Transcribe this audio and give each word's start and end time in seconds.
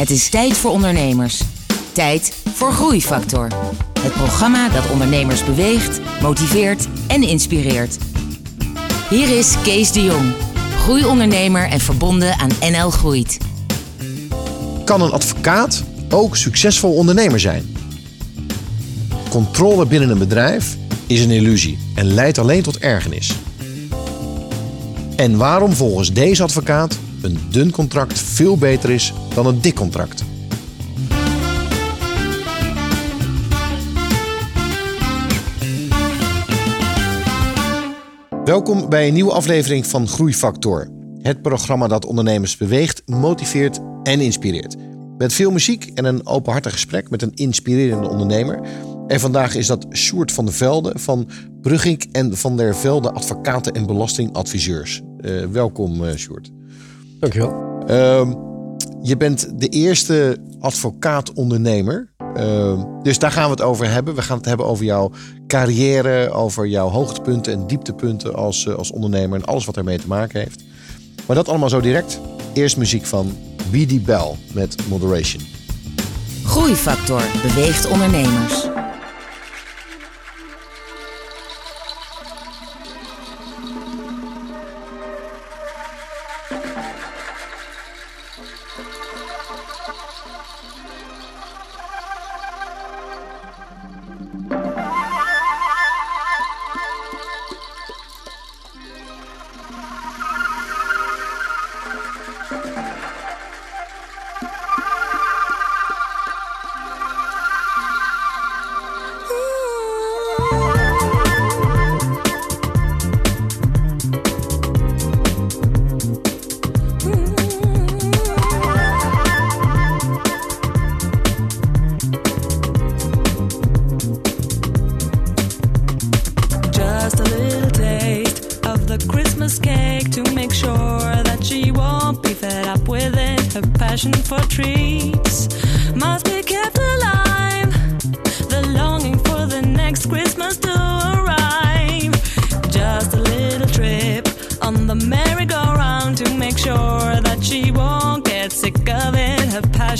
Het 0.00 0.10
is 0.10 0.28
tijd 0.28 0.56
voor 0.56 0.70
ondernemers. 0.70 1.40
Tijd 1.92 2.34
voor 2.54 2.72
Groeifactor. 2.72 3.48
Het 4.00 4.12
programma 4.12 4.68
dat 4.68 4.90
ondernemers 4.90 5.44
beweegt, 5.44 6.00
motiveert 6.22 6.88
en 7.06 7.22
inspireert. 7.22 7.98
Hier 9.10 9.38
is 9.38 9.54
Kees 9.62 9.92
de 9.92 10.02
Jong, 10.02 10.32
groeiondernemer 10.78 11.68
en 11.68 11.80
verbonden 11.80 12.38
aan 12.38 12.50
NL 12.70 12.90
Groeit. 12.90 13.38
Kan 14.84 15.02
een 15.02 15.12
advocaat 15.12 15.84
ook 16.10 16.36
succesvol 16.36 16.94
ondernemer 16.94 17.40
zijn? 17.40 17.76
Controle 19.28 19.86
binnen 19.86 20.10
een 20.10 20.18
bedrijf 20.18 20.76
is 21.06 21.20
een 21.20 21.30
illusie 21.30 21.78
en 21.94 22.14
leidt 22.14 22.38
alleen 22.38 22.62
tot 22.62 22.78
ergernis. 22.78 23.32
En 25.16 25.36
waarom 25.36 25.72
volgens 25.72 26.12
deze 26.12 26.42
advocaat 26.42 26.98
een 27.22 27.38
dun 27.50 27.70
contract 27.70 28.18
veel 28.18 28.56
beter 28.56 28.90
is 28.90 29.12
dan 29.34 29.46
een 29.46 29.60
dik 29.60 29.74
contract? 29.74 30.24
Welkom 38.44 38.88
bij 38.88 39.08
een 39.08 39.14
nieuwe 39.14 39.32
aflevering 39.32 39.86
van 39.86 40.08
Groeifactor. 40.08 40.88
Het 41.22 41.42
programma 41.42 41.88
dat 41.88 42.06
ondernemers 42.06 42.56
beweegt, 42.56 43.02
motiveert 43.06 43.80
en 44.02 44.20
inspireert. 44.20 44.76
Met 45.18 45.32
veel 45.32 45.50
muziek 45.50 45.90
en 45.94 46.04
een 46.04 46.26
openhartig 46.26 46.72
gesprek 46.72 47.10
met 47.10 47.22
een 47.22 47.34
inspirerende 47.34 48.08
ondernemer. 48.08 48.60
En 49.06 49.20
vandaag 49.20 49.54
is 49.54 49.66
dat 49.66 49.86
Sjoerd 49.92 50.32
van 50.32 50.44
der 50.44 50.54
Velde 50.54 50.92
van 50.94 51.28
Brugink 51.60 52.02
en 52.12 52.36
van 52.36 52.56
der 52.56 52.76
Velde 52.76 53.12
Advocaten 53.12 53.72
en 53.72 53.86
Belastingadviseurs. 53.86 55.00
Uh, 55.20 55.46
welkom 55.46 56.04
uh, 56.04 56.14
Sjoerd. 56.14 56.50
Dankjewel. 57.20 57.68
Uh, 57.88 58.32
je 59.02 59.16
bent 59.16 59.60
de 59.60 59.68
eerste 59.68 60.36
advocaat-ondernemer. 60.60 62.08
Uh, 62.36 62.84
dus 63.02 63.18
daar 63.18 63.32
gaan 63.32 63.44
we 63.44 63.50
het 63.50 63.62
over 63.62 63.90
hebben. 63.90 64.14
We 64.14 64.22
gaan 64.22 64.36
het 64.36 64.46
hebben 64.46 64.66
over 64.66 64.84
jouw 64.84 65.10
carrière, 65.46 66.30
over 66.30 66.66
jouw 66.66 66.88
hoogtepunten 66.88 67.52
en 67.52 67.66
dieptepunten 67.66 68.34
als, 68.34 68.64
uh, 68.64 68.74
als 68.74 68.90
ondernemer 68.90 69.38
en 69.38 69.44
alles 69.44 69.64
wat 69.64 69.76
ermee 69.76 69.98
te 69.98 70.06
maken 70.06 70.40
heeft. 70.40 70.62
Maar 71.26 71.36
dat 71.36 71.48
allemaal 71.48 71.68
zo 71.68 71.80
direct. 71.80 72.20
Eerst 72.52 72.76
muziek 72.76 73.06
van 73.06 73.32
B.D. 73.70 74.04
Bell 74.04 74.34
met 74.52 74.76
Moderation. 74.88 75.42
Groeifactor 76.44 77.22
beweegt 77.42 77.88
ondernemers. 77.88 78.79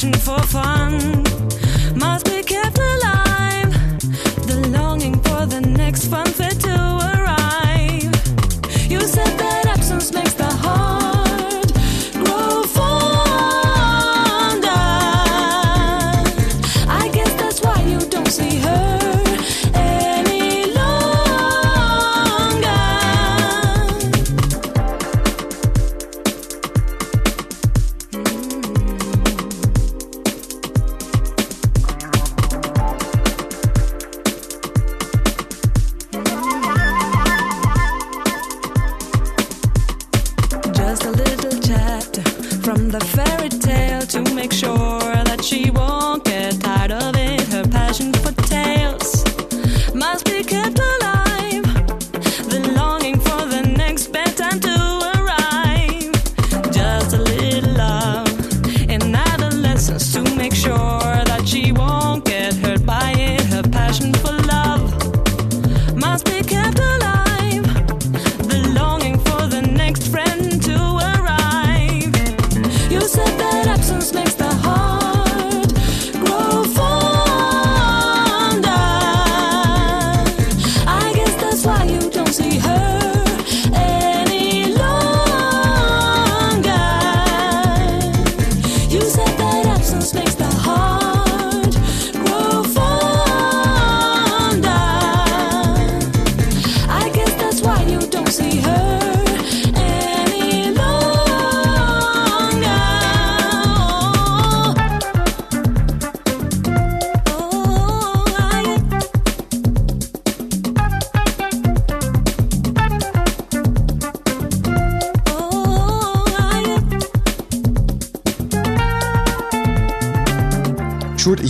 searching 0.00 0.18
for 0.20 0.38
fun. 0.46 1.19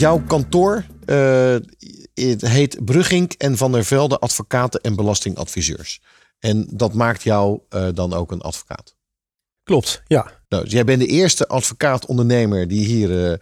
Jouw 0.01 0.23
kantoor 0.27 0.85
uh, 1.07 1.57
het 2.15 2.49
heet 2.49 2.85
Brugink 2.85 3.33
en 3.33 3.57
Van 3.57 3.73
der 3.73 3.85
Velde 3.85 4.19
Advocaten 4.19 4.81
en 4.81 4.97
Belastingadviseurs. 4.97 6.01
En 6.39 6.67
dat 6.71 6.95
maakt 6.95 7.23
jou 7.23 7.61
uh, 7.71 7.89
dan 7.95 8.13
ook 8.13 8.33
een 8.33 8.41
advocaat. 8.41 8.97
Klopt, 9.63 10.03
ja. 10.07 10.31
Nou, 10.49 10.63
dus 10.63 10.73
jij 10.73 10.85
bent 10.85 11.01
de 11.01 11.07
eerste 11.07 11.49
advocaat-ondernemer 11.49 12.69
die 12.69 12.85
hier 12.85 13.41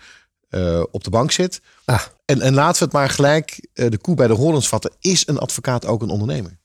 uh, 0.50 0.82
op 0.90 1.04
de 1.04 1.10
bank 1.10 1.30
zit. 1.30 1.60
Ah. 1.84 2.02
En, 2.24 2.40
en 2.40 2.54
laten 2.54 2.78
we 2.78 2.84
het 2.84 2.94
maar 2.94 3.10
gelijk 3.10 3.68
de 3.72 3.98
koe 3.98 4.14
bij 4.14 4.26
de 4.26 4.32
horens 4.32 4.68
vatten. 4.68 4.92
Is 5.00 5.26
een 5.26 5.38
advocaat 5.38 5.86
ook 5.86 6.02
een 6.02 6.10
ondernemer? 6.10 6.58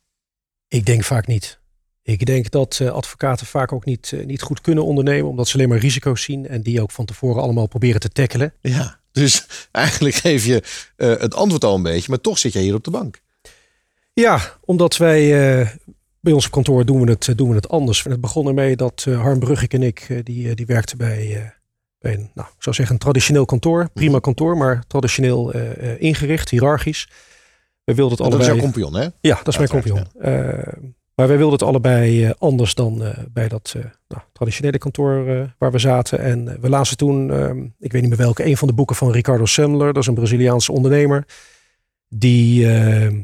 Ik 0.67 0.85
denk 0.85 1.03
vaak 1.03 1.27
niet. 1.27 1.59
Ik 2.01 2.25
denk 2.25 2.51
dat 2.51 2.79
uh, 2.81 2.91
advocaten 2.91 3.45
vaak 3.45 3.71
ook 3.71 3.85
niet, 3.85 4.11
uh, 4.11 4.25
niet 4.25 4.41
goed 4.41 4.61
kunnen 4.61 4.85
ondernemen, 4.85 5.29
omdat 5.29 5.47
ze 5.47 5.55
alleen 5.55 5.69
maar 5.69 5.77
risico's 5.77 6.23
zien 6.23 6.47
en 6.47 6.61
die 6.61 6.81
ook 6.81 6.91
van 6.91 7.05
tevoren 7.05 7.41
allemaal 7.41 7.67
proberen 7.67 7.99
te 7.99 8.09
tackelen. 8.09 8.53
Ja, 8.61 8.99
dus 9.13 9.45
eigenlijk 9.71 10.15
geef 10.15 10.45
je 10.45 10.63
uh, 10.97 11.17
het 11.17 11.35
antwoord 11.35 11.63
al 11.63 11.75
een 11.75 11.83
beetje, 11.83 12.09
maar 12.09 12.21
toch 12.21 12.37
zit 12.37 12.53
jij 12.53 12.61
hier 12.61 12.75
op 12.75 12.83
de 12.83 12.91
bank. 12.91 13.21
Ja, 14.13 14.57
omdat 14.61 14.97
wij 14.97 15.29
bij 16.19 16.33
ons 16.33 16.45
op 16.45 16.51
kantoor 16.51 16.85
doen 16.85 17.05
we 17.05 17.11
het, 17.11 17.33
doen 17.35 17.49
we 17.49 17.55
het 17.55 17.69
anders. 17.69 18.03
Het 18.03 18.21
begon 18.21 18.47
ermee 18.47 18.75
dat 18.75 19.03
Harm 19.03 19.39
Bruggik 19.39 19.73
en 19.73 19.83
ik, 19.83 20.21
die, 20.23 20.55
die 20.55 20.65
werkten 20.65 20.97
bij, 20.97 21.53
bij 21.99 22.13
een, 22.13 22.31
nou, 22.33 22.47
ik 22.47 22.63
zou 22.63 22.75
zeggen, 22.75 22.95
een 22.95 23.01
traditioneel 23.01 23.45
kantoor. 23.45 23.89
Prima 23.93 24.19
kantoor, 24.19 24.57
maar 24.57 24.83
traditioneel 24.87 25.51
ingericht, 25.97 26.49
hiërarchisch. 26.49 27.09
We 27.83 27.93
wilden 27.93 28.17
het 28.17 28.25
allebei... 28.27 28.47
Dat 28.47 28.55
is 28.55 28.61
jouw 28.61 28.71
compagnon, 28.71 29.01
hè? 29.01 29.07
Ja, 29.21 29.35
dat 29.43 29.47
is 29.47 29.57
mijn 29.57 29.69
compagnon. 29.69 30.07
Maar 31.15 31.27
wij 31.27 31.37
wilden 31.37 31.59
het 31.59 31.67
allebei 31.67 32.25
uh, 32.25 32.31
anders 32.37 32.75
dan 32.75 33.01
uh, 33.01 33.09
bij 33.31 33.47
dat 33.47 33.73
uh, 33.77 33.83
nou, 34.07 34.21
traditionele 34.31 34.77
kantoor 34.77 35.25
waar 35.57 35.71
we 35.71 35.79
zaten. 35.79 36.19
En 36.19 36.61
we 36.61 36.69
lazen 36.69 36.97
toen, 36.97 37.31
ehm, 37.31 37.63
ik 37.79 37.91
weet 37.91 38.01
niet 38.01 38.09
meer 38.09 38.19
welke, 38.19 38.45
een 38.45 38.57
van 38.57 38.67
de 38.67 38.73
boeken 38.73 38.95
van 38.95 39.11
Ricardo 39.11 39.45
Semler. 39.45 39.93
Dat 39.93 40.01
is 40.01 40.07
een 40.07 40.13
Braziliaanse 40.13 40.71
ondernemer. 40.71 41.25
Die, 42.07 42.71
ehm, 42.73 43.21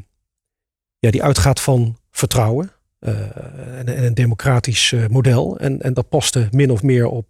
ja, 0.98 1.10
die 1.10 1.22
uitgaat 1.22 1.60
van 1.60 1.96
vertrouwen. 2.10 2.70
En, 3.00 3.86
en, 3.86 4.04
een 4.04 4.14
democratisch 4.14 4.94
model. 5.10 5.58
En, 5.58 5.80
en 5.80 5.94
dat 5.94 6.08
paste 6.08 6.48
min 6.50 6.70
of 6.70 6.82
meer 6.82 7.06
op 7.06 7.26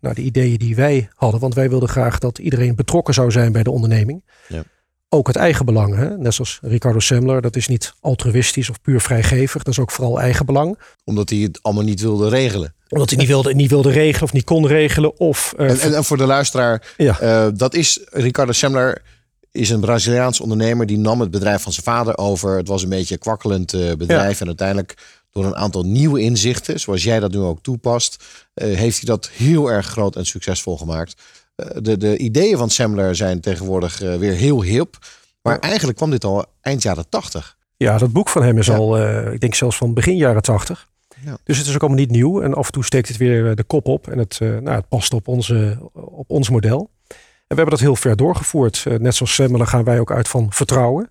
nou, 0.00 0.14
de 0.14 0.22
ideeën 0.22 0.58
die 0.58 0.76
wij 0.76 1.08
hadden. 1.14 1.40
Want 1.40 1.54
wij 1.54 1.68
wilden 1.68 1.88
graag 1.88 2.18
dat 2.18 2.38
iedereen 2.38 2.74
betrokken 2.74 3.14
zou 3.14 3.30
zijn 3.30 3.52
bij 3.52 3.62
de 3.62 3.70
onderneming. 3.70 4.24
Ja 4.48 4.62
ook 5.12 5.26
het 5.26 5.36
eigen 5.36 5.64
belang. 5.64 5.94
Hè? 5.96 6.16
Net 6.18 6.34
zoals 6.34 6.58
Ricardo 6.62 6.98
Semler, 6.98 7.40
dat 7.40 7.56
is 7.56 7.68
niet 7.68 7.94
altruïstisch 8.00 8.70
of 8.70 8.80
puur 8.80 9.00
vrijgevig. 9.00 9.62
Dat 9.62 9.72
is 9.72 9.78
ook 9.80 9.90
vooral 9.90 10.20
eigen 10.20 10.46
belang. 10.46 10.78
Omdat 11.04 11.30
hij 11.30 11.38
het 11.38 11.58
allemaal 11.62 11.84
niet 11.84 12.00
wilde 12.00 12.28
regelen. 12.28 12.74
Omdat 12.88 13.10
hij 13.10 13.18
niet 13.18 13.28
wilde, 13.28 13.54
niet 13.54 13.70
wilde 13.70 13.90
regelen 13.90 14.22
of 14.22 14.32
niet 14.32 14.44
kon 14.44 14.66
regelen. 14.66 15.18
Of, 15.18 15.54
uh, 15.58 15.84
en, 15.84 15.94
en, 15.94 16.04
voor 16.04 16.16
de 16.16 16.26
luisteraar, 16.26 16.94
ja. 16.96 17.22
Uh, 17.22 17.48
dat 17.54 17.74
is 17.74 18.00
Ricardo 18.10 18.52
Semler 18.52 19.02
is 19.50 19.70
een 19.70 19.80
Braziliaans 19.80 20.40
ondernemer. 20.40 20.86
Die 20.86 20.98
nam 20.98 21.20
het 21.20 21.30
bedrijf 21.30 21.62
van 21.62 21.72
zijn 21.72 21.84
vader 21.84 22.18
over. 22.18 22.56
Het 22.56 22.68
was 22.68 22.82
een 22.82 22.88
beetje 22.88 23.14
een 23.14 23.20
kwakkelend 23.20 23.72
uh, 23.72 23.92
bedrijf. 23.92 24.34
Ja. 24.34 24.40
En 24.40 24.46
uiteindelijk 24.46 24.96
door 25.32 25.44
een 25.44 25.56
aantal 25.56 25.82
nieuwe 25.82 26.20
inzichten, 26.20 26.80
zoals 26.80 27.02
jij 27.02 27.20
dat 27.20 27.32
nu 27.32 27.38
ook 27.38 27.62
toepast, 27.62 28.24
heeft 28.54 28.96
hij 28.96 29.06
dat 29.06 29.30
heel 29.32 29.70
erg 29.70 29.86
groot 29.86 30.16
en 30.16 30.26
succesvol 30.26 30.76
gemaakt. 30.78 31.14
Eh, 31.54 31.66
de, 31.82 31.96
de 31.96 32.18
ideeën 32.18 32.56
van 32.56 32.70
Semler 32.70 33.16
zijn 33.16 33.40
tegenwoordig 33.40 34.02
eh, 34.02 34.16
weer 34.16 34.32
heel 34.32 34.62
hip. 34.62 34.98
Maar 35.42 35.58
eigenlijk 35.58 35.96
kwam 35.96 36.10
dit 36.10 36.24
al 36.24 36.44
eind 36.60 36.82
jaren 36.82 37.08
tachtig. 37.08 37.56
Ja, 37.76 37.98
dat 37.98 38.12
boek 38.12 38.28
van 38.28 38.42
hem 38.42 38.58
is 38.58 38.70
al, 38.70 39.00
uh, 39.00 39.32
ik 39.32 39.40
denk 39.40 39.54
zelfs 39.54 39.76
van 39.76 39.94
begin 39.94 40.16
jaren 40.16 40.42
tachtig. 40.42 40.88
Ja. 41.24 41.36
Dus 41.44 41.58
het 41.58 41.66
is 41.66 41.74
ook 41.74 41.80
allemaal 41.80 41.98
niet 41.98 42.10
nieuw. 42.10 42.42
En 42.42 42.54
af 42.54 42.66
en 42.66 42.72
toe 42.72 42.84
steekt 42.84 43.08
het 43.08 43.16
weer 43.16 43.54
de 43.54 43.62
kop 43.62 43.86
op. 43.86 44.08
En 44.08 44.18
het, 44.18 44.38
uh, 44.42 44.58
nou, 44.58 44.76
het 44.76 44.88
past 44.88 45.14
op, 45.14 45.28
onze, 45.28 45.78
op 45.92 46.30
ons 46.30 46.50
model. 46.50 46.90
En 47.08 47.16
we 47.48 47.54
hebben 47.54 47.70
dat 47.70 47.80
heel 47.80 47.96
ver 47.96 48.16
doorgevoerd. 48.16 48.84
Uh, 48.88 48.98
net 48.98 49.14
zoals 49.14 49.34
Semler 49.34 49.66
gaan 49.66 49.84
wij 49.84 50.00
ook 50.00 50.12
uit 50.12 50.28
van 50.28 50.52
vertrouwen. 50.52 51.10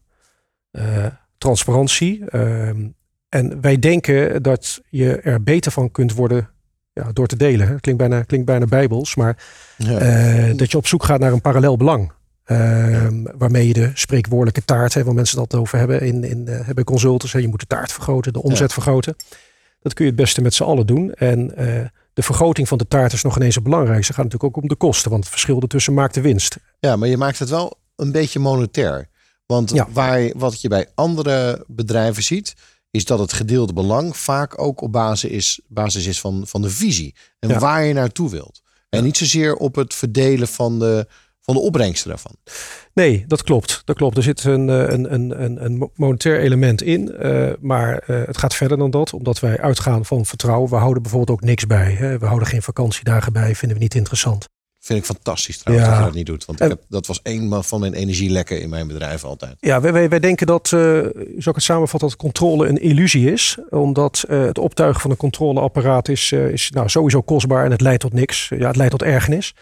transparantie. 1.37 2.25
Ehm, 2.25 2.87
en 3.29 3.61
wij 3.61 3.79
denken 3.79 4.43
dat 4.43 4.81
je 4.89 5.17
er 5.17 5.43
beter 5.43 5.71
van 5.71 5.91
kunt 5.91 6.13
worden 6.13 6.49
ja, 6.93 7.11
door 7.11 7.27
te 7.27 7.35
delen. 7.35 7.67
Hè. 7.67 7.79
Klinkt, 7.79 8.01
bijna, 8.01 8.23
klinkt 8.23 8.45
bijna 8.45 8.65
bijbels, 8.65 9.15
maar 9.15 9.37
uh, 9.77 10.57
dat 10.57 10.71
je 10.71 10.77
op 10.77 10.87
zoek 10.87 11.03
gaat 11.03 11.19
naar 11.19 11.31
een 11.31 11.41
parallel 11.41 11.77
belang. 11.77 12.11
Uh, 12.45 13.07
waarmee 13.37 13.67
je 13.67 13.73
de 13.73 13.91
spreekwoordelijke 13.93 14.65
taart, 14.65 14.93
hè, 14.93 15.03
waar 15.03 15.13
mensen 15.13 15.37
dat 15.37 15.55
over 15.55 15.77
hebben 15.77 16.01
in, 16.01 16.23
in 16.23 16.45
uh, 16.49 16.65
hebben 16.65 16.83
consultants. 16.83 17.33
Hè, 17.33 17.39
je 17.39 17.47
moet 17.47 17.59
de 17.59 17.65
taart 17.65 17.91
vergroten, 17.91 18.33
de 18.33 18.41
omzet 18.41 18.73
vergroten. 18.73 19.15
Dat 19.81 19.93
kun 19.93 20.05
je 20.05 20.11
het 20.11 20.19
beste 20.19 20.41
met 20.41 20.53
z'n 20.53 20.63
allen 20.63 20.85
doen. 20.85 21.13
En 21.13 21.39
uh, 21.39 21.85
de 22.13 22.23
vergroting 22.23 22.67
van 22.67 22.77
de 22.77 22.87
taart 22.87 23.13
is 23.13 23.23
nog 23.23 23.35
ineens 23.35 23.55
het 23.55 23.63
belangrijkste. 23.63 24.07
Het 24.07 24.15
gaat 24.15 24.23
natuurlijk 24.23 24.57
ook 24.57 24.63
om 24.63 24.69
de 24.69 24.75
kosten, 24.75 25.11
want 25.11 25.23
het 25.23 25.31
verschil 25.31 25.61
ertussen 25.61 25.93
maakt 25.93 26.13
de 26.13 26.21
winst. 26.21 26.57
Ja, 26.79 26.95
maar 26.95 27.07
je 27.07 27.17
maakt 27.17 27.39
het 27.39 27.49
wel 27.49 27.77
een 27.95 28.11
beetje 28.11 28.39
monetair. 28.39 29.09
Want 29.45 29.71
ja. 29.71 29.87
waar, 29.91 30.31
wat 30.37 30.61
je 30.61 30.67
bij 30.67 30.87
andere 30.95 31.63
bedrijven 31.67 32.23
ziet, 32.23 32.53
is 32.91 33.05
dat 33.05 33.19
het 33.19 33.33
gedeelde 33.33 33.73
belang 33.73 34.17
vaak 34.17 34.61
ook 34.61 34.81
op 34.81 34.91
basis 34.91 35.29
is, 35.29 35.61
basis 35.67 36.05
is 36.05 36.19
van, 36.19 36.43
van 36.47 36.61
de 36.61 36.69
visie. 36.69 37.15
En 37.39 37.59
waar 37.59 37.83
je 37.83 37.93
naartoe 37.93 38.29
wilt. 38.29 38.61
En 38.89 39.03
niet 39.03 39.17
zozeer 39.17 39.55
op 39.55 39.75
het 39.75 39.93
verdelen 39.93 40.47
van 40.47 40.79
de, 40.79 41.07
van 41.41 41.55
de 41.55 41.61
opbrengsten 41.61 42.09
daarvan. 42.09 42.35
Nee, 42.93 43.23
dat 43.27 43.43
klopt. 43.43 43.81
Dat 43.85 43.95
klopt. 43.95 44.17
Er 44.17 44.23
zit 44.23 44.43
een, 44.43 44.69
eh, 44.69 44.89
een, 44.89 45.13
een, 45.43 45.65
een 45.65 45.89
monetair 45.95 46.39
element 46.39 46.81
in. 46.81 47.15
Uh, 47.19 47.51
maar 47.59 48.03
uh, 48.07 48.21
het 48.25 48.37
gaat 48.37 48.55
verder 48.55 48.77
dan 48.77 48.91
dat. 48.91 49.13
Omdat 49.13 49.39
wij 49.39 49.59
uitgaan 49.59 50.05
van 50.05 50.25
vertrouwen. 50.25 50.69
We 50.69 50.75
houden 50.75 51.01
bijvoorbeeld 51.01 51.39
ook 51.39 51.45
niks 51.45 51.67
bij. 51.67 51.91
Hè. 51.91 52.17
We 52.17 52.25
houden 52.25 52.47
geen 52.47 52.61
vakantiedagen 52.61 53.33
bij. 53.33 53.55
Vinden 53.55 53.77
we 53.77 53.83
niet 53.83 53.95
interessant. 53.95 54.47
Vind 54.91 55.09
ik 55.09 55.15
fantastisch 55.15 55.57
trouwens 55.57 55.87
ja. 55.87 55.93
dat 55.93 56.03
je 56.03 56.09
dat 56.09 56.17
niet 56.17 56.25
doet. 56.25 56.45
Want 56.45 56.61
ik 56.61 56.69
heb, 56.69 56.81
dat 56.89 57.07
was 57.07 57.19
een 57.23 57.63
van 57.63 57.79
mijn 57.79 57.93
energielekken 57.93 58.61
in 58.61 58.69
mijn 58.69 58.87
bedrijf 58.87 59.23
altijd. 59.23 59.55
Ja, 59.59 59.81
wij, 59.81 60.09
wij, 60.09 60.19
denken 60.19 60.47
dat, 60.47 60.71
uh, 60.73 60.79
zou 60.81 61.09
ik 61.35 61.55
het 61.55 61.63
samenvatten, 61.63 62.09
dat 62.09 62.17
controle 62.17 62.67
een 62.67 62.81
illusie 62.81 63.31
is. 63.31 63.57
Omdat 63.69 64.23
uh, 64.29 64.45
het 64.45 64.57
optuigen 64.57 65.01
van 65.01 65.11
een 65.11 65.17
controleapparaat 65.17 66.07
is, 66.07 66.31
uh, 66.31 66.49
is 66.49 66.69
nou, 66.69 66.89
sowieso 66.89 67.21
kostbaar 67.21 67.65
en 67.65 67.71
het 67.71 67.81
leidt 67.81 68.01
tot 68.01 68.13
niks. 68.13 68.49
Ja, 68.49 68.67
het 68.67 68.75
leidt 68.75 68.91
tot 68.91 69.03
ergernis. 69.03 69.53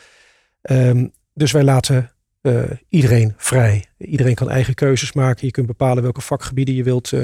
Um, 0.61 1.11
dus 1.33 1.51
wij 1.51 1.63
laten 1.63 2.11
uh, 2.41 2.63
iedereen 2.89 3.33
vrij. 3.37 3.85
Iedereen 3.97 4.35
kan 4.35 4.49
eigen 4.49 4.73
keuzes 4.73 5.13
maken. 5.13 5.45
Je 5.45 5.51
kunt 5.51 5.67
bepalen 5.67 6.03
welke 6.03 6.21
vakgebieden 6.21 6.75
je 6.75 6.83
wilt 6.83 7.11
uh, 7.11 7.23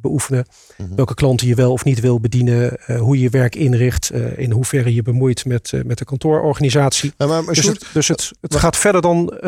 beoefenen. 0.00 0.46
Mm 0.76 0.86
-hmm. 0.86 0.96
Welke 0.96 1.14
klanten 1.14 1.46
je 1.46 1.54
wel 1.54 1.72
of 1.72 1.84
niet 1.84 2.00
wil 2.00 2.20
bedienen. 2.20 2.78
Uh, 2.86 3.00
hoe 3.00 3.16
je 3.16 3.22
je 3.22 3.30
werk 3.30 3.54
inricht. 3.54 4.12
in 4.36 4.50
hoeverre 4.50 4.94
je 4.94 5.02
bemoeit 5.02 5.44
met, 5.44 5.72
met 5.84 5.98
de 5.98 6.04
kantoororganisatie. 6.04 7.12
Maar, 7.16 7.28
maar, 7.28 7.44
maar 7.44 7.54
dus, 7.54 7.66
het, 7.66 7.86
dus 7.92 8.08
het, 8.08 8.32
het 8.40 8.56
gaat 8.56 8.76
verder 8.76 9.02
dan 9.02 9.40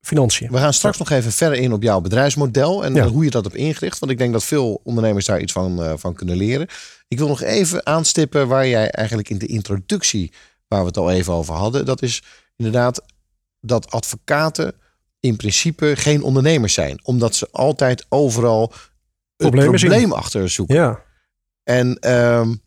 financiën. 0.00 0.50
We 0.50 0.58
gaan 0.58 0.72
straks 0.72 0.98
nog 0.98 1.10
even 1.10 1.32
verder 1.32 1.58
in 1.58 1.72
op 1.72 1.82
jouw 1.82 2.00
bedrijfsmodel. 2.00 2.84
En 2.84 2.94
ja. 2.94 3.06
hoe 3.06 3.24
je 3.24 3.30
dat 3.30 3.44
hebt 3.44 3.56
ingericht. 3.56 3.98
Want 3.98 4.12
ik 4.12 4.18
denk 4.18 4.32
dat 4.32 4.44
veel 4.44 4.80
ondernemers 4.84 5.26
daar 5.26 5.40
iets 5.40 5.52
van, 5.52 5.98
van 5.98 6.14
kunnen 6.14 6.36
leren. 6.36 6.66
Ik 7.08 7.18
wil 7.18 7.28
nog 7.28 7.42
even 7.42 7.86
aanstippen 7.86 8.48
waar 8.48 8.68
jij 8.68 8.90
eigenlijk 8.90 9.28
in 9.28 9.38
de 9.38 9.46
introductie... 9.46 10.32
waar 10.68 10.80
we 10.80 10.86
het 10.86 10.96
al 10.96 11.10
even 11.10 11.32
over 11.32 11.54
hadden. 11.54 11.84
Dat 11.84 12.02
is 12.02 12.22
inderdaad 12.56 13.02
dat 13.60 13.90
advocaten 13.90 14.74
in 15.20 15.36
principe 15.36 15.96
geen 15.96 16.22
ondernemers 16.22 16.74
zijn. 16.74 17.00
Omdat 17.02 17.34
ze 17.34 17.48
altijd 17.50 18.06
overal 18.08 18.72
het 19.36 19.50
probleem 19.50 20.12
achter 20.12 20.48
zoeken. 20.48 20.74
Ja. 20.74 21.02
En 21.62 22.12
um, 22.14 22.62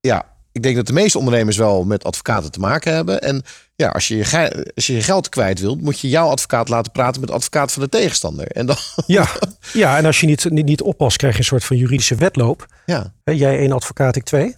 ja, 0.00 0.36
ik 0.52 0.62
denk 0.62 0.76
dat 0.76 0.86
de 0.86 0.92
meeste 0.92 1.18
ondernemers 1.18 1.56
wel 1.56 1.84
met 1.84 2.04
advocaten 2.04 2.50
te 2.50 2.60
maken 2.60 2.94
hebben. 2.94 3.20
En 3.20 3.42
ja, 3.74 3.88
als 3.88 4.08
je 4.08 4.16
je, 4.16 4.64
als 4.74 4.86
je, 4.86 4.94
je 4.94 5.02
geld 5.02 5.28
kwijt 5.28 5.60
wilt, 5.60 5.80
moet 5.80 6.00
je 6.00 6.08
jouw 6.08 6.28
advocaat 6.28 6.68
laten 6.68 6.92
praten 6.92 7.20
met 7.20 7.28
de 7.28 7.34
advocaat 7.34 7.72
van 7.72 7.82
de 7.82 7.88
tegenstander. 7.88 8.46
En 8.46 8.66
dan, 8.66 8.76
ja, 9.06 9.28
ja, 9.72 9.96
en 9.96 10.04
als 10.04 10.20
je 10.20 10.26
niet, 10.26 10.50
niet, 10.50 10.64
niet 10.64 10.82
oppast, 10.82 11.16
krijg 11.16 11.32
je 11.32 11.38
een 11.38 11.44
soort 11.44 11.64
van 11.64 11.76
juridische 11.76 12.14
wedloop. 12.14 12.66
Ja. 12.86 13.12
Jij 13.24 13.58
één 13.58 13.72
advocaat, 13.72 14.16
ik 14.16 14.24
twee. 14.24 14.56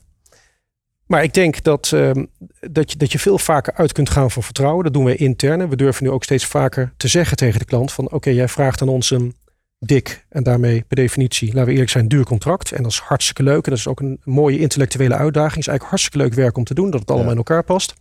Maar 1.10 1.22
ik 1.22 1.34
denk 1.34 1.62
dat, 1.62 1.90
um, 1.94 2.30
dat, 2.60 2.92
je, 2.92 2.98
dat 2.98 3.12
je 3.12 3.18
veel 3.18 3.38
vaker 3.38 3.74
uit 3.74 3.92
kunt 3.92 4.10
gaan 4.10 4.30
van 4.30 4.42
vertrouwen. 4.42 4.84
Dat 4.84 4.92
doen 4.92 5.04
we 5.04 5.16
intern. 5.16 5.68
We 5.68 5.76
durven 5.76 6.04
nu 6.04 6.10
ook 6.10 6.24
steeds 6.24 6.46
vaker 6.46 6.92
te 6.96 7.08
zeggen 7.08 7.36
tegen 7.36 7.58
de 7.58 7.64
klant 7.64 7.92
van 7.92 8.10
oké, 8.10 8.30
jij 8.30 8.48
vraagt 8.48 8.82
aan 8.82 8.88
ons 8.88 9.10
een 9.10 9.34
dik 9.78 10.26
en 10.28 10.42
daarmee 10.42 10.84
per 10.88 10.96
definitie, 10.96 11.48
laten 11.48 11.64
we 11.64 11.70
eerlijk 11.70 11.90
zijn, 11.90 12.08
duur 12.08 12.24
contract. 12.24 12.72
En 12.72 12.82
dat 12.82 12.92
is 12.92 12.98
hartstikke 12.98 13.42
leuk. 13.42 13.64
En 13.64 13.70
dat 13.70 13.78
is 13.78 13.86
ook 13.86 14.00
een 14.00 14.20
mooie 14.24 14.58
intellectuele 14.58 15.14
uitdaging. 15.14 15.54
Het 15.54 15.60
is 15.60 15.66
eigenlijk 15.66 15.90
hartstikke 15.90 16.18
leuk 16.18 16.34
werk 16.34 16.56
om 16.56 16.64
te 16.64 16.74
doen, 16.74 16.90
dat 16.90 17.00
het 17.00 17.10
allemaal 17.10 17.30
in 17.30 17.36
elkaar 17.36 17.64
past. 17.64 17.94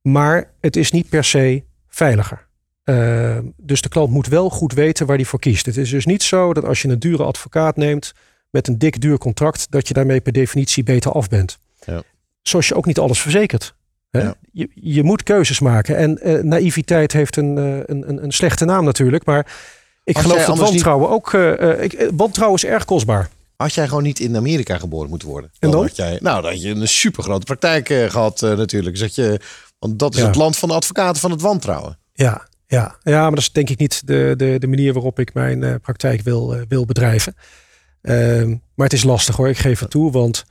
Maar 0.00 0.50
het 0.60 0.76
is 0.76 0.90
niet 0.90 1.08
per 1.08 1.24
se 1.24 1.64
veiliger. 1.88 2.46
Uh, 2.84 3.38
dus 3.56 3.80
de 3.80 3.88
klant 3.88 4.10
moet 4.10 4.26
wel 4.26 4.50
goed 4.50 4.72
weten 4.72 5.06
waar 5.06 5.16
hij 5.16 5.24
voor 5.24 5.38
kiest. 5.38 5.66
Het 5.66 5.76
is 5.76 5.90
dus 5.90 6.06
niet 6.06 6.22
zo 6.22 6.52
dat 6.52 6.64
als 6.64 6.82
je 6.82 6.88
een 6.88 6.98
dure 6.98 7.24
advocaat 7.24 7.76
neemt 7.76 8.12
met 8.50 8.68
een 8.68 8.78
dik 8.78 9.00
duur 9.00 9.18
contract, 9.18 9.70
dat 9.70 9.88
je 9.88 9.94
daarmee 9.94 10.20
per 10.20 10.32
definitie 10.32 10.82
beter 10.82 11.12
af 11.12 11.28
bent. 11.28 11.58
Ja. 11.86 12.02
Zoals 12.42 12.68
je 12.68 12.74
ook 12.74 12.86
niet 12.86 12.98
alles 12.98 13.20
verzekert. 13.20 13.74
Hè? 14.10 14.30
Je, 14.52 14.68
je 14.74 15.02
moet 15.02 15.22
keuzes 15.22 15.60
maken. 15.60 15.96
En 15.96 16.18
uh, 16.22 16.42
naïviteit 16.42 17.12
heeft 17.12 17.36
een, 17.36 17.56
uh, 17.56 17.78
een, 17.84 18.22
een, 18.22 18.32
slechte 18.32 18.64
naam 18.64 18.84
natuurlijk. 18.84 19.24
Maar 19.24 19.54
ik 20.04 20.18
geloof 20.18 20.44
dat 20.44 20.58
wantrouwen 20.58 21.10
niet... 21.10 21.16
ook... 21.16 21.32
Uh, 21.32 21.82
ik, 21.82 22.10
wantrouwen 22.14 22.62
is 22.62 22.68
erg 22.68 22.84
kostbaar. 22.84 23.28
Had 23.56 23.74
jij 23.74 23.88
gewoon 23.88 24.02
niet 24.02 24.20
in 24.20 24.36
Amerika 24.36 24.78
geboren 24.78 25.08
moeten 25.08 25.28
worden? 25.28 25.50
En 25.58 25.70
dan? 25.70 25.82
Had 25.82 25.96
jij, 25.96 26.18
nou, 26.22 26.42
dan 26.42 26.50
had 26.50 26.62
je 26.62 26.68
een 26.68 26.88
supergrote 26.88 27.44
praktijk 27.44 27.88
gehad 27.88 28.40
natuurlijk. 28.40 28.98
Dus 28.98 29.00
dat 29.00 29.14
je, 29.14 29.40
want 29.78 29.98
dat 29.98 30.14
is 30.14 30.20
ja. 30.20 30.26
het 30.26 30.36
land 30.36 30.56
van 30.56 30.68
de 30.68 30.74
advocaten 30.74 31.20
van 31.20 31.30
het 31.30 31.40
wantrouwen. 31.40 31.98
Ja, 32.12 32.48
ja. 32.66 32.96
ja, 33.02 33.20
maar 33.20 33.30
dat 33.30 33.38
is 33.38 33.52
denk 33.52 33.70
ik 33.70 33.78
niet 33.78 34.06
de, 34.06 34.34
de, 34.36 34.56
de 34.58 34.66
manier 34.66 34.92
waarop 34.92 35.18
ik 35.18 35.34
mijn 35.34 35.80
praktijk 35.80 36.20
wil, 36.20 36.56
wil 36.68 36.84
bedrijven. 36.84 37.34
Ehm, 38.02 38.48
maar 38.48 38.86
het 38.86 38.92
is 38.92 39.04
lastig 39.04 39.36
hoor, 39.36 39.48
ik 39.48 39.58
geef 39.58 39.80
het 39.80 39.90
toe. 39.90 40.12
Want 40.12 40.44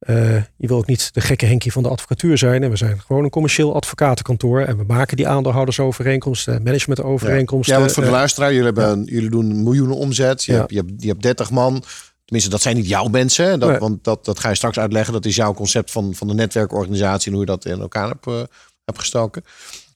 eh, 0.00 0.34
je 0.34 0.66
wil 0.66 0.76
ook 0.76 0.86
niet 0.86 1.14
de 1.14 1.20
gekke 1.20 1.46
Henkie 1.46 1.72
van 1.72 1.82
de 1.82 1.88
advocatuur 1.88 2.38
zijn. 2.38 2.62
En 2.62 2.70
we 2.70 2.76
zijn 2.76 3.00
gewoon 3.00 3.24
een 3.24 3.30
commercieel 3.30 3.74
advocatenkantoor. 3.74 4.60
En 4.60 4.76
we 4.76 4.84
maken 4.86 5.16
die 5.16 5.28
aandeelhoudersovereenkomsten, 5.28 6.62
managementovereenkomsten. 6.62 7.72
Ja, 7.72 7.78
ja 7.78 7.84
want 7.84 7.94
voor 7.94 8.02
de 8.02 8.08
eh, 8.08 8.14
luisteraar, 8.14 8.52
jullie, 8.52 8.72
hebben, 8.72 9.04
jullie 9.04 9.30
doen 9.30 9.62
miljoenen 9.62 9.96
omzet. 9.96 10.44
Je, 10.44 10.52
hebt, 10.52 10.70
je, 10.70 10.76
hebt, 10.76 10.90
je 11.02 11.08
hebt 11.08 11.22
30 11.22 11.50
man. 11.50 11.82
Tenminste, 12.24 12.50
dat 12.50 12.62
zijn 12.62 12.76
niet 12.76 12.88
jouw 12.88 13.06
mensen. 13.06 13.60
Dat. 13.60 13.78
Want 13.78 14.04
dat, 14.04 14.24
dat 14.24 14.38
ga 14.38 14.48
je 14.48 14.54
straks 14.54 14.78
uitleggen. 14.78 15.12
Dat 15.12 15.24
is 15.24 15.36
jouw 15.36 15.54
concept 15.54 15.90
van, 15.90 16.14
van 16.14 16.28
de 16.28 16.34
netwerkorganisatie 16.34 17.26
en 17.26 17.32
hoe 17.32 17.46
je 17.46 17.50
dat 17.50 17.64
in 17.64 17.80
elkaar 17.80 18.08
hebt, 18.08 18.26
eh, 18.26 18.42
hebt 18.84 18.98
gestoken. 18.98 19.44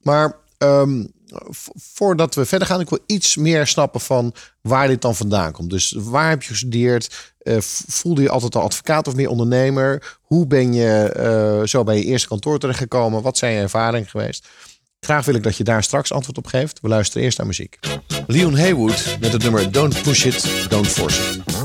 Maar 0.02 0.36
ehm, 0.58 1.04
voordat 1.74 2.34
we 2.34 2.44
verder 2.44 2.68
gaan, 2.68 2.80
ik 2.80 2.88
wil 2.88 2.98
iets 3.06 3.36
meer 3.36 3.66
snappen 3.66 4.00
van 4.00 4.34
waar 4.60 4.88
dit 4.88 5.02
dan 5.02 5.16
vandaan 5.16 5.52
komt. 5.52 5.70
Dus 5.70 5.94
waar 5.96 6.28
heb 6.28 6.42
je 6.42 6.48
gestudeerd? 6.48 7.34
Eh, 7.38 7.56
voelde 7.86 8.22
je 8.22 8.30
altijd 8.30 8.54
al 8.54 8.62
advocaat 8.62 9.08
of 9.08 9.14
meer 9.14 9.28
ondernemer? 9.28 10.16
Hoe 10.20 10.46
ben 10.46 10.72
je 10.72 11.08
eh, 11.08 11.66
zo 11.66 11.84
bij 11.84 11.96
je 11.96 12.04
eerste 12.04 12.28
kantoor 12.28 12.58
terechtgekomen? 12.58 13.22
Wat 13.22 13.38
zijn 13.38 13.52
je 13.52 13.60
ervaringen 13.60 14.08
geweest? 14.08 14.48
Graag 15.00 15.24
wil 15.24 15.34
ik 15.34 15.42
dat 15.42 15.56
je 15.56 15.64
daar 15.64 15.82
straks 15.82 16.12
antwoord 16.12 16.38
op 16.38 16.46
geeft. 16.46 16.80
We 16.80 16.88
luisteren 16.88 17.22
eerst 17.22 17.38
naar 17.38 17.46
muziek. 17.46 17.78
Leon 18.26 18.58
Haywood 18.58 19.16
met 19.20 19.32
het 19.32 19.42
nummer 19.42 19.72
Don't 19.72 20.02
Push 20.02 20.24
It, 20.24 20.68
Don't 20.68 20.88
Force 20.88 21.22
It. 21.22 21.63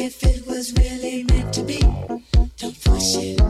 if 0.00 0.22
it 0.24 0.46
was 0.46 0.72
really 0.78 1.24
meant 1.24 1.52
to 1.52 1.62
be. 1.62 1.78
Don't 2.56 2.84
push 2.84 3.16
it. 3.16 3.49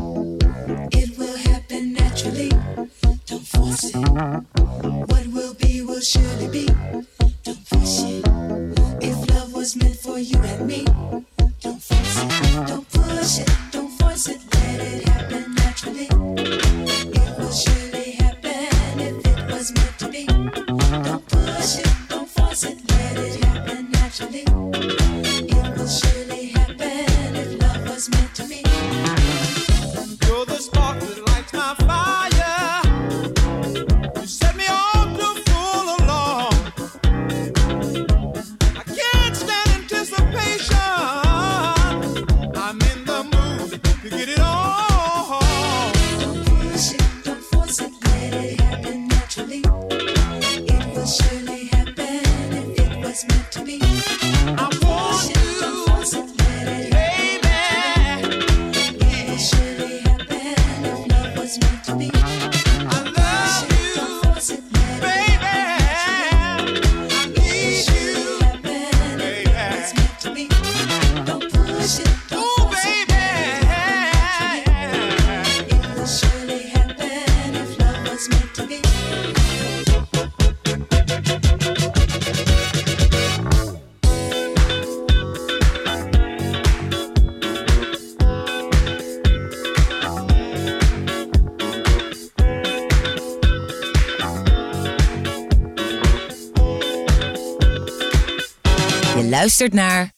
luistert 99.40 99.72
naar 99.72 100.12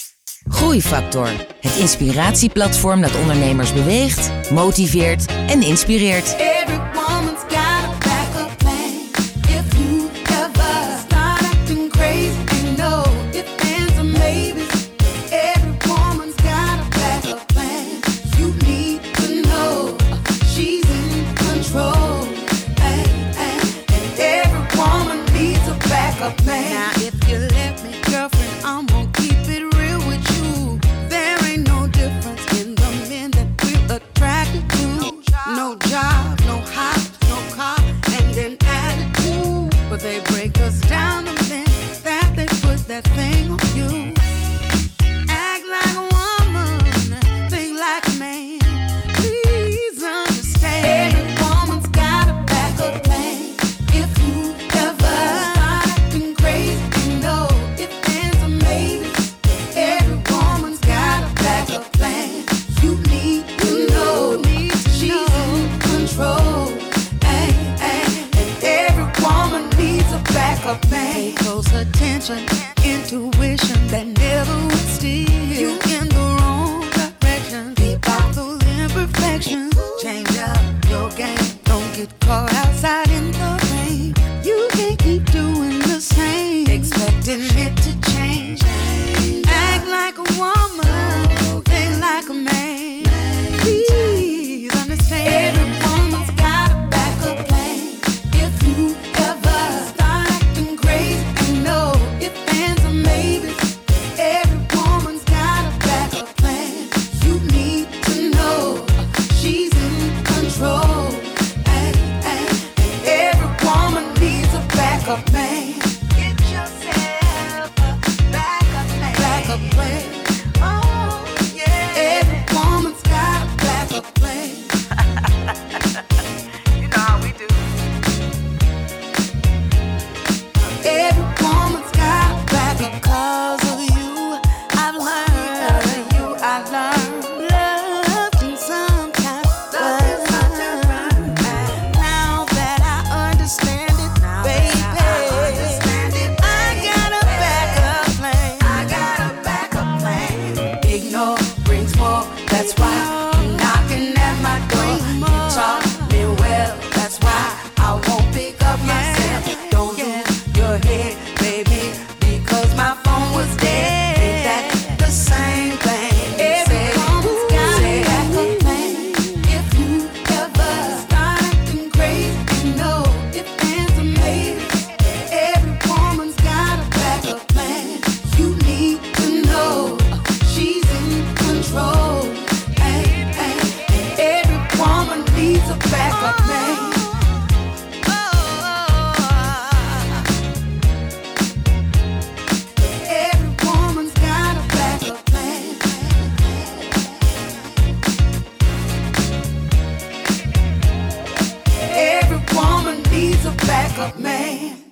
Groeifactor. 0.49 1.29
Het 1.61 1.76
inspiratieplatform 1.76 3.00
dat 3.00 3.17
ondernemers 3.17 3.73
beweegt, 3.73 4.50
motiveert 4.50 5.26
en 5.26 5.62
inspireert. 5.62 6.51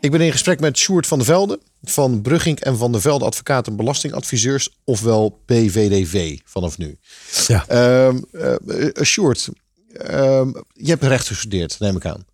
Ik 0.00 0.10
ben 0.10 0.20
in 0.20 0.32
gesprek 0.32 0.60
met 0.60 0.78
Sjoerd 0.78 1.06
van 1.06 1.18
der 1.18 1.26
Velde 1.26 1.60
van 1.82 2.20
Brugging 2.22 2.60
en 2.60 2.76
van 2.76 2.92
der 2.92 3.00
Velde 3.00 3.24
Advocaat 3.24 3.66
en 3.66 3.76
Belastingadviseurs, 3.76 4.68
ofwel 4.84 5.40
BVDV 5.46 6.38
vanaf 6.44 6.78
nu. 6.78 6.98
Ja. 7.46 7.64
Ehm 7.68 8.18
eh, 8.32 8.54
eh, 8.86 9.04
Sjoerd, 9.04 9.48
ehm, 9.92 10.48
je 10.72 10.90
hebt 10.90 11.02
recht 11.02 11.26
gestudeerd, 11.26 11.76
neem 11.78 11.96
ik 11.96 12.06
aan. 12.06 12.24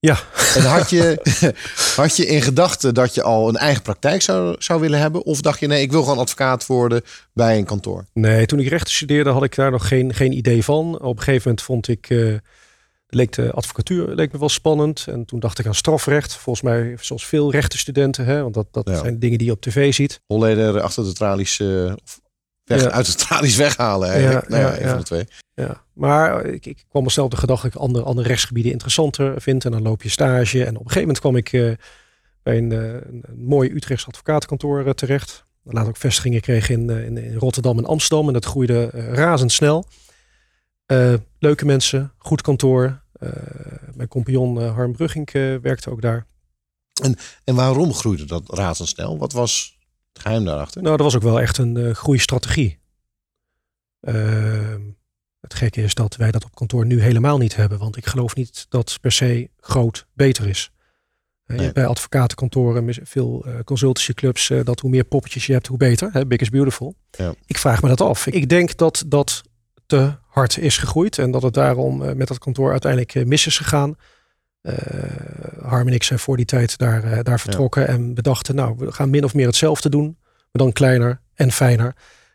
Ja, 0.00 0.18
En 0.54 0.62
had 0.62 0.90
je, 0.90 1.20
had 1.96 2.16
je 2.16 2.26
in 2.26 2.42
gedachten 2.42 2.94
dat 2.94 3.14
je 3.14 3.22
al 3.22 3.48
een 3.48 3.56
eigen 3.56 3.82
praktijk 3.82 4.22
zou, 4.22 4.56
zou 4.58 4.80
willen 4.80 4.98
hebben? 4.98 5.24
Of 5.24 5.40
dacht 5.40 5.60
je, 5.60 5.66
nee, 5.66 5.82
ik 5.82 5.90
wil 5.90 6.02
gewoon 6.02 6.18
advocaat 6.18 6.66
worden 6.66 7.02
bij 7.32 7.58
een 7.58 7.64
kantoor? 7.64 8.04
nee, 8.12 8.46
toen 8.46 8.60
ik 8.60 8.68
rechten 8.68 8.94
studeerde 8.94 9.30
had 9.30 9.44
ik 9.44 9.54
daar 9.54 9.70
nog 9.70 9.88
geen, 9.88 10.14
geen 10.14 10.32
idee 10.32 10.64
van. 10.64 11.00
Op 11.00 11.16
een 11.16 11.22
gegeven 11.22 11.42
moment 11.48 11.62
vond 11.62 11.88
ik, 11.88 12.10
eh, 12.10 12.34
leek 13.08 13.32
de 13.32 13.52
advocatuur 13.52 14.14
leek 14.14 14.32
me 14.32 14.38
wel 14.38 14.48
spannend. 14.48 15.04
En 15.08 15.24
toen 15.24 15.40
dacht 15.40 15.58
ik 15.58 15.66
aan 15.66 15.74
strafrecht. 15.74 16.34
Volgens 16.34 16.64
mij, 16.64 16.96
zoals 17.00 17.26
veel 17.26 17.50
rechtenstudenten, 17.52 18.24
hè, 18.24 18.42
want 18.42 18.54
dat, 18.54 18.66
dat 18.70 18.88
Ja. 18.88 18.98
zijn 18.98 19.18
dingen 19.18 19.38
die 19.38 19.46
je 19.46 19.52
op 19.52 19.60
tv 19.60 19.94
ziet. 19.94 20.20
Holleder 20.26 20.80
achter 20.80 21.04
de 21.04 21.12
tralies, 21.12 21.60
of 21.60 22.20
weg, 22.64 22.82
Ja. 22.82 22.90
uit 22.90 23.06
de 23.06 23.14
tralies 23.14 23.56
weghalen. 23.56 24.08
Eigenlijk. 24.08 24.48
Ja, 24.50 24.56
nou 24.56 24.62
ja, 24.72 24.80
een 24.80 24.88
van 24.88 24.98
de 24.98 25.04
twee. 25.04 25.24
Ja, 25.54 25.82
maar 25.92 26.44
ik, 26.46 26.66
ik 26.66 26.84
kwam 26.88 27.02
mezelf 27.02 27.30
de 27.30 27.36
gedachte 27.36 27.66
dat 27.66 27.74
ik 27.74 27.80
andere, 27.80 28.04
andere 28.04 28.28
rechtsgebieden 28.28 28.72
interessanter 28.72 29.40
vind. 29.40 29.64
En 29.64 29.70
dan 29.70 29.82
loop 29.82 30.02
je 30.02 30.08
stage. 30.08 30.64
En 30.64 30.76
op 30.76 30.84
een 30.84 30.90
gegeven 30.90 31.00
moment 31.00 31.20
kwam 31.20 31.36
ik 31.36 31.52
eh, 31.52 31.70
bij 32.42 32.56
een, 32.58 32.72
eh, 32.72 32.78
een, 32.78 33.24
mooi 33.36 33.70
Utrechts 33.70 34.06
advocatenkantoor 34.06 34.94
terecht. 34.94 35.44
Later 35.62 35.88
ook 35.88 35.96
vestigingen 35.96 36.40
kreeg 36.40 36.68
in, 36.68 36.90
in, 36.90 37.16
in 37.16 37.34
Rotterdam 37.34 37.78
en 37.78 37.84
Amsterdam. 37.86 38.26
En 38.26 38.32
dat 38.32 38.44
groeide 38.44 38.90
razendsnel. 39.12 39.86
Eh, 40.88 41.14
leuke 41.38 41.64
mensen, 41.64 42.12
goed 42.18 42.42
kantoor. 42.42 43.02
Eh, 43.12 43.30
mijn 43.94 44.08
compagnon 44.08 44.60
eh, 44.60 44.74
Harm 44.74 44.92
Brugging 44.92 45.30
werkte 45.62 45.90
ook 45.90 46.02
daar. 46.02 46.26
En 47.44 47.54
waarom 47.54 47.94
groeide 47.94 48.24
dat 48.24 48.54
razendsnel? 48.54 49.18
Wat 49.18 49.32
was 49.32 49.78
het 50.12 50.22
geheim 50.22 50.44
daarachter? 50.44 50.82
Nou, 50.82 50.96
dat 50.96 51.04
was 51.04 51.16
ook 51.16 51.22
wel 51.22 51.40
echt 51.40 51.58
een 51.58 51.94
groeistrategie. 51.94 52.78
Ehm, 54.00 54.80
het 55.40 55.54
gekke 55.54 55.82
is 55.82 55.94
dat 55.94 56.16
wij 56.16 56.30
dat 56.30 56.44
op 56.44 56.54
kantoor 56.54 56.86
nu 56.86 57.00
helemaal 57.00 57.38
niet 57.38 57.56
hebben. 57.56 57.78
Want 57.78 57.96
ik 57.96 58.06
geloof 58.06 58.34
niet 58.34 58.66
dat 58.68 58.98
per 59.00 59.12
se 59.12 59.50
groot 59.56 60.06
beter 60.12 60.48
is. 60.48 60.70
Nee. 61.46 61.72
Bij 61.72 61.86
advocatenkantoren, 61.86 62.94
veel 63.02 63.46
consultancyclubs, 63.64 64.52
dat 64.64 64.80
hoe 64.80 64.90
meer 64.90 65.04
poppetjes 65.04 65.46
je 65.46 65.52
hebt, 65.52 65.66
hoe 65.66 65.78
beter. 65.78 66.26
Big 66.26 66.40
is 66.40 66.48
beautiful. 66.48 66.94
Ja. 67.10 67.34
Ik 67.46 67.58
vraag 67.58 67.82
me 67.82 67.88
dat 67.88 68.00
af. 68.00 68.26
Ik 68.26 68.48
denk 68.48 68.76
dat 68.76 69.04
dat 69.06 69.42
te 69.86 70.18
hard 70.38 70.58
is 70.58 70.78
gegroeid. 70.78 71.18
En 71.18 71.30
dat 71.30 71.42
het 71.42 71.54
daarom 71.54 72.02
eh, 72.02 72.14
met 72.14 72.28
dat 72.28 72.38
kantoor 72.38 72.70
uiteindelijk 72.70 73.14
eh, 73.14 73.24
mis 73.24 73.46
is 73.46 73.56
gegaan. 73.56 73.96
Eh, 74.60 74.74
Harm 75.62 75.86
en 75.86 75.94
ik 75.94 76.02
zijn 76.02 76.18
voor 76.18 76.36
die 76.36 76.46
tijd 76.46 76.78
daar, 76.78 77.22
daar 77.24 77.40
vertrokken. 77.40 77.88
En 77.88 78.14
we 78.14 78.22
dachten, 78.22 78.54
nou, 78.54 78.74
we 78.78 78.92
gaan 78.92 79.10
min 79.10 79.24
of 79.24 79.34
meer 79.34 79.46
hetzelfde 79.46 79.88
doen. 79.88 80.16
Maar 80.20 80.62
dan 80.62 80.72
kleiner 80.72 81.20
en 81.34 81.52
fijner. 81.52 81.94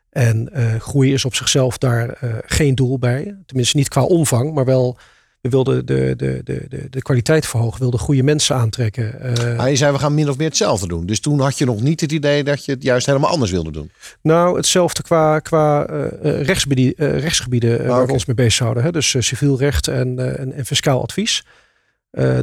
En 0.10 0.50
groei 0.80 1.14
is 1.14 1.26
op 1.26 1.36
zichzelf 1.36 1.78
daar 1.78 2.18
geen 2.46 2.76
doel 2.76 3.00
bij. 3.00 3.36
Tenminste 3.46 3.78
niet 3.78 3.88
qua 3.88 4.04
omvang, 4.04 4.54
maar 4.54 4.66
wel... 4.66 4.98
We 5.44 5.50
wilden 5.50 5.86
de, 5.86 6.14
de, 6.18 6.42
de, 6.44 6.66
de, 6.70 6.90
de 6.90 7.02
kwaliteit 7.02 7.46
verhogen. 7.46 7.74
We 7.74 7.80
wilden 7.80 8.00
goede 8.00 8.24
mensen 8.24 8.56
aantrekken. 8.56 9.20
Ah, 9.58 9.70
je 9.70 9.76
zei, 9.76 9.92
we 9.92 10.00
gaan 10.00 10.14
min 10.14 10.30
of 10.30 10.38
meer 10.38 10.48
hetzelfde 10.48 10.88
doen. 10.88 11.06
Dus 11.06 11.20
toen 11.20 11.40
had 11.40 11.58
je 11.58 11.66
nog 11.66 11.82
niet 11.82 12.02
het 12.02 12.12
idee 12.12 12.44
dat 12.44 12.66
je 12.66 12.72
het 12.72 12.84
juist 12.84 13.06
helemaal 13.06 13.30
anders 13.30 13.52
wilde 13.52 13.72
doen. 13.72 13.92
Nou, 14.22 14.56
hetzelfde 14.58 15.02
qua, 15.02 15.40
qua 15.40 15.86
eh, 15.86 16.06
eh, 16.06 16.46
rechtsgebieden, 16.46 17.20
rechtsgebieden 17.20 17.88
waar 17.88 17.98
oké. 17.98 18.06
we 18.08 18.14
ons 18.14 18.26
mee 18.26 18.36
bezighouden. 18.36 18.84
Hè? 18.84 18.92
Dus 18.92 19.16
civiel 19.20 19.58
recht 19.58 19.88
en, 19.88 20.38
en, 20.38 20.54
en 20.54 20.66
fiscaal 20.66 21.02
advies. 21.02 21.46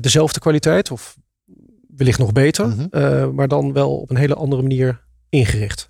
Dezelfde 0.01 0.41
kwaliteit, 0.41 0.91
of 0.91 1.17
wellicht 1.97 2.19
nog 2.19 2.33
beter, 2.33 2.67
Mhm. 2.69 3.35
maar 3.35 3.49
dan 3.49 3.73
wel 3.73 3.97
op 3.97 4.11
een 4.11 4.17
hele 4.17 4.35
andere 4.35 4.63
manier 4.63 5.01
ingericht. 5.29 5.87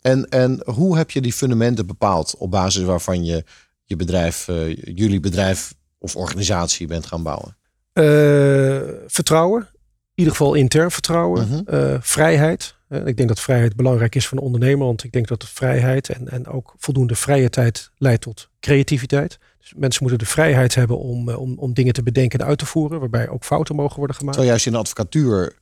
En, 0.00 0.28
en 0.28 0.62
hoe 0.64 0.96
heb 0.96 1.10
je 1.10 1.20
die 1.20 1.32
fundamenten 1.32 1.86
bepaald 1.86 2.34
op 2.38 2.50
basis 2.50 2.82
waarvan 2.82 3.24
je 3.24 3.44
je 3.90 3.96
bedrijf, 3.96 4.48
eh, 4.48 4.76
jullie 4.76 5.20
bedrijf 5.20 5.74
of 5.98 6.16
organisatie 6.16 6.86
bent 6.86 7.06
gaan 7.06 7.22
bouwen? 7.22 7.56
Eh, 7.92 9.04
vertrouwen, 9.06 9.60
in 9.60 9.78
ieder 10.14 10.32
geval 10.32 10.54
intern 10.54 10.90
vertrouwen, 10.90 11.48
Mhm. 11.48 11.60
Eh, 11.66 11.96
vrijheid. 12.00 12.78
Ik 13.04 13.16
denk 13.16 13.28
dat 13.28 13.40
vrijheid 13.40 13.76
belangrijk 13.76 14.14
is 14.14 14.26
voor 14.26 14.38
een 14.38 14.44
ondernemer, 14.44 14.86
want 14.86 15.04
ik 15.04 15.12
denk 15.12 15.28
dat 15.28 15.48
vrijheid 15.48 16.08
en, 16.08 16.28
en 16.28 16.46
ook 16.46 16.74
voldoende 16.78 17.14
vrije 17.14 17.50
tijd 17.50 17.90
leidt 17.96 18.22
tot 18.22 18.48
creativiteit. 18.60 19.38
Dus 19.58 19.74
mensen 19.76 20.02
moeten 20.02 20.18
de 20.20 20.26
vrijheid 20.30 20.74
hebben 20.74 20.98
om, 20.98 21.28
om, 21.30 21.58
om 21.58 21.74
dingen 21.74 21.92
te 21.92 22.02
bedenken 22.02 22.38
en 22.38 22.46
uit 22.46 22.58
te 22.58 22.66
voeren, 22.66 23.00
waarbij 23.00 23.28
ook 23.28 23.44
fouten 23.44 23.74
mogen 23.76 23.96
worden 23.96 24.16
gemaakt. 24.16 24.36
Terwijl 24.36 24.52
juist 24.56 24.66
in 24.66 24.72
de 24.72 24.78
advocatuur 24.78 25.56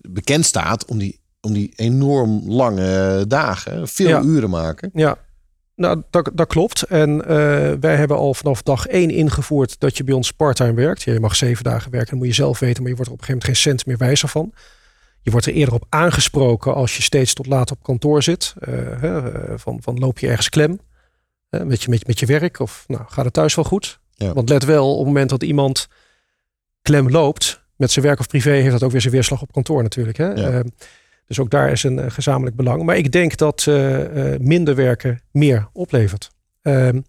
bekend 0.00 0.44
staat 0.44 0.84
om 0.84 0.98
die, 0.98 1.20
om 1.40 1.52
die 1.52 1.72
enorm 1.76 2.42
lange 2.50 3.24
dagen, 3.28 3.88
veel 3.88 4.08
Ja. 4.08 4.22
uren 4.22 4.50
maken. 4.50 4.90
Ja, 4.94 5.18
nou, 5.74 6.02
dat, 6.10 6.30
dat 6.34 6.46
klopt. 6.46 6.82
En 6.82 7.22
eh, 7.22 7.72
wij 7.80 7.96
hebben 7.96 8.16
al 8.16 8.34
vanaf 8.34 8.62
dag 8.62 8.86
één 8.86 9.10
ingevoerd 9.10 9.80
dat 9.80 9.96
je 9.96 10.04
bij 10.04 10.14
ons 10.14 10.32
parttime 10.32 10.74
werkt. 10.74 11.02
Je 11.02 11.20
mag 11.20 11.36
zeven 11.36 11.64
dagen 11.64 11.90
werken, 11.90 12.10
dat 12.10 12.18
moet 12.18 12.28
je 12.28 12.42
zelf 12.42 12.58
weten, 12.58 12.82
maar 12.82 12.90
je 12.90 12.96
wordt 12.96 13.10
er 13.10 13.16
op 13.16 13.20
een 13.20 13.26
gegeven 13.26 13.48
moment 13.48 13.64
geen 13.64 13.72
cent 13.72 13.86
meer 13.86 14.08
wijzer 14.08 14.28
van. 14.28 14.52
Je 15.20 15.30
wordt 15.30 15.46
er 15.46 15.52
eerder 15.52 15.74
op 15.74 15.86
aangesproken 15.88 16.74
als 16.74 16.96
je 16.96 17.02
steeds 17.02 17.34
tot 17.34 17.46
laat 17.46 17.70
op 17.70 17.82
kantoor 17.82 18.22
zit. 18.22 18.54
Eh, 18.58 19.02
eh, 19.02 19.52
van, 19.56 19.82
van 19.82 19.98
loop 19.98 20.18
je 20.18 20.28
ergens 20.28 20.48
klem 20.48 20.80
met, 21.50 21.82
je, 21.82 21.88
met, 21.88 22.06
met 22.06 22.18
je 22.18 22.26
werk 22.26 22.58
of 22.58 22.84
nou, 22.86 23.02
gaat 23.08 23.24
het 23.24 23.34
thuis 23.34 23.54
wel 23.54 23.64
goed? 23.64 24.00
Ja. 24.14 24.32
Want 24.32 24.48
let 24.48 24.64
wel, 24.64 24.90
op 24.90 24.98
het 24.98 25.06
moment 25.06 25.30
dat 25.30 25.42
iemand 25.42 25.88
klem 26.82 27.10
loopt 27.10 27.62
met 27.76 27.90
zijn 27.90 28.04
werk 28.04 28.18
of 28.18 28.26
privé, 28.26 28.50
heeft 28.50 28.72
dat 28.72 28.82
ook 28.82 28.90
weer 28.90 29.00
zijn 29.00 29.12
weerslag 29.12 29.42
op 29.42 29.52
kantoor 29.52 29.82
natuurlijk. 29.82 30.16
Hè? 30.16 30.32
Ja. 30.32 30.62
Dus 31.32 31.40
ook 31.40 31.50
daar 31.50 31.70
is 31.70 31.82
een 31.82 31.98
eh, 31.98 32.10
gezamenlijk 32.10 32.56
belang. 32.56 32.82
Maar 32.82 32.96
ik 32.96 33.12
denk 33.12 33.36
dat 33.36 33.64
eh, 33.68 34.34
eh, 34.34 34.40
minder 34.40 34.74
werken 34.74 35.20
meer 35.30 35.68
oplevert. 35.72 36.30
Ehm, 36.62 37.00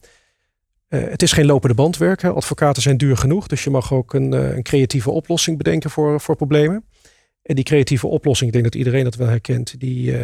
eh, 0.88 1.02
het 1.04 1.22
is 1.22 1.32
geen 1.32 1.46
lopende 1.46 1.76
band 1.76 1.98
werken. 1.98 2.36
Advocaten 2.36 2.82
zijn 2.82 2.98
duur 2.98 3.18
genoeg. 3.18 3.48
Dus 3.48 3.64
je 3.64 3.70
mag 3.70 3.94
ook 3.94 4.14
een, 4.14 4.32
een 4.32 4.64
creatieve 4.64 5.12
oplossing 5.12 5.58
bedenken 5.58 5.90
voor, 5.90 6.22
voor 6.22 6.36
problemen. 6.36 6.86
En 7.42 7.56
die 7.56 7.64
creatieve 7.64 8.08
oplossing, 8.08 8.48
ik 8.48 8.54
denk 8.54 8.72
dat 8.72 8.82
iedereen 8.82 9.04
dat 9.04 9.16
wel 9.16 9.28
herkent, 9.28 9.80
die, 9.80 10.16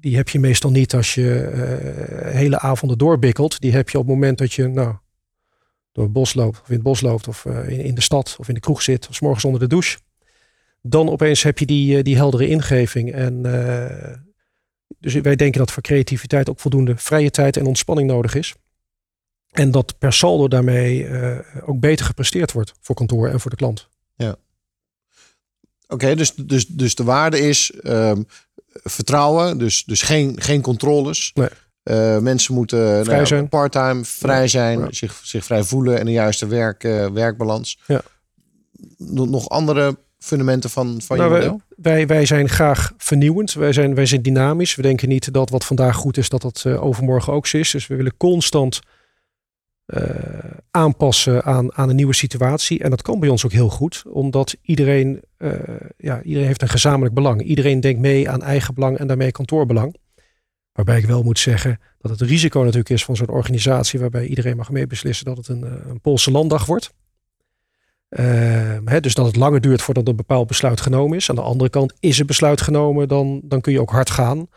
die 0.00 0.16
heb 0.16 0.28
je 0.28 0.38
meestal 0.38 0.70
niet 0.70 0.94
als 0.94 1.14
je 1.14 1.50
hele 2.24 2.58
avonden 2.58 2.98
doorbikkelt. 2.98 3.60
Die 3.60 3.72
heb 3.72 3.88
je 3.90 3.98
op 3.98 4.04
het 4.04 4.14
moment 4.14 4.38
dat 4.38 4.52
je 4.52 4.68
nou, 4.68 4.94
door 5.92 6.04
het 6.04 6.12
bos 6.12 6.34
loopt, 6.34 6.60
of 6.60 6.68
in 6.68 6.74
het 6.74 6.82
bos 6.82 7.00
loopt, 7.00 7.28
of 7.28 7.44
in, 7.44 7.80
in 7.80 7.94
de 7.94 8.00
stad, 8.00 8.36
of 8.38 8.48
in 8.48 8.54
de 8.54 8.60
kroeg 8.60 8.82
zit, 8.82 9.08
of 9.08 9.14
's 9.14 9.20
morgens 9.20 9.44
onder 9.44 9.60
de 9.60 9.66
douche. 9.66 9.98
Dan 10.86 11.10
opeens 11.10 11.42
heb 11.42 11.58
je 11.58 11.66
die, 11.66 11.96
eh, 11.96 12.02
die 12.02 12.16
heldere 12.16 12.48
ingeving. 12.48 13.12
En 13.12 13.44
eh, 13.44 14.16
dus 14.98 15.14
wij 15.14 15.36
denken 15.36 15.58
dat 15.58 15.70
voor 15.70 15.82
creativiteit 15.82 16.48
ook 16.48 16.60
voldoende 16.60 16.96
vrije 16.96 17.30
tijd 17.30 17.56
en 17.56 17.66
ontspanning 17.66 18.08
nodig 18.08 18.34
is. 18.34 18.54
En 19.50 19.70
dat 19.70 19.98
per 19.98 20.12
saldo 20.12 20.48
daarmee 20.48 21.06
eh, 21.06 21.38
ook 21.68 21.80
beter 21.80 22.06
gepresteerd 22.06 22.52
wordt 22.52 22.72
voor 22.80 22.94
kantoor 22.94 23.28
en 23.28 23.40
voor 23.40 23.50
de 23.50 23.56
klant. 23.56 23.88
Oké, 25.88 26.14
dus, 26.14 26.34
dus, 26.34 26.66
dus 26.66 26.94
de 26.94 27.04
waarde 27.04 27.38
is 27.38 27.70
ehm, 27.70 28.22
vertrouwen, 28.72 29.58
dus, 29.58 29.84
dus 29.84 30.02
geen, 30.02 30.40
geen 30.40 30.60
controles. 30.60 31.32
Nee. 31.34 31.48
Mensen 32.20 32.54
moeten 32.54 33.04
nou 33.04 33.26
ja, 33.26 33.44
part-time 33.44 34.04
vrij 34.04 34.40
Ja, 34.40 34.46
zijn, 34.46 34.78
ja. 34.78 34.86
Zich, 34.90 35.20
zich 35.22 35.44
vrij 35.44 35.62
voelen 35.62 35.98
en 35.98 36.04
de 36.04 36.12
juiste 36.12 36.46
werk, 36.46 36.84
eh, 36.84 37.10
werkbalans. 37.10 37.78
Ja. 37.86 38.02
Nog 39.06 39.48
andere 39.48 39.98
fundamenten 40.24 40.70
van, 40.70 41.00
van 41.02 41.16
Nou, 41.16 41.32
je 41.32 41.38
wij, 41.38 41.48
model? 41.48 41.62
wij, 41.76 42.06
wij 42.06 42.26
zijn 42.26 42.48
graag 42.48 42.92
vernieuwend. 42.96 43.52
Wij 43.52 43.72
zijn, 43.72 43.94
wij 43.94 44.06
zijn 44.06 44.22
dynamisch. 44.22 44.74
We 44.74 44.82
denken 44.82 45.08
niet 45.08 45.32
dat 45.32 45.50
wat 45.50 45.64
vandaag 45.64 45.96
goed 45.96 46.16
is, 46.16 46.28
dat 46.28 46.42
dat 46.42 46.62
eh, 46.66 46.84
overmorgen 46.84 47.32
ook 47.32 47.46
zo 47.46 47.56
is. 47.56 47.70
Dus 47.70 47.86
we 47.86 47.96
willen 47.96 48.16
constant 48.16 48.80
eh, 49.84 50.04
aanpassen 50.70 51.44
aan, 51.44 51.74
aan 51.74 51.88
een 51.88 51.96
nieuwe 51.96 52.14
situatie. 52.14 52.82
En 52.82 52.90
dat 52.90 53.02
kan 53.02 53.20
bij 53.20 53.28
ons 53.28 53.44
ook 53.44 53.52
heel 53.52 53.68
goed, 53.68 54.02
omdat 54.12 54.56
iedereen, 54.62 55.22
eh, 55.36 55.50
ja, 55.96 56.22
iedereen 56.22 56.46
heeft 56.46 56.62
een 56.62 56.68
gezamenlijk 56.68 57.14
belang. 57.14 57.42
Iedereen 57.42 57.80
denkt 57.80 58.00
mee 58.00 58.30
aan 58.30 58.42
eigen 58.42 58.74
belang 58.74 58.98
en 58.98 59.06
daarmee 59.06 59.32
kantoorbelang. 59.32 59.96
Waarbij 60.72 60.98
ik 60.98 61.06
wel 61.06 61.22
moet 61.22 61.38
zeggen 61.38 61.80
dat 61.98 62.10
het 62.10 62.20
risico 62.20 62.58
natuurlijk 62.58 62.90
is 62.90 63.04
van 63.04 63.16
zo'n 63.16 63.28
organisatie 63.28 64.00
waarbij 64.00 64.26
iedereen 64.26 64.56
mag 64.56 64.70
meebeslissen 64.70 65.24
dat 65.24 65.36
het 65.36 65.48
een, 65.48 65.62
een 65.62 66.00
Poolse 66.00 66.30
landdag 66.30 66.66
wordt. 66.66 66.92
Ehm, 68.14 68.86
hè, 68.86 69.00
dus 69.00 69.14
dat 69.14 69.26
het 69.26 69.36
langer 69.36 69.60
duurt 69.60 69.82
voordat 69.82 70.08
een 70.08 70.16
bepaald 70.16 70.46
besluit 70.46 70.80
genomen 70.80 71.16
is. 71.16 71.30
Aan 71.30 71.36
de 71.36 71.42
andere 71.42 71.70
kant 71.70 71.94
is 72.00 72.18
een 72.18 72.26
besluit 72.26 72.60
genomen, 72.60 73.08
dan, 73.08 73.40
dan 73.44 73.60
kun 73.60 73.72
je 73.72 73.80
ook 73.80 73.90
hard 73.90 74.10
gaan. 74.10 74.48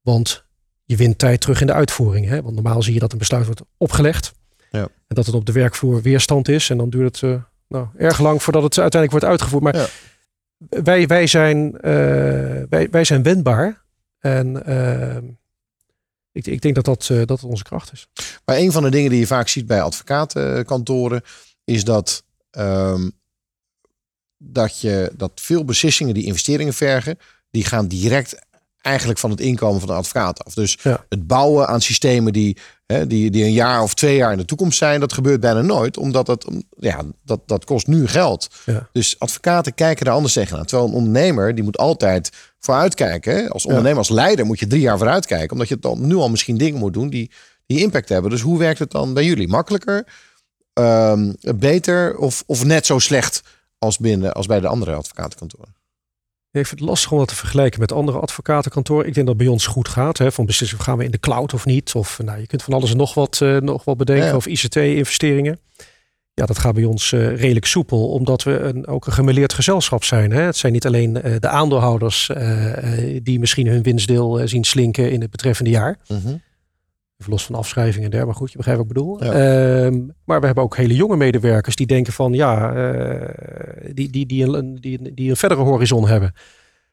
Want 0.00 0.44
je 0.84 0.96
wint 0.96 1.18
tijd 1.18 1.40
terug 1.40 1.60
in 1.60 1.66
de 1.66 1.72
uitvoering. 1.72 2.28
Hè? 2.28 2.42
Want 2.42 2.54
normaal 2.54 2.82
zie 2.82 2.94
je 2.94 3.00
dat 3.00 3.12
een 3.12 3.18
besluit 3.18 3.44
wordt 3.44 3.62
opgelegd. 3.76 4.32
Ja. 4.70 4.80
En 4.80 5.14
dat 5.14 5.26
het 5.26 5.34
op 5.34 5.46
de 5.46 5.52
werkvloer 5.52 6.02
weerstand 6.02 6.48
is. 6.48 6.70
En 6.70 6.76
dan 6.76 6.90
duurt 6.90 7.20
het 7.20 7.30
eh, 7.30 7.42
nou, 7.68 7.86
erg 7.96 8.20
lang 8.20 8.42
voordat 8.42 8.62
het 8.62 8.78
uiteindelijk 8.78 9.10
wordt 9.10 9.40
uitgevoerd. 9.40 9.62
Maar 9.62 9.76
Ja. 9.76 9.86
wij, 10.82 11.06
wij, 11.06 11.26
zijn, 11.26 11.80
eh, 11.80 11.92
wij, 12.68 12.88
wij 12.90 13.04
zijn 13.04 13.22
wendbaar. 13.22 13.84
En 14.18 14.66
ehm, 14.66 15.24
ik, 16.32 16.46
ik 16.46 16.60
denk 16.60 16.74
dat 16.74 16.84
dat, 16.84 17.08
eh, 17.10 17.22
dat 17.24 17.44
onze 17.44 17.64
kracht 17.64 17.92
is. 17.92 18.08
Maar 18.44 18.56
een 18.56 18.72
van 18.72 18.82
de 18.82 18.90
dingen 18.90 19.10
die 19.10 19.20
je 19.20 19.26
vaak 19.26 19.48
ziet 19.48 19.66
bij 19.66 19.82
advocatenkantoren 19.82 21.22
is 21.64 21.84
dat, 21.84 22.24
ehm, 22.54 23.10
dat, 24.38 24.80
je, 24.80 25.12
dat 25.16 25.32
veel 25.34 25.64
beslissingen 25.64 26.14
die 26.14 26.24
investeringen 26.24 26.74
vergen, 26.74 27.18
die 27.50 27.64
gaan 27.64 27.88
direct 27.88 28.38
eigenlijk 28.80 29.18
van 29.18 29.30
het 29.30 29.40
inkomen 29.40 29.78
van 29.80 29.88
de 29.88 29.94
advocaat 29.94 30.44
af. 30.44 30.54
Dus 30.54 30.78
Ja. 30.82 31.04
het 31.08 31.26
bouwen 31.26 31.68
aan 31.68 31.80
systemen 31.80 32.32
die, 32.32 32.56
hè, 32.86 33.06
die, 33.06 33.30
die 33.30 33.44
een 33.44 33.52
jaar 33.52 33.82
of 33.82 33.94
twee 33.94 34.16
jaar 34.16 34.32
in 34.32 34.38
de 34.38 34.44
toekomst 34.44 34.78
zijn, 34.78 35.00
dat 35.00 35.12
gebeurt 35.12 35.40
bijna 35.40 35.60
nooit, 35.60 35.96
omdat 35.96 36.26
het, 36.26 36.46
ja, 36.78 37.02
dat, 37.24 37.40
dat 37.46 37.64
kost 37.64 37.86
nu 37.86 38.06
geld. 38.06 38.48
Ja. 38.66 38.88
Dus 38.92 39.18
advocaten 39.18 39.74
kijken 39.74 40.04
daar 40.04 40.14
anders 40.14 40.32
tegenaan. 40.32 40.64
Terwijl 40.64 40.88
een 40.88 40.94
ondernemer, 40.94 41.54
die 41.54 41.64
moet 41.64 41.78
altijd 41.78 42.30
vooruitkijken. 42.58 43.48
Als 43.48 43.66
ondernemer, 43.66 43.98
als 43.98 44.08
leider 44.08 44.46
moet 44.46 44.58
je 44.58 44.66
drie 44.66 44.80
jaar 44.80 44.98
vooruitkijken. 44.98 45.50
Omdat 45.52 45.68
je 45.68 45.78
dan 45.78 46.06
nu 46.06 46.14
al 46.14 46.28
misschien 46.30 46.56
dingen 46.56 46.78
moet 46.78 46.92
doen 46.92 47.08
die, 47.10 47.30
die 47.66 47.80
impact 47.80 48.08
hebben. 48.08 48.30
Dus 48.30 48.40
hoe 48.40 48.58
werkt 48.58 48.78
het 48.78 48.90
dan 48.90 49.14
bij 49.14 49.24
jullie? 49.24 49.48
Makkelijker, 49.48 50.06
ehm, 50.74 51.32
beter 51.56 52.16
of, 52.16 52.42
of 52.46 52.64
net 52.64 52.86
zo 52.86 52.98
slecht 52.98 53.42
als, 53.78 53.98
binnen, 53.98 54.32
als 54.32 54.46
bij 54.46 54.60
de 54.60 54.66
andere 54.66 54.94
advocatenkantoren? 54.94 55.74
Ja, 56.54 56.60
ik 56.60 56.66
vind 56.66 56.80
het 56.80 56.88
lastig 56.88 57.12
om 57.12 57.18
dat 57.18 57.28
te 57.28 57.34
vergelijken 57.34 57.80
met 57.80 57.92
andere 57.92 58.18
advocatenkantoren. 58.18 59.06
Ik 59.06 59.14
denk 59.14 59.26
dat 59.26 59.34
het 59.34 59.44
bij 59.44 59.52
ons 59.52 59.66
goed 59.66 59.88
gaat. 59.88 60.18
Hè, 60.18 60.32
van 60.32 60.46
beslissen 60.46 60.80
gaan 60.80 60.98
we 60.98 61.04
in 61.04 61.10
de 61.10 61.20
cloud 61.20 61.54
of 61.54 61.64
niet. 61.64 61.94
Of 61.94 62.18
nou, 62.24 62.40
je 62.40 62.46
kunt 62.46 62.62
van 62.62 62.74
alles 62.74 62.90
en 62.90 62.96
nog 62.96 63.14
wat, 63.14 63.40
eh, 63.40 63.56
nog 63.56 63.84
wat 63.84 63.96
bedenken. 63.96 64.26
Ja. 64.26 64.36
Of 64.36 64.46
ICT-investeringen. 64.46 65.58
Ja, 66.34 66.46
dat 66.46 66.58
gaat 66.58 66.74
bij 66.74 66.84
ons 66.84 67.12
eh, 67.12 67.36
redelijk 67.36 67.66
soepel. 67.66 68.08
Omdat 68.08 68.42
we 68.42 68.58
een, 68.58 68.86
ook 68.86 69.06
een 69.06 69.12
gemeleerd 69.12 69.52
gezelschap 69.52 70.04
zijn. 70.04 70.30
Hè. 70.30 70.40
Het 70.40 70.56
zijn 70.56 70.72
niet 70.72 70.86
alleen 70.86 71.22
eh, 71.22 71.34
de 71.38 71.48
aandeelhouders 71.48 72.30
die 73.22 73.38
misschien 73.38 73.66
hun 73.66 73.82
winstdeel 73.82 74.48
zien 74.48 74.64
slinken 74.64 75.10
in 75.10 75.20
het 75.20 75.30
betreffende 75.30 75.70
jaar. 75.70 75.98
Even 77.18 77.32
los 77.32 77.44
van 77.44 77.54
afschrijvingen 77.54 78.04
en 78.04 78.10
dergelijke. 78.10 78.26
Maar 78.26 78.40
goed, 78.40 78.50
je 78.50 78.56
begrijpt 78.56 78.80
wat 78.80 78.90
ik 78.90 78.94
bedoel. 78.94 79.24
Ja. 79.24 79.32
Ehm, 79.84 80.06
maar 80.24 80.40
we 80.40 80.46
hebben 80.46 80.64
ook 80.64 80.76
hele 80.76 80.94
jonge 80.94 81.16
medewerkers 81.16 81.76
die 81.76 81.86
denken 81.86 82.12
van 82.12 82.32
ja, 82.32 82.74
eh, 82.74 83.94
die, 83.94 84.10
die, 84.10 84.26
die, 84.26 84.44
een, 84.44 84.74
die, 84.80 85.14
die 85.14 85.30
een 85.30 85.36
verdere 85.36 85.60
horizon 85.60 86.08
hebben. 86.08 86.32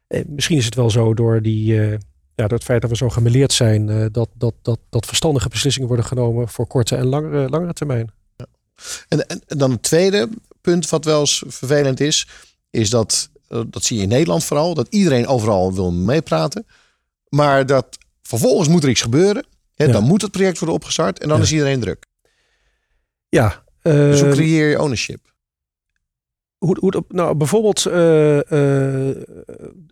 Eh, 0.08 0.22
misschien 0.28 0.58
is 0.58 0.66
het 0.66 0.76
wel 0.76 0.90
zo 0.90 1.14
door, 1.14 1.42
die, 1.42 1.80
eh, 1.80 1.92
ja, 2.36 2.48
door 2.48 2.58
het 2.58 2.64
feit 2.64 2.82
dat 2.82 2.90
we 2.90 2.96
zo 2.96 3.10
gemeleerd 3.10 3.54
zijn, 3.54 4.12
dat, 4.12 4.30
dat, 4.34 4.54
dat, 4.62 4.80
dat 4.90 5.06
verstandige 5.06 5.50
beslissingen 5.50 5.88
worden 5.88 6.06
genomen 6.06 6.50
voor 6.50 6.68
korte 6.68 6.96
en 6.96 7.06
langere, 7.06 7.50
langere 7.50 7.74
termijn. 7.74 8.12
En, 9.08 9.28
en, 9.28 9.42
en 9.48 9.58
dan 9.58 9.72
het 9.72 9.84
tweede 9.84 10.30
punt 10.62 10.90
wat 10.90 11.06
wel 11.06 11.20
eens 11.20 11.44
vervelend 11.48 12.00
is, 12.00 12.28
is 12.70 12.90
dat, 12.90 13.30
dat 13.48 13.84
zie 13.84 13.98
je 13.98 14.04
in 14.04 14.10
Nederland 14.10 14.44
vooral, 14.44 14.74
dat 14.74 14.88
iedereen 14.90 15.28
overal 15.28 15.74
wil 15.74 15.92
meepraten. 15.92 16.66
Maar 17.30 17.66
dat 17.66 17.98
vervolgens 18.22 18.68
moet 18.68 18.84
er 18.84 18.90
iets 18.90 19.02
gebeuren. 19.02 19.46
Dan 19.88 20.04
moet 20.04 20.22
het 20.22 20.32
project 20.32 20.60
worden 20.60 20.76
opgestart 20.76 21.20
en 21.20 21.28
dan 21.28 21.42
is 21.42 21.52
iedereen 21.52 21.80
druk. 21.80 22.06
Ja, 23.30 23.64
Dus 23.82 24.20
hoe 24.20 24.30
ehm, 24.30 24.36
creëer 24.36 24.70
je 24.70 24.82
ownership? 24.82 25.32
hoe, 26.66 26.78
hoe, 26.80 27.04
nou, 27.08 27.36
bijvoorbeeld 27.36 27.86
eh, 27.86 29.10
eh, 29.10 29.16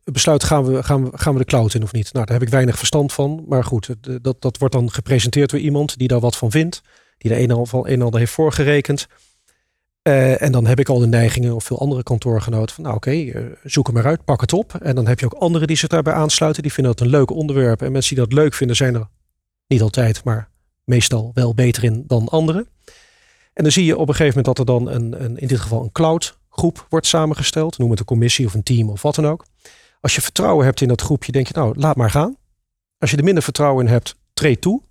besluit 0.03 0.43
gaan 0.43 0.65
we, 0.65 0.83
gaan, 0.83 1.03
we, 1.03 1.17
gaan 1.17 1.33
we 1.33 1.39
de 1.39 1.45
cloud 1.45 1.73
in 1.73 1.83
of 1.83 1.91
niet? 1.91 2.13
Nou, 2.13 2.25
daar 2.25 2.35
heb 2.37 2.45
ik 2.45 2.53
weinig 2.53 2.77
verstand 2.77 3.13
van. 3.13 3.45
Maar 3.47 3.63
goed, 3.63 3.95
dat, 4.21 4.41
dat 4.41 4.57
wordt 4.57 4.73
dan 4.73 4.91
gepresenteerd 4.91 5.49
door 5.49 5.59
iemand 5.59 5.97
die 5.97 6.07
daar 6.07 6.19
wat 6.19 6.37
van 6.37 6.51
vindt. 6.51 6.81
Die 7.17 7.31
er 7.31 7.37
een 7.37 7.49
en 7.49 7.55
ander, 7.55 7.91
een 7.91 8.01
ander 8.01 8.19
heeft 8.19 8.31
voorgerekend. 8.31 9.07
Eh, 10.01 10.41
en 10.41 10.51
dan 10.51 10.65
heb 10.65 10.79
ik 10.79 10.89
al 10.89 10.99
de 10.99 11.07
neigingen 11.07 11.55
of 11.55 11.63
veel 11.63 11.79
andere 11.79 12.03
kantoorgenoten 12.03 12.75
van 12.75 12.83
nou 12.83 12.95
oké, 12.95 13.11
eh, 13.11 13.41
zoek 13.63 13.85
hem 13.85 13.95
maar 13.95 14.05
uit, 14.05 14.25
pak 14.25 14.41
het 14.41 14.53
op. 14.53 14.73
En 14.73 14.95
dan 14.95 15.07
heb 15.07 15.19
je 15.19 15.25
ook 15.25 15.33
anderen 15.33 15.67
die 15.67 15.77
zich 15.77 15.89
daarbij 15.89 16.13
aansluiten. 16.13 16.63
Die 16.63 16.73
vinden 16.73 16.95
dat 16.95 17.05
een 17.05 17.11
leuk 17.11 17.31
onderwerp. 17.31 17.81
En 17.81 17.91
mensen 17.91 18.15
die 18.15 18.23
dat 18.23 18.33
leuk 18.33 18.53
vinden 18.53 18.75
zijn 18.75 18.95
er 18.95 19.07
niet 19.69 19.81
altijd, 19.81 20.23
maar 20.23 20.49
meestal 20.83 21.31
wel 21.33 21.53
beter 21.53 21.83
in 21.83 22.03
dan 22.07 22.27
anderen. 22.27 22.67
En 23.53 23.63
dan 23.63 23.71
zie 23.71 23.85
je 23.85 23.97
op 23.97 24.07
een 24.07 24.15
gegeven 24.15 24.37
moment 24.37 24.45
dat 24.45 24.59
er 24.59 24.73
dan 24.73 24.89
een, 24.89 25.23
een 25.23 25.37
in 25.37 25.47
dit 25.47 25.59
geval 25.59 25.83
een 25.83 25.91
cloud 25.91 26.37
groep 26.49 26.85
wordt 26.89 27.07
samengesteld. 27.07 27.77
Noem 27.77 27.89
het 27.89 27.99
een 27.99 28.05
commissie 28.05 28.45
of 28.45 28.53
een 28.53 28.63
team 28.63 28.89
of 28.89 29.01
wat 29.01 29.15
dan 29.15 29.27
ook. 29.27 29.45
Als 30.01 30.15
je 30.15 30.21
vertrouwen 30.21 30.65
hebt 30.65 30.81
in 30.81 30.87
dat 30.87 31.01
groepje, 31.01 31.31
denk 31.31 31.47
je 31.47 31.53
nou 31.53 31.79
laat 31.79 31.95
maar 31.95 32.11
gaan. 32.11 32.37
Als 32.97 33.11
je 33.11 33.17
er 33.17 33.23
minder 33.23 33.43
vertrouwen 33.43 33.85
in 33.85 33.91
hebt, 33.91 34.15
treed 34.33 34.61
toe. 34.61 34.81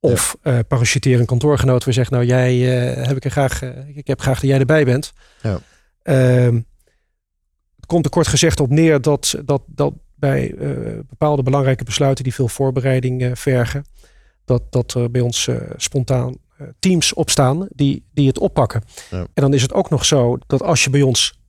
Of 0.00 0.36
eh 0.42 0.58
parachuteer 0.68 1.20
een 1.20 1.26
kantoorgenoot 1.26 1.84
weer 1.84 1.94
zegt, 1.94 2.10
nou 2.10 2.24
jij 2.24 2.50
eh, 2.50 3.06
heb 3.06 3.16
ik 3.16 3.24
er 3.24 3.30
graag, 3.30 3.62
eh, 3.62 3.96
ik 3.96 4.06
heb 4.06 4.20
graag 4.20 4.40
dat 4.40 4.50
jij 4.50 4.58
erbij 4.58 4.84
bent. 4.84 5.12
Ja. 5.42 5.60
Ehm, 6.02 6.54
het 7.76 7.86
komt 7.86 8.04
er 8.04 8.10
kort 8.10 8.26
gezegd 8.26 8.60
op 8.60 8.70
neer 8.70 9.00
dat, 9.00 9.34
dat, 9.44 9.62
dat 9.66 9.92
bij 10.20 10.54
eh, 10.54 10.98
bepaalde 11.08 11.42
belangrijke 11.42 11.84
besluiten 11.84 12.24
die 12.24 12.34
veel 12.34 12.48
voorbereiding 12.48 13.22
eh, 13.22 13.30
vergen, 13.34 13.84
dat, 14.44 14.72
dat 14.72 14.94
er 14.94 15.10
bij 15.10 15.20
ons 15.20 15.48
eh, 15.48 15.56
spontaan 15.76 16.34
teams 16.78 17.14
opstaan 17.14 17.66
die, 17.70 18.04
die 18.12 18.26
het 18.26 18.38
oppakken. 18.38 18.82
Ja. 19.10 19.18
En 19.18 19.42
dan 19.42 19.54
is 19.54 19.62
het 19.62 19.72
ook 19.72 19.90
nog 19.90 20.04
zo 20.04 20.38
dat 20.46 20.62
als 20.62 20.84
je 20.84 20.90
bij 20.90 21.02
ons 21.02 21.40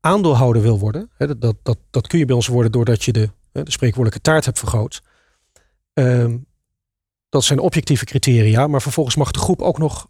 aandeelhouder 0.00 0.62
wil 0.62 0.78
worden, 0.78 1.10
hè, 1.16 1.38
dat, 1.38 1.56
dat, 1.62 1.78
dat, 1.90 2.06
kun 2.06 2.18
je 2.18 2.24
bij 2.24 2.34
ons 2.34 2.46
worden 2.46 2.72
doordat 2.72 3.04
je 3.04 3.12
de, 3.12 3.30
de 3.52 3.70
spreekwoordelijke 3.70 4.20
taart 4.20 4.44
hebt 4.44 4.58
vergroot. 4.58 5.02
Ehm, 5.92 6.36
dat 7.28 7.44
zijn 7.44 7.58
objectieve 7.58 8.04
criteria, 8.04 8.66
maar 8.66 8.82
vervolgens 8.82 9.16
mag 9.16 9.30
de 9.30 9.38
groep 9.38 9.62
ook 9.62 9.78
nog 9.78 10.08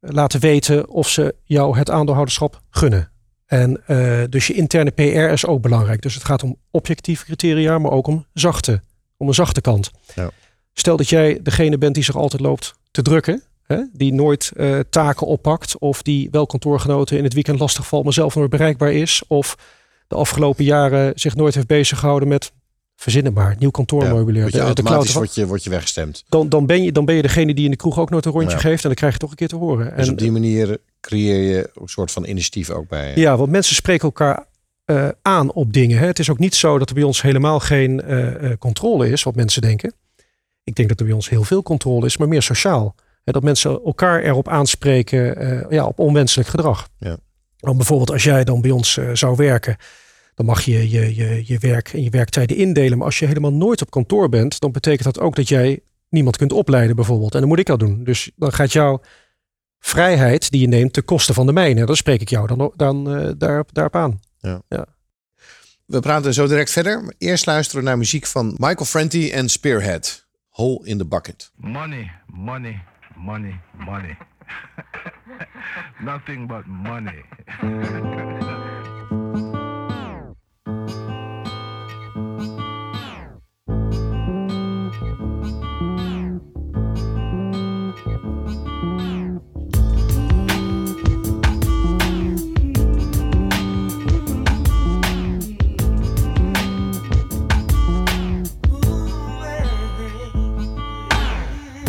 laten 0.00 0.40
weten 0.40 0.88
of 0.88 1.08
ze 1.08 1.34
jou 1.44 1.78
het 1.78 1.90
aandeelhouderschap 1.90 2.62
gunnen. 2.70 3.11
En 3.52 3.82
eh, 3.86 4.22
dus 4.28 4.46
je 4.46 4.52
interne 4.52 4.90
PR 4.90 5.02
is 5.32 5.46
ook 5.46 5.62
belangrijk. 5.62 6.02
Dus 6.02 6.14
het 6.14 6.24
gaat 6.24 6.42
om 6.42 6.56
objectieve 6.70 7.24
criteria, 7.24 7.78
maar 7.78 7.90
ook 7.90 8.06
om 8.06 8.26
zachte, 8.32 8.80
om 9.16 9.28
een 9.28 9.34
zachte 9.34 9.60
kant. 9.60 9.90
Ja. 10.14 10.30
Stel 10.72 10.96
dat 10.96 11.08
jij 11.08 11.40
degene 11.42 11.78
bent 11.78 11.94
die 11.94 12.04
zich 12.04 12.16
altijd 12.16 12.42
loopt 12.42 12.74
te 12.90 13.02
drukken. 13.02 13.42
Hè? 13.66 13.82
Die 13.92 14.12
nooit 14.12 14.52
eh, 14.56 14.78
taken 14.90 15.26
oppakt. 15.26 15.78
Of 15.78 16.02
die 16.02 16.28
wel 16.30 16.46
kantoorgenoten 16.46 17.16
in 17.16 17.24
het 17.24 17.32
weekend 17.32 17.58
lastig 17.58 17.86
valt, 17.86 18.04
maar 18.04 18.12
zelf 18.12 18.34
nooit 18.34 18.50
bereikbaar 18.50 18.92
is. 18.92 19.22
Of 19.26 19.56
de 20.08 20.14
afgelopen 20.14 20.64
jaren 20.64 21.12
zich 21.14 21.34
nooit 21.34 21.54
heeft 21.54 21.66
bezig 21.66 21.98
gehouden 21.98 22.28
met 22.28 22.52
verzinnen 22.96 23.32
maar, 23.32 23.56
nieuw 23.58 23.70
kantoormeubilair. 23.70 24.50
de, 24.50 24.60
automatisch 24.60 25.06
ervan. 25.06 25.22
word 25.22 25.34
je, 25.34 25.46
word 25.46 25.64
je 25.64 25.70
weggestemd. 25.70 26.24
dan, 26.28 26.48
dan, 26.48 26.66
ben 26.66 26.82
je, 26.82 26.92
dan 26.92 27.04
ben 27.04 27.14
je 27.14 27.22
degene 27.22 27.54
die 27.54 27.64
in 27.64 27.70
de 27.70 27.76
kroeg 27.76 27.98
ook 27.98 28.10
nooit 28.10 28.24
een 28.24 28.32
rondje 28.32 28.50
Ja. 28.50 28.58
geeft. 28.58 28.82
En 28.82 28.88
dan 28.88 28.94
krijg 28.94 29.12
je 29.12 29.18
toch 29.18 29.30
een 29.30 29.36
keer 29.36 29.48
te 29.48 29.56
horen. 29.56 29.96
Dus 29.96 30.06
En, 30.06 30.12
op 30.12 30.18
die 30.18 30.32
manier 30.32 30.78
creëer 31.00 31.56
je 31.56 31.70
een 31.74 31.88
soort 31.88 32.10
van 32.10 32.24
initiatief 32.24 32.70
ook 32.70 32.88
bij. 32.88 33.12
Ja, 33.14 33.36
want 33.36 33.50
mensen 33.50 33.74
spreken 33.74 34.04
elkaar 34.04 34.46
eh, 34.84 35.08
aan 35.22 35.52
op 35.52 35.72
dingen. 35.72 35.98
Hè. 35.98 36.06
Het 36.06 36.18
is 36.18 36.30
ook 36.30 36.38
niet 36.38 36.54
zo 36.54 36.78
dat 36.78 36.88
er 36.88 36.94
bij 36.94 37.04
ons 37.04 37.22
helemaal 37.22 37.60
geen 37.60 38.02
eh, 38.02 38.50
eh, 38.50 38.58
controle 38.58 39.10
is, 39.10 39.22
wat 39.22 39.34
mensen 39.34 39.62
denken. 39.62 39.94
Ik 40.64 40.74
denk 40.74 40.88
dat 40.88 41.00
er 41.00 41.06
bij 41.06 41.14
ons 41.14 41.28
heel 41.28 41.44
veel 41.44 41.62
controle 41.62 42.06
is, 42.06 42.16
maar 42.16 42.28
meer 42.28 42.42
sociaal. 42.42 42.94
Hè, 43.24 43.32
dat 43.32 43.42
mensen 43.42 43.70
elkaar 43.84 44.22
erop 44.22 44.48
aanspreken 44.48 45.66
ja, 45.70 45.86
op 45.86 45.98
onwenselijk 45.98 46.48
gedrag. 46.48 46.88
Ja. 46.98 47.16
Want 47.58 47.76
bijvoorbeeld 47.76 48.10
als 48.10 48.24
jij 48.24 48.44
dan 48.44 48.60
bij 48.60 48.70
ons 48.70 48.98
zou 49.12 49.36
werken, 49.36 49.76
dan 50.34 50.46
mag 50.46 50.62
je 50.62 50.90
je, 50.90 51.14
je 51.14 51.42
je 51.46 51.58
werk 51.58 51.92
en 51.92 52.02
je 52.02 52.10
werktijden 52.10 52.56
indelen. 52.56 52.98
Maar 52.98 53.06
als 53.06 53.18
je 53.18 53.26
helemaal 53.26 53.52
nooit 53.52 53.82
op 53.82 53.90
kantoor 53.90 54.28
bent, 54.28 54.60
dan 54.60 54.72
betekent 54.72 55.04
dat 55.04 55.20
ook 55.20 55.36
dat 55.36 55.48
jij 55.48 55.80
niemand 56.08 56.36
kunt 56.36 56.52
opleiden 56.52 56.96
bijvoorbeeld. 56.96 57.34
En 57.34 57.40
dan 57.40 57.48
moet 57.48 57.58
ik 57.58 57.66
dat 57.66 57.78
doen. 57.78 58.04
Dus 58.04 58.30
dan 58.36 58.52
gaat 58.52 58.72
jouw 58.72 59.00
vrijheid 59.78 60.50
die 60.50 60.60
je 60.60 60.68
neemt 60.68 60.92
ten 60.92 61.04
koste 61.04 61.34
van 61.34 61.46
de 61.46 61.52
mijne. 61.52 61.86
Dan 61.86 61.96
spreek 61.96 62.20
ik 62.20 62.28
jou 62.28 62.46
dan, 62.46 62.72
dan 62.76 63.16
eh, 63.16 63.30
daarop, 63.36 63.68
daarop 63.72 63.96
aan. 63.96 64.20
We 65.86 66.00
praten 66.00 66.34
zo 66.34 66.46
direct 66.46 66.70
verder. 66.70 67.14
Eerst 67.18 67.46
luisteren 67.46 67.82
we 67.82 67.88
naar 67.88 67.98
muziek 67.98 68.26
van 68.26 68.46
Michael 68.46 68.84
Franti 68.84 69.30
en 69.30 69.48
Spearhead. 69.48 70.26
Hole 70.48 70.86
in 70.86 70.98
the 70.98 71.06
Bucket. 71.06 71.50
Money, 71.56 72.10
money, 72.26 72.82
money, 73.16 73.60
money. 73.86 74.16
Nothing 76.04 76.48
but 76.48 76.66
money. 76.66 77.24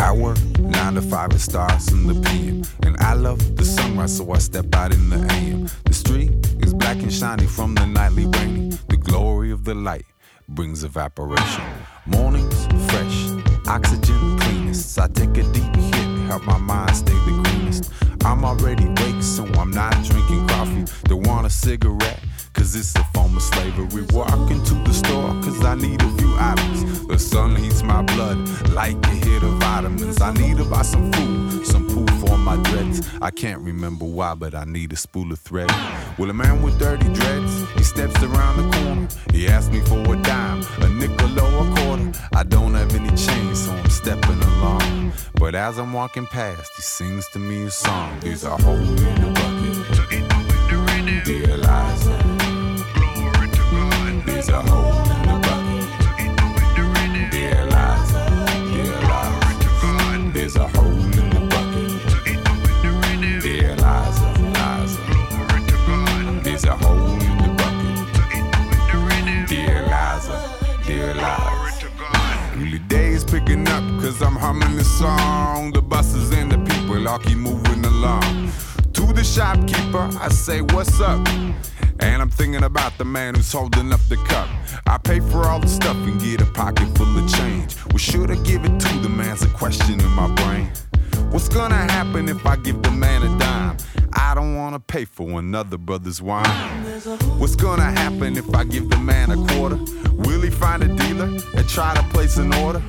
I 0.04 0.12
work 0.12 0.38
nine 0.60 0.96
to 0.96 1.02
five, 1.02 1.32
it 1.32 1.40
starts 1.40 1.90
in 1.90 2.08
the 2.08 2.16
PM. 2.28 2.64
And 2.84 2.98
I 2.98 3.14
love 3.14 3.56
the 3.56 3.64
sunrise, 3.64 4.18
so 4.18 4.30
I 4.34 4.38
step 4.40 4.76
out 4.76 4.94
in 4.94 5.10
the 5.10 5.16
AM. 5.32 5.70
The 5.86 5.94
street 5.94 6.32
is 6.60 6.74
black 6.74 6.98
and 6.98 7.12
shiny 7.12 7.46
from 7.46 7.74
the 7.74 7.86
nightly 7.86 8.26
rain. 8.26 8.78
The 8.90 8.98
glory 8.98 9.52
of 9.52 9.64
the 9.64 9.74
light 9.74 10.06
brings 10.50 10.84
evaporation. 10.84 11.64
Mornings 12.06 12.66
fresh, 12.92 13.18
oxygen 13.66 14.38
cleanest. 14.40 15.00
I 15.00 15.08
take 15.08 15.38
a 15.38 15.44
deep 15.54 15.74
hit, 15.74 16.28
help 16.28 16.44
my 16.44 16.58
mind 16.58 16.98
stay 16.98 17.14
the 17.14 17.42
greenest. 17.42 17.90
I'm 18.26 18.46
already 18.46 18.86
awake, 18.86 19.22
so 19.22 19.46
I'm 19.60 19.72
not 19.72 19.92
drinking 20.04 20.48
coffee. 20.48 20.86
Don't 21.06 21.28
want 21.28 21.46
a 21.46 21.50
cigarette. 21.50 22.20
Cause 22.54 22.76
it's 22.76 22.96
a 22.96 23.04
form 23.14 23.36
of 23.36 23.42
slavery. 23.42 24.06
Walk 24.14 24.52
into 24.52 24.76
the 24.76 24.94
store, 24.94 25.30
cause 25.42 25.66
I 25.66 25.76
need 25.76 26.02
a 26.02 26.10
few 26.18 26.36
items. 26.38 27.08
The 27.08 27.18
sun 27.18 27.56
heats 27.56 27.82
my 27.82 28.04
blood 28.04 28.38
like 28.70 28.96
a 29.08 29.10
hit 29.10 29.42
of 29.44 29.54
vitamins. 29.54 30.22
I 30.22 30.32
need 30.34 30.58
to 30.58 30.66
buy 30.66 30.84
some 30.84 31.12
food, 31.14 31.66
some 31.66 31.88
poo 31.88 32.06
for 32.20 32.38
my 32.38 32.56
dreads. 32.58 33.10
I 33.22 33.32
can't 33.32 33.60
remember 33.62 34.06
why, 34.06 34.36
but 34.36 34.54
I 34.54 34.66
need 34.66 34.94
a 34.94 34.96
spool 34.96 35.32
of 35.32 35.40
thread. 35.40 35.72
Well, 36.18 36.30
a 36.30 36.34
man 36.34 36.62
with 36.62 36.78
dirty 36.78 37.12
dreads, 37.12 37.72
he 37.74 37.84
steps 37.84 38.22
around 38.22 38.58
the 38.58 38.78
corner. 38.78 39.08
He 39.32 39.48
asks 39.48 39.72
me 39.72 39.82
for 39.82 40.14
a 40.14 40.22
dime, 40.22 40.64
a 40.78 40.90
nickel 40.90 41.40
or 41.40 41.68
a 41.68 41.74
quarter. 41.74 41.83
I 42.36 42.44
don't 42.44 42.74
have 42.74 42.96
any 42.96 43.10
change, 43.10 43.58
so 43.58 43.72
I'm 43.72 43.90
stepping 43.90 44.42
along. 44.42 45.14
But 45.36 45.54
as 45.54 45.78
I'm 45.78 45.94
walking 45.94 46.26
past, 46.26 46.72
he 46.76 46.82
sings 46.82 47.28
to 47.30 47.40
me 47.40 47.66
a 47.66 47.72
song. 47.72 48.20
There's 48.22 48.44
a 48.44 48.58
hole 48.58 48.76
in 48.76 49.22
the 49.22 49.32
bucket. 49.38 51.26
Dear 51.26 51.50
Eliza. 51.52 52.18
There's 54.26 54.50
a 54.50 54.62
hole 54.62 55.13
song. 74.98 75.72
The 75.72 75.82
buses 75.82 76.32
and 76.32 76.52
the 76.52 76.60
people 76.72 77.08
all 77.08 77.20
keep 77.20 77.38
moving 77.38 77.84
along. 77.86 78.52
To 78.94 79.14
the 79.14 79.24
shopkeeper, 79.24 80.10
I 80.20 80.30
say, 80.30 80.62
What's 80.62 81.00
up? 81.02 81.28
And 82.00 82.22
I'm 82.22 82.30
thinking 82.30 82.64
about 82.64 82.98
the 82.98 83.06
man 83.06 83.36
who's 83.36 83.52
holding 83.52 83.92
up 83.92 84.02
the 84.10 84.18
cup. 84.18 84.48
I 84.88 84.98
pay 84.98 85.20
for 85.20 85.48
all 85.48 85.60
the 85.60 85.68
stuff 85.68 85.96
and 85.96 86.20
get 86.22 86.42
a 86.42 86.46
pocket 86.46 86.88
full 86.98 87.18
of 87.18 87.26
change. 87.34 87.76
Well, 87.88 87.98
should 87.98 88.30
I 88.30 88.36
give 88.44 88.66
it 88.66 88.80
to 88.80 89.00
the 89.00 89.10
man's 89.10 89.42
a 89.44 89.50
question 89.50 90.00
in 90.00 90.12
my 90.12 90.28
brain? 90.36 90.70
What's 91.32 91.50
gonna 91.50 91.84
happen 91.94 92.30
if 92.30 92.46
I 92.46 92.56
give 92.58 92.82
the 92.84 92.92
man 92.92 93.24
a 93.24 93.40
dime? 93.40 93.78
I 94.16 94.36
don't 94.36 94.56
wanna 94.56 94.80
pay 94.80 95.06
for 95.06 95.40
another 95.40 95.78
brother's 95.78 96.22
wine. 96.22 96.46
What's 97.38 97.56
gonna 97.56 97.92
happen 97.92 98.38
if 98.38 98.54
I 98.54 98.64
give 98.64 98.90
the 98.90 98.98
man 98.98 99.32
a 99.32 99.38
quarter? 99.54 99.78
Will 100.12 100.42
he 100.42 100.50
find 100.50 100.84
a 100.84 100.88
dealer 100.88 101.26
and 101.56 101.70
try 101.70 101.94
to 101.96 102.04
place 102.10 102.38
an 102.38 102.54
order? 102.56 102.80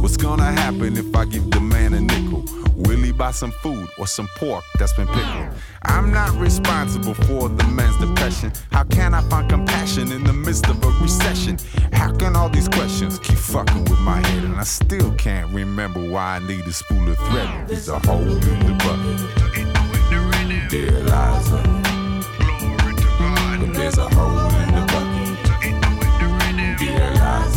What's 0.00 0.16
gonna 0.16 0.50
happen 0.52 0.96
if 0.96 1.14
I 1.14 1.24
give 1.24 1.50
the 1.50 1.60
man 1.60 1.94
a 1.94 2.00
nickel? 2.00 2.44
Will 2.76 2.98
he 2.98 3.10
buy 3.10 3.30
some 3.30 3.52
food 3.52 3.88
or 3.96 4.06
some 4.06 4.28
pork 4.36 4.62
that's 4.78 4.92
been 4.92 5.06
pickled? 5.06 5.48
I'm 5.84 6.12
not 6.12 6.30
responsible 6.38 7.14
for 7.14 7.48
the 7.48 7.64
man's 7.68 7.96
depression. 7.96 8.52
How 8.70 8.84
can 8.84 9.14
I 9.14 9.22
find 9.30 9.48
compassion 9.48 10.12
in 10.12 10.24
the 10.24 10.32
midst 10.32 10.68
of 10.68 10.82
a 10.84 10.90
recession? 11.02 11.58
How 11.92 12.12
can 12.14 12.36
all 12.36 12.50
these 12.50 12.68
questions 12.68 13.18
keep 13.18 13.38
fucking 13.38 13.84
with 13.84 14.00
my 14.00 14.18
head? 14.26 14.44
And 14.44 14.56
I 14.56 14.64
still 14.64 15.12
can't 15.14 15.50
remember 15.54 16.00
why 16.10 16.36
I 16.36 16.38
need 16.40 16.66
a 16.66 16.72
spool 16.72 17.08
of 17.08 17.16
thread. 17.18 17.68
There's 17.68 17.88
a 17.88 17.98
hole 18.00 18.20
in 18.20 18.66
the 18.66 18.74
bucket. 18.84 19.45
Dear 20.68 20.88
Eliza. 20.88 21.62
But 23.60 23.72
there's 23.72 23.98
a 23.98 24.08
hole 24.08 24.50
in 24.62 24.74
the 24.74 24.82
bucket. 24.92 26.78
Dear 26.78 27.02
Eliza. 27.12 27.55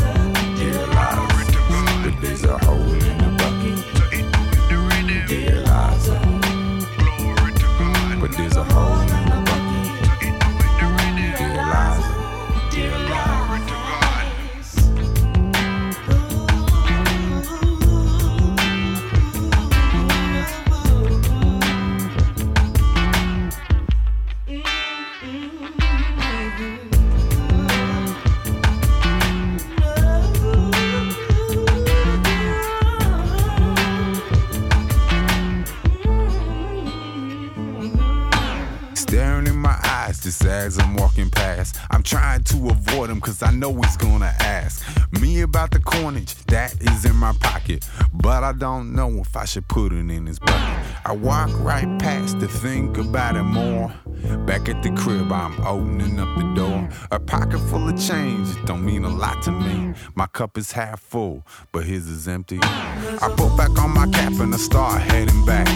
Eyes 39.89 40.21
just 40.21 40.45
as 40.45 40.77
I'm 40.77 40.95
walking 40.95 41.29
past. 41.29 41.77
I'm 41.89 42.03
trying 42.03 42.43
to 42.45 42.69
avoid 42.69 43.09
him 43.09 43.19
cause 43.19 43.41
I 43.41 43.51
know 43.51 43.73
he's 43.73 43.97
gonna 43.97 44.33
ask 44.39 44.85
me 45.19 45.41
about 45.41 45.71
the 45.71 45.79
coinage 45.79 46.35
that 46.45 46.79
is 46.81 47.05
in 47.05 47.15
my 47.15 47.33
pocket. 47.39 47.87
But 48.13 48.43
I 48.43 48.53
don't 48.53 48.93
know 48.93 49.09
if 49.19 49.35
I 49.35 49.45
should 49.45 49.67
put 49.67 49.91
it 49.91 50.09
in 50.09 50.25
his 50.25 50.39
bucket. 50.39 50.78
I 51.05 51.13
walk 51.13 51.49
right 51.59 51.87
past 51.99 52.39
to 52.39 52.47
think 52.47 52.97
about 52.97 53.35
it 53.35 53.43
more. 53.43 53.91
Back 54.45 54.67
at 54.67 54.83
the 54.83 54.91
crib, 54.91 55.31
I'm 55.31 55.59
opening 55.65 56.19
up 56.19 56.37
the 56.37 56.53
door. 56.53 56.89
A 57.11 57.19
pocket 57.19 57.59
full 57.59 57.87
of 57.87 57.99
change 57.99 58.49
it 58.49 58.65
don't 58.65 58.83
mean 58.83 59.05
a 59.05 59.09
lot 59.09 59.41
to 59.43 59.51
me. 59.51 59.93
My 60.15 60.27
cup 60.27 60.57
is 60.57 60.73
half 60.73 60.99
full, 60.99 61.45
but 61.71 61.85
his 61.85 62.07
is 62.07 62.27
empty. 62.27 62.59
I 62.61 63.33
put 63.37 63.55
back 63.55 63.77
on 63.79 63.91
my 63.91 64.07
cap 64.07 64.33
and 64.39 64.53
I 64.53 64.57
start 64.57 65.01
heading 65.01 65.45
back. 65.45 65.67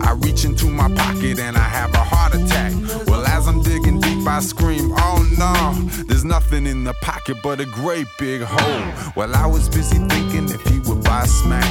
I 0.00 0.12
reach 0.12 0.44
into 0.44 0.66
my 0.66 0.92
pocket 0.94 1.38
and 1.38 1.56
I 1.56 1.68
have 1.78 1.92
a 1.94 1.98
heart 2.02 2.34
attack. 2.34 2.72
Well, 3.06 3.24
as 3.26 3.46
I'm 3.46 3.62
digging 3.62 4.00
deep, 4.00 4.26
I 4.26 4.40
scream, 4.40 4.92
Oh 4.96 5.20
no, 5.38 6.04
there's 6.04 6.24
nothing 6.24 6.66
in 6.66 6.84
the 6.84 6.94
pocket 7.02 7.36
but 7.42 7.60
a 7.60 7.66
great 7.66 8.06
big 8.18 8.42
hole. 8.42 9.12
Well, 9.14 9.34
I 9.34 9.46
was 9.46 9.68
busy 9.68 9.98
thinking 10.08 10.48
if 10.48 10.64
would 10.64 10.79
I 11.10 11.26
smack, 11.26 11.64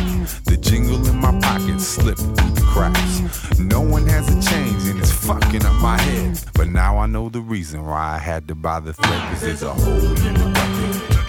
the 0.43 0.58
jingle 0.58 1.08
in 1.08 1.15
my 1.15 1.32
pocket 1.39 1.80
slipped 1.80 2.19
through 2.19 2.52
the 2.52 2.62
cracks. 2.73 3.58
No 3.58 3.80
one 3.80 4.06
has 4.08 4.28
a 4.28 4.41
change 4.52 4.86
and 4.88 4.99
it's 4.99 5.12
fucking 5.12 5.65
up 5.65 5.82
my 5.82 5.97
head. 6.02 6.39
But 6.54 6.67
now 6.67 6.97
I 6.97 7.06
know 7.06 7.30
the 7.30 7.39
reason 7.39 7.86
why 7.86 8.15
I 8.15 8.17
had 8.17 8.49
to 8.49 8.56
buy 8.56 8.82
the 8.82 8.93
thread, 8.93 9.21
cause 9.32 9.41
there's 9.41 9.63
a 9.63 9.73
hole 9.73 9.95
in 9.95 10.34
the 10.34 10.45
bucket. 10.54 11.19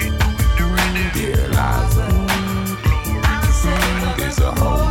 Liza, 1.51 2.07
there's 4.19 4.39
a 4.39 4.53
hole 4.53 4.71
in 4.71 4.79
the 4.79 4.79
bucket. 4.79 4.90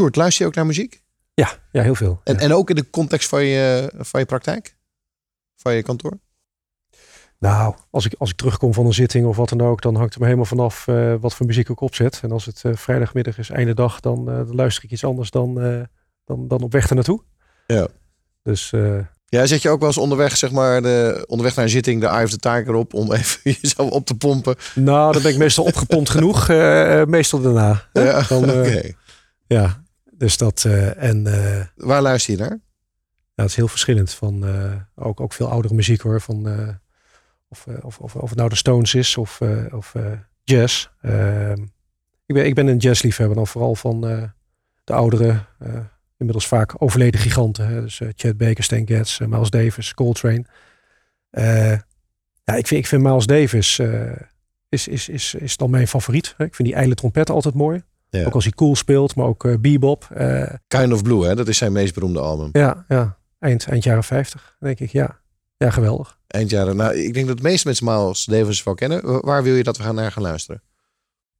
Sjoerd, 0.00 0.16
luister 0.16 0.42
je 0.42 0.48
ook 0.50 0.56
naar 0.56 0.66
muziek? 0.66 1.02
Ja, 1.34 1.50
ja 1.72 1.82
heel 1.82 1.94
veel. 1.94 2.20
En, 2.24 2.34
Ja. 2.34 2.40
en 2.40 2.52
ook 2.54 2.70
in 2.70 2.76
de 2.76 2.90
context 2.90 3.28
van 3.28 3.44
je, 3.44 3.92
van 3.98 4.20
je 4.20 4.26
praktijk? 4.26 4.76
Van 5.56 5.74
je 5.74 5.82
kantoor? 5.82 6.18
Nou, 7.38 7.74
als 7.90 8.06
ik, 8.06 8.14
als 8.18 8.30
ik 8.30 8.36
terugkom 8.36 8.74
van 8.74 8.86
een 8.86 8.94
zitting 8.94 9.26
of 9.26 9.36
wat 9.36 9.48
dan 9.48 9.60
ook, 9.60 9.82
dan 9.82 9.96
hangt 9.96 10.12
er 10.14 10.18
me 10.20 10.24
helemaal 10.24 10.46
vanaf 10.46 10.86
eh, 10.88 11.14
wat 11.20 11.34
voor 11.34 11.46
muziek 11.46 11.68
ik 11.68 11.80
opzet. 11.80 12.20
En 12.22 12.32
als 12.32 12.44
het 12.44 12.64
eh, 12.64 12.72
vrijdagmiddag 12.74 13.38
is, 13.38 13.50
einde 13.50 13.74
dag, 13.74 14.00
dan, 14.00 14.30
eh, 14.30 14.36
dan 14.36 14.54
luister 14.54 14.84
ik 14.84 14.90
iets 14.90 15.04
anders 15.04 15.30
dan, 15.30 15.54
dan, 16.24 16.48
dan 16.48 16.62
op 16.62 16.72
weg 16.72 16.88
ernaartoe. 16.88 17.22
Ja. 17.66 17.88
Dus 18.42 18.70
Ja, 19.26 19.46
zet 19.46 19.62
je 19.62 19.68
ook 19.70 19.78
wel 19.78 19.88
eens 19.88 19.98
onderweg, 19.98 20.36
zeg 20.36 20.50
maar, 20.50 20.82
de, 20.82 21.24
onderweg 21.28 21.54
naar 21.56 21.64
een 21.64 21.70
zitting, 21.70 22.00
de 22.00 22.06
Eye 22.06 22.24
of 22.24 22.30
the 22.30 22.38
Tiger 22.38 22.74
op 22.74 22.94
om 22.94 23.12
even 23.18 23.40
jezelf 23.60 23.90
op 23.90 24.06
te 24.06 24.14
pompen? 24.14 24.56
nou, 24.74 25.12
dan 25.12 25.22
ben 25.22 25.32
ik 25.32 25.38
meestal 25.38 25.64
opgepompt 25.64 26.10
genoeg. 26.10 26.48
meestal 27.06 27.40
daarna. 27.40 27.88
Ja, 27.92 28.22
Dan, 28.28 28.50
oké. 28.58 28.90
ja, 29.46 29.79
dus 30.20 30.36
dat. 30.36 30.64
eh, 30.64 31.02
en 31.02 31.26
eh, 31.26 31.66
Waar 31.74 32.02
luister 32.02 32.32
je 32.32 32.40
naar? 32.40 32.60
Ja, 33.34 33.42
het 33.42 33.50
is 33.50 33.56
heel 33.56 33.68
verschillend. 33.68 34.14
Van, 34.14 34.46
eh, 34.46 34.74
ook, 34.94 35.20
ook 35.20 35.32
veel 35.32 35.48
oudere 35.50 35.74
muziek 35.74 36.00
hoor. 36.00 36.20
Van, 36.20 36.46
of, 37.48 37.66
of, 37.66 37.98
of, 37.98 38.16
of 38.16 38.28
het 38.28 38.38
nou 38.38 38.48
de 38.48 38.56
Stones 38.56 38.94
is 38.94 39.16
of, 39.16 39.40
of 39.70 39.94
jazz. 40.44 40.88
Ehm, 41.02 41.62
ik, 42.26 42.34
ben, 42.34 42.46
ik 42.46 42.54
ben 42.54 42.66
een 42.66 42.76
jazzliefhebber 42.76 43.36
dan 43.36 43.46
vooral 43.46 43.74
van 43.74 44.00
de 44.84 44.92
oudere, 44.92 45.44
inmiddels 46.16 46.46
vaak 46.46 46.82
overleden 46.82 47.20
giganten. 47.20 47.68
Hè? 47.68 47.80
Dus 47.80 48.00
eh, 48.00 48.08
Chet 48.14 48.36
Baker, 48.36 48.64
Stan 48.64 48.86
Getz, 48.86 49.18
Miles 49.18 49.50
Davis, 49.50 49.94
Coltrane. 49.94 50.44
Ja, 52.44 52.56
ik 52.56 52.66
vind, 52.66 52.80
ik 52.80 52.86
vind 52.86 53.02
Miles 53.02 53.26
Davis 53.26 53.78
is, 54.68 54.88
is, 54.88 55.08
is, 55.08 55.34
is 55.34 55.56
dan 55.56 55.70
mijn 55.70 55.88
favoriet. 55.88 56.34
Hè? 56.36 56.44
Ik 56.44 56.54
vind 56.54 56.68
die 56.68 56.76
ijle 56.76 56.94
trompet 56.94 57.30
altijd 57.30 57.54
mooi. 57.54 57.82
Ja. 58.10 58.24
Ook 58.24 58.34
als 58.34 58.44
hij 58.44 58.52
cool 58.52 58.76
speelt, 58.76 59.14
maar 59.14 59.26
ook 59.26 59.44
eh, 59.44 59.54
bebop. 59.60 60.08
Eh, 60.14 60.42
Kind 60.68 60.92
of 60.92 61.02
Blue, 61.02 61.26
hè? 61.26 61.34
dat 61.34 61.48
is 61.48 61.58
zijn 61.58 61.72
meest 61.72 61.94
beroemde 61.94 62.20
album. 62.20 62.48
ja, 62.52 62.84
ja. 62.88 63.18
Eind, 63.38 63.66
eind 63.66 63.84
jaren 63.84 64.04
50, 64.04 64.56
denk 64.60 64.80
ik. 64.80 64.90
Ja, 64.90 65.18
ja 65.56 65.70
geweldig. 65.70 66.18
Eind 66.26 66.50
jaren. 66.50 66.76
Nou, 66.76 66.94
ik 66.94 67.14
denk 67.14 67.26
dat 67.26 67.36
de 67.36 67.42
meeste 67.42 67.66
mensen 67.66 67.84
Miles 67.86 68.24
Davis 68.24 68.62
wel 68.62 68.74
kennen. 68.74 69.06
Wa- 69.06 69.20
Waar 69.20 69.42
wil 69.42 69.54
je 69.54 69.62
dat 69.62 69.76
we 69.76 69.82
gaan 69.82 69.94
naar 69.94 70.12
gaan 70.12 70.22
luisteren? 70.22 70.62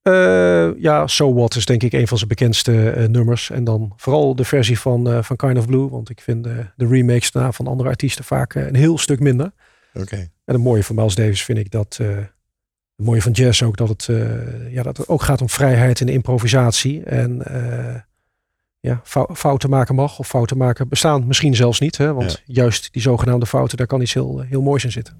Eh, 0.03 0.81
ja, 0.83 1.07
So 1.07 1.35
What 1.35 1.55
is 1.57 1.65
denk 1.65 1.83
ik 1.83 1.93
een 1.93 2.09
van 2.09 2.17
zijn 2.17 2.29
bekendste 2.29 3.07
nummers. 3.11 3.51
En 3.51 3.65
dan 3.65 3.93
vooral 3.97 4.35
de 4.37 4.45
versie 4.45 4.79
van, 4.79 5.25
van 5.25 5.37
Kind 5.37 5.59
of 5.59 5.67
Blue. 5.67 5.89
Want 5.89 6.11
ik 6.11 6.21
vind 6.21 6.45
de 6.45 6.67
remakes 6.77 7.31
daarna 7.31 7.53
van 7.53 7.67
andere 7.67 7.89
artiesten 7.89 8.25
vaak 8.25 8.55
een 8.55 8.75
heel 8.75 8.99
stuk 8.99 9.21
minder. 9.21 9.53
Oké. 9.95 10.17
En 10.17 10.31
het 10.55 10.63
mooie 10.63 10.85
van 10.85 10.97
Miles 10.97 11.15
Davis 11.15 11.45
vind 11.45 11.59
ik 11.59 11.71
dat... 11.71 11.99
het 13.01 13.09
mooie 13.09 13.23
van 13.23 13.33
jazz 13.33 13.63
ook 13.63 13.77
dat 13.77 13.89
het, 13.89 14.09
eh, 14.09 14.73
ja, 14.73 14.83
dat 14.83 14.97
het 14.97 15.09
ook 15.09 15.23
gaat 15.23 15.41
om 15.41 15.49
vrijheid 15.49 16.01
en 16.01 16.09
improvisatie. 16.09 17.03
En 17.05 17.43
eh, 17.43 18.01
ja, 18.81 19.01
fou- 19.05 19.35
fouten 19.35 19.71
maken 19.71 19.95
mag 19.95 20.19
of 20.19 20.29
fouten 20.29 20.57
maken 20.57 20.89
bestaan 20.89 21.27
misschien 21.27 21.57
zelfs 21.57 21.81
niet. 21.81 21.97
Hè? 21.97 22.13
Want 22.15 22.43
juist 22.45 22.93
die 22.93 23.03
zogenaamde 23.03 23.47
fouten, 23.47 23.77
daar 23.77 23.87
kan 23.87 24.01
iets 24.01 24.15
heel, 24.15 24.41
heel 24.41 24.63
moois 24.63 24.85
in 24.85 24.93
zitten. 24.93 25.17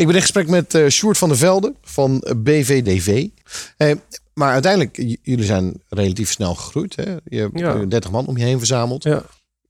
Ik 0.00 0.06
ben 0.06 0.14
in 0.14 0.20
gesprek 0.20 0.48
met 0.48 0.74
eh 0.74 0.88
Sjoerd 0.88 1.18
van 1.18 1.28
der 1.28 1.38
Velde 1.38 1.74
van 1.82 2.24
BVDV. 2.36 3.28
Eh, 3.76 3.92
maar 4.34 4.52
uiteindelijk, 4.52 4.96
j- 4.96 5.16
jullie 5.22 5.44
zijn 5.44 5.82
relatief 5.88 6.30
snel 6.30 6.54
gegroeid. 6.54 6.96
Hè? 6.96 7.16
Je 7.24 7.38
hebt 7.40 7.58
Ja. 7.58 7.74
eh, 7.74 7.88
30 7.88 8.10
man 8.10 8.26
om 8.26 8.36
je 8.36 8.44
heen 8.44 8.58
verzameld. 8.58 9.02
Ja. 9.02 9.22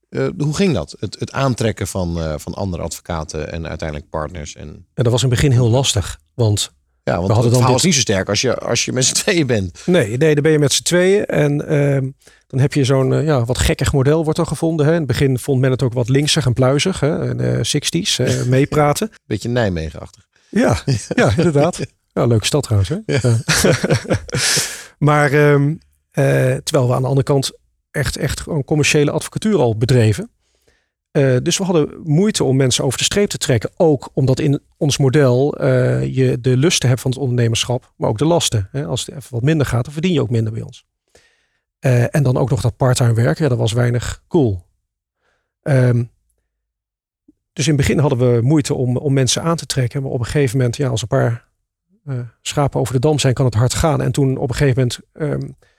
Eh, 0.09 0.27
hoe 0.37 0.53
ging 0.55 0.73
dat? 0.73 0.95
Het, 0.99 1.19
het 1.19 1.31
aantrekken 1.31 1.87
van, 1.87 2.19
eh, 2.21 2.33
van 2.37 2.53
andere 2.53 2.83
advocaten 2.83 3.51
en 3.51 3.67
uiteindelijk 3.67 4.09
partners. 4.09 4.55
En, 4.55 4.67
En 4.67 5.03
dat 5.03 5.11
was 5.11 5.23
in 5.23 5.29
het 5.29 5.39
begin 5.39 5.51
heel 5.55 5.69
lastig. 5.69 6.19
Want 6.33 6.71
ja, 7.03 7.13
want 7.15 7.27
We 7.27 7.33
hadden 7.33 7.35
het 7.35 7.43
dan 7.43 7.51
verhaal 7.51 7.67
dit- 7.67 7.77
is 7.77 7.83
niet 7.83 7.93
zo 7.93 7.99
sterk 8.01 8.29
als 8.29 8.41
je, 8.41 8.55
als 8.57 8.85
je 8.85 8.91
met 8.91 9.05
z'n 9.05 9.13
tweeën 9.13 9.47
bent. 9.47 9.81
nee, 9.85 10.17
nee, 10.17 10.33
dan 10.33 10.43
ben 10.43 10.51
je 10.51 10.59
met 10.59 10.71
z'n 10.73 10.83
tweeën. 10.83 11.25
En 11.25 11.67
ehm, 11.67 12.09
dan 12.47 12.59
heb 12.59 12.73
je 12.73 12.83
zo'n 12.83 13.13
eh, 13.13 13.25
ja, 13.25 13.45
wat 13.45 13.57
gekkig 13.57 13.93
model 13.93 14.23
wordt 14.23 14.39
er 14.39 14.45
gevonden. 14.45 14.85
Hè. 14.85 14.91
In 14.91 14.97
het 14.97 15.07
begin 15.07 15.39
vond 15.39 15.61
men 15.61 15.71
het 15.71 15.83
ook 15.83 15.93
wat 15.93 16.09
linksig 16.09 16.45
en 16.45 16.53
pluizig. 16.53 16.99
Hè. 16.99 17.29
En, 17.29 17.39
eh, 17.39 17.63
60s, 17.63 18.19
eh, 18.19 18.43
meepraten. 18.43 19.09
Beetje 19.25 19.49
Nijmegen-achtig. 19.49 20.25
Ja, 20.49 20.77
ja 21.15 21.31
inderdaad. 21.37 21.79
Ja, 22.13 22.25
leuke 22.25 22.45
stad 22.45 22.63
trouwens. 22.63 22.89
Hè? 22.89 22.97
Ja. 23.05 23.37
maar 24.97 25.31
ehm, 25.31 25.73
eh, 26.11 26.23
terwijl 26.63 26.87
we 26.87 26.93
aan 26.93 27.01
de 27.01 27.07
andere 27.07 27.23
kant 27.25 27.51
echt, 27.91 28.17
echt 28.17 28.39
gewoon 28.41 28.63
commerciële 28.63 29.11
advocatuur 29.11 29.57
al 29.57 29.77
bedreven. 29.77 30.29
Eh, 31.11 31.37
dus 31.43 31.57
we 31.57 31.63
hadden 31.63 32.01
moeite 32.03 32.43
om 32.43 32.55
mensen 32.55 32.83
over 32.83 32.97
de 32.97 33.03
streep 33.03 33.29
te 33.29 33.37
trekken. 33.37 33.69
Ook 33.77 34.09
omdat 34.13 34.39
in 34.39 34.61
ons 34.77 34.97
model 34.97 35.57
eh, 35.57 36.15
je 36.15 36.41
de 36.41 36.57
lusten 36.57 36.89
hebt 36.89 37.01
van 37.01 37.11
het 37.11 37.19
ondernemerschap, 37.19 37.93
maar 37.95 38.09
ook 38.09 38.17
de 38.17 38.25
lasten. 38.25 38.67
Hè? 38.71 38.85
Als 38.85 39.05
het 39.05 39.15
even 39.15 39.33
wat 39.33 39.41
minder 39.41 39.65
gaat, 39.65 39.83
dan 39.83 39.93
verdien 39.93 40.13
je 40.13 40.21
ook 40.21 40.29
minder 40.29 40.53
bij 40.53 40.61
ons. 40.61 40.85
Eh, 41.79 42.15
en 42.15 42.23
dan 42.23 42.37
ook 42.37 42.49
nog 42.49 42.61
dat 42.61 42.77
parttime 42.77 43.13
werken, 43.13 43.43
ja, 43.43 43.49
dat 43.49 43.57
was 43.57 43.71
weinig 43.71 44.23
cool. 44.27 44.65
Ehm, 45.61 46.03
dus 47.53 47.67
in 47.67 47.73
het 47.73 47.81
begin 47.81 47.99
hadden 47.99 48.33
we 48.33 48.41
moeite 48.41 48.73
om, 48.73 48.97
om 48.97 49.13
mensen 49.13 49.41
aan 49.41 49.55
te 49.55 49.65
trekken. 49.65 50.01
Maar 50.01 50.11
op 50.11 50.19
een 50.19 50.25
gegeven 50.25 50.57
moment, 50.57 50.77
ja, 50.77 50.89
als 50.89 51.01
een 51.01 51.07
paar 51.07 51.49
schapen 52.41 52.79
over 52.79 52.93
de 52.93 52.99
dam 52.99 53.19
zijn, 53.19 53.33
kan 53.33 53.45
het 53.45 53.53
hard 53.53 53.73
gaan. 53.73 54.01
En 54.01 54.11
toen 54.11 54.37
op 54.37 54.49
een 54.49 54.55
gegeven 54.55 54.81
moment 54.81 54.99
ehm, 55.13 55.31
eh, 55.31 55.70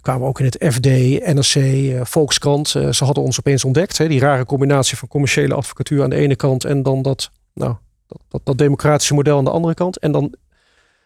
kwamen 0.00 0.22
we 0.22 0.28
ook 0.28 0.38
in 0.40 0.44
het 0.44 0.64
FD, 0.74 0.86
NRC, 1.34 1.54
eh, 1.54 2.00
Volkskrant. 2.04 2.74
Eh, 2.74 2.90
ze 2.92 3.04
hadden 3.04 3.24
ons 3.24 3.38
opeens 3.38 3.64
ontdekt. 3.64 3.98
Hè, 3.98 4.08
die 4.08 4.20
rare 4.20 4.44
combinatie 4.44 4.96
van 4.96 5.08
commerciële 5.08 5.54
advocatuur 5.54 6.02
aan 6.02 6.10
de 6.10 6.16
ene 6.16 6.36
kant 6.36 6.64
en 6.64 6.82
dan 6.82 7.02
dat, 7.02 7.30
nou, 7.54 7.74
dat, 8.06 8.20
dat, 8.28 8.40
dat 8.44 8.58
democratische 8.58 9.14
model 9.14 9.38
aan 9.38 9.44
de 9.44 9.50
andere 9.50 9.74
kant. 9.74 9.98
En 9.98 10.12
dan, 10.12 10.34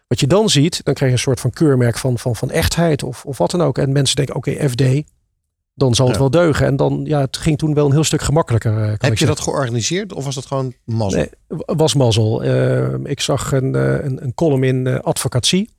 wat 0.07 0.19
je 0.19 0.27
dan 0.27 0.49
ziet, 0.49 0.83
dan 0.83 0.93
krijg 0.93 1.11
je 1.11 1.17
een 1.17 1.23
soort 1.23 1.39
van 1.39 1.51
keurmerk 1.51 1.97
van, 1.97 2.17
van, 2.19 2.35
van 2.35 2.51
echtheid 2.51 3.03
of, 3.03 3.25
of 3.25 3.37
wat 3.37 3.51
dan 3.51 3.61
ook. 3.61 3.77
En 3.77 3.91
mensen 3.91 4.15
denken, 4.15 4.35
oké, 4.35 4.69
FD, 4.69 4.83
dan 5.73 5.95
zal 5.95 6.05
het 6.05 6.15
Ja. 6.15 6.21
wel 6.21 6.31
deugen. 6.31 6.65
En 6.65 6.75
dan, 6.75 7.01
ja, 7.03 7.19
het 7.21 7.37
ging 7.37 7.57
toen 7.57 7.73
wel 7.73 7.85
een 7.85 7.91
heel 7.91 8.03
stuk 8.03 8.21
gemakkelijker. 8.21 8.77
eh, 8.77 8.87
Heb 8.87 9.01
je 9.01 9.07
zeggen. 9.07 9.27
dat 9.27 9.39
georganiseerd 9.39 10.13
of 10.13 10.25
was 10.25 10.35
dat 10.35 10.45
gewoon 10.45 10.73
mazzel? 10.85 11.19
Nee, 11.19 11.29
was 11.65 11.93
mazzel. 11.93 12.43
Eh, 12.43 12.93
ik 13.03 13.19
zag 13.21 13.51
een, 13.51 13.75
eh, 13.75 14.03
een, 14.03 14.23
een 14.23 14.33
column 14.33 14.63
in 14.63 14.87
eh, 14.87 14.99
Advocatie. 14.99 15.69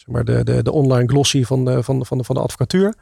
Zeg 0.00 0.14
maar 0.14 0.24
de, 0.24 0.44
de, 0.44 0.62
de 0.62 0.72
online 0.72 1.08
glossy 1.08 1.44
van, 1.44 1.64
de- 1.64 1.82
van, 1.82 2.06
van, 2.06 2.18
de- 2.18 2.24
van 2.24 2.34
de 2.34 2.40
advocatuur. 2.42 2.94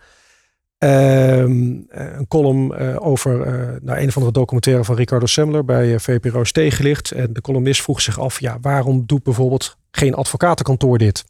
Ehm, 0.78 1.80
eh, 1.88 2.16
een 2.16 2.28
column 2.28 2.74
eh, 2.74 3.07
over 3.07 3.42
eh 3.42 3.80
nou, 3.82 3.99
een 4.01 4.12
van 4.12 4.22
de 4.24 4.32
documentaire 4.32 4.84
van 4.84 4.96
Ricardo 4.96 5.26
Semler 5.26 5.64
bij 5.64 5.94
eh, 5.94 5.99
VPRO's 5.99 6.53
Tegenlicht. 6.53 7.12
En 7.12 7.32
de 7.32 7.40
columnist 7.40 7.82
vroeg 7.82 8.01
zich 8.01 8.18
af, 8.20 8.40
ja, 8.40 8.59
waarom 8.61 9.03
doet 9.07 9.22
bijvoorbeeld 9.22 9.76
geen 9.90 10.14
advocatenkantoor 10.14 10.99
dit? 10.99 11.24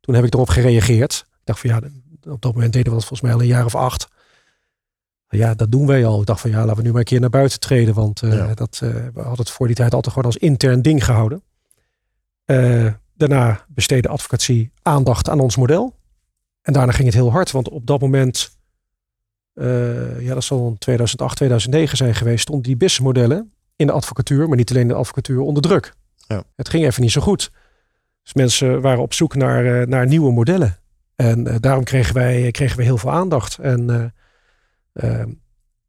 Toen 0.00 0.14
heb 0.14 0.24
ik 0.24 0.34
erop 0.34 0.48
gereageerd. 0.48 1.24
Ik 1.30 1.40
dacht 1.44 1.60
van 1.60 1.70
ja, 1.70 1.80
op 2.32 2.42
dat 2.42 2.54
moment 2.54 2.72
deden 2.72 2.88
we 2.92 2.98
dat 2.98 3.06
volgens 3.08 3.20
mij 3.20 3.32
al 3.32 3.40
een 3.40 3.46
jaar 3.46 3.64
of 3.64 3.74
acht. 3.74 4.08
Ja, 5.28 5.54
dat 5.54 5.70
doen 5.72 5.86
wij 5.86 6.06
al. 6.06 6.20
Ik 6.20 6.26
dacht 6.26 6.40
van 6.40 6.50
ja, 6.50 6.58
laten 6.64 6.76
we 6.76 6.82
nu 6.82 6.88
maar 6.90 6.98
een 6.98 7.04
keer 7.04 7.20
naar 7.20 7.30
buiten 7.30 7.60
treden. 7.60 7.94
Want 7.94 8.20
Ja. 8.20 8.54
dat, 8.54 8.78
we 8.78 9.10
hadden 9.14 9.36
het 9.38 9.50
voor 9.50 9.66
die 9.66 9.76
tijd 9.76 9.94
altijd 9.94 10.14
gewoon 10.14 10.30
als 10.32 10.40
intern 10.40 10.82
ding 10.82 11.04
gehouden. 11.04 11.42
Daarna 13.14 13.64
besteedde 13.68 14.08
advocatie 14.08 14.70
aandacht 14.82 15.28
aan 15.28 15.40
ons 15.40 15.56
model. 15.56 15.94
En 16.62 16.72
daarna 16.72 16.92
ging 16.92 17.06
het 17.06 17.14
heel 17.14 17.30
hard. 17.30 17.50
Want 17.50 17.68
op 17.68 17.86
dat 17.86 18.00
moment, 18.00 18.56
eh, 19.54 20.20
ja, 20.20 20.34
dat 20.34 20.44
zal 20.44 20.68
in 20.68 20.78
2008, 20.78 21.36
2009 21.36 21.96
zijn 21.96 22.14
geweest, 22.14 22.42
stonden 22.42 22.64
die 22.64 22.76
businessmodellen 22.76 23.52
in 23.76 23.86
de 23.86 23.92
advocatuur, 23.92 24.48
maar 24.48 24.56
niet 24.56 24.70
alleen 24.70 24.82
in 24.82 24.88
de 24.88 24.94
advocatuur, 24.94 25.40
onder 25.40 25.62
druk. 25.62 25.94
Ja. 26.26 26.44
Het 26.56 26.68
ging 26.68 26.84
even 26.84 27.02
niet 27.02 27.12
zo 27.12 27.20
goed. 27.20 27.50
Dus 28.22 28.34
mensen 28.34 28.80
waren 28.80 29.02
op 29.02 29.14
zoek 29.14 29.34
naar, 29.34 29.80
eh, 29.80 29.86
naar 29.86 30.06
nieuwe 30.06 30.32
modellen. 30.32 30.78
En 31.16 31.46
eh, 31.46 31.56
daarom 31.60 31.84
kregen 31.84 32.14
wij, 32.14 32.50
kregen 32.50 32.76
we 32.76 32.82
heel 32.82 32.98
veel 32.98 33.10
aandacht. 33.10 33.58
En, 33.58 33.90
eh, 33.90 35.10
eh, 35.10 35.26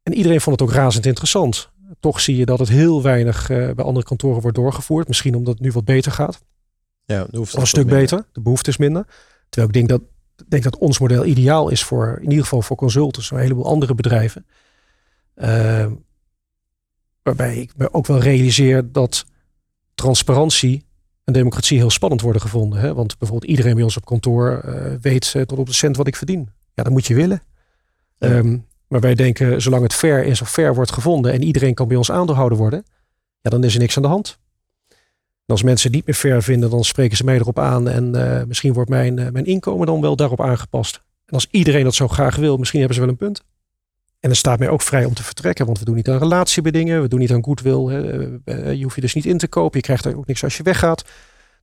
en 0.02 0.14
iedereen 0.14 0.40
vond 0.40 0.60
het 0.60 0.68
ook 0.68 0.74
razend 0.74 1.06
interessant. 1.06 1.70
Toch 2.00 2.20
zie 2.20 2.36
je 2.36 2.46
dat 2.46 2.58
het 2.58 2.68
heel 2.68 3.02
weinig 3.02 3.46
bij 3.48 3.84
andere 3.84 4.06
kantoren 4.06 4.40
wordt 4.40 4.56
doorgevoerd. 4.56 5.08
Misschien 5.08 5.34
omdat 5.34 5.54
het 5.54 5.62
nu 5.62 5.70
wat 5.72 5.84
beter 5.84 6.12
gaat. 6.12 6.40
Ja, 7.06 7.26
hoeft 7.30 7.54
een 7.54 7.66
stuk 7.66 7.86
beter. 7.86 8.26
De 8.32 8.40
behoefte 8.40 8.70
is 8.70 8.76
minder. 8.76 9.06
Terwijl 9.48 9.68
ik 9.68 9.74
denk 9.74 9.88
dat, 9.88 10.00
denk 10.48 10.62
dat 10.62 10.78
ons 10.78 10.98
model 10.98 11.24
ideaal 11.24 11.68
is 11.68 11.84
voor, 11.84 12.16
in 12.16 12.28
ieder 12.28 12.42
geval 12.42 12.62
voor 12.62 12.76
consultants, 12.76 13.30
maar 13.30 13.40
een 13.40 13.46
heleboel 13.46 13.70
andere 13.70 13.94
bedrijven. 13.94 14.46
Ehm, 15.34 15.92
waarbij 17.22 17.56
ik 17.56 17.72
me 17.76 17.92
ook 17.92 18.06
wel 18.06 18.18
realiseer 18.18 18.92
dat 18.92 19.24
transparantie 19.94 20.86
en 21.24 21.32
democratie 21.32 21.78
heel 21.78 21.90
spannend 21.90 22.20
worden 22.20 22.40
gevonden. 22.40 22.80
Hè? 22.80 22.94
Want 22.94 23.18
bijvoorbeeld 23.18 23.50
iedereen 23.50 23.74
bij 23.74 23.82
ons 23.82 23.96
op 23.96 24.04
kantoor 24.04 24.58
eh, 24.58 24.94
weet 25.00 25.32
eh, 25.34 25.42
tot 25.42 25.58
op 25.58 25.66
de 25.66 25.74
cent 25.74 25.96
wat 25.96 26.06
ik 26.06 26.16
verdien. 26.16 26.48
Ja, 26.74 26.82
dat 26.82 26.92
moet 26.92 27.06
je 27.06 27.14
willen. 27.14 27.42
Ja. 28.18 28.28
Ehm, 28.28 28.58
maar 28.88 29.00
wij 29.00 29.14
denken, 29.14 29.62
zolang 29.62 29.82
het 29.82 29.94
fair 29.94 30.24
is 30.24 30.40
of 30.40 30.50
fair 30.50 30.74
wordt 30.74 30.92
gevonden 30.92 31.32
en 31.32 31.42
iedereen 31.42 31.74
kan 31.74 31.88
bij 31.88 31.96
ons 31.96 32.10
aandeelhouder 32.10 32.58
worden, 32.58 32.84
ja, 33.40 33.50
dan 33.50 33.64
is 33.64 33.74
er 33.74 33.80
niks 33.80 33.96
aan 33.96 34.02
de 34.02 34.08
hand. 34.08 34.38
En 35.46 35.52
als 35.52 35.62
mensen 35.62 35.86
het 35.86 35.96
niet 35.96 36.06
meer 36.06 36.14
fair 36.14 36.42
vinden, 36.42 36.70
dan 36.70 36.84
spreken 36.84 37.16
ze 37.16 37.24
mij 37.24 37.36
erop 37.36 37.58
aan. 37.58 37.88
En 37.88 38.14
eh, 38.14 38.44
misschien 38.46 38.72
wordt 38.72 38.90
mijn, 38.90 39.18
eh, 39.18 39.30
mijn 39.30 39.46
inkomen 39.46 39.86
dan 39.86 40.00
wel 40.00 40.16
daarop 40.16 40.40
aangepast. 40.40 41.00
En 41.26 41.34
als 41.34 41.46
iedereen 41.50 41.84
dat 41.84 41.94
zo 41.94 42.08
graag 42.08 42.36
wil, 42.36 42.56
misschien 42.56 42.78
hebben 42.78 42.96
ze 42.96 43.02
wel 43.02 43.12
een 43.12 43.18
punt. 43.18 43.42
En 44.20 44.28
het 44.28 44.38
staat 44.38 44.58
mij 44.58 44.68
ook 44.68 44.82
vrij 44.82 45.04
om 45.04 45.14
te 45.14 45.22
vertrekken. 45.22 45.66
Want 45.66 45.78
we 45.78 45.84
doen 45.84 45.94
niet 45.94 46.08
aan 46.08 46.18
relatiebedingen. 46.18 47.02
We 47.02 47.08
doen 47.08 47.18
niet 47.18 47.32
aan 47.32 47.44
goodwill. 47.44 47.86
Hè. 47.86 48.24
Eh, 48.44 48.74
Je 48.74 48.82
hoeft 48.82 48.94
je 48.94 49.00
dus 49.00 49.14
niet 49.14 49.26
in 49.26 49.38
te 49.38 49.48
kopen. 49.48 49.78
Je 49.78 49.84
krijgt 49.84 50.04
er 50.04 50.16
ook 50.16 50.26
niks 50.26 50.44
als 50.44 50.56
je 50.56 50.62
weggaat. 50.62 51.04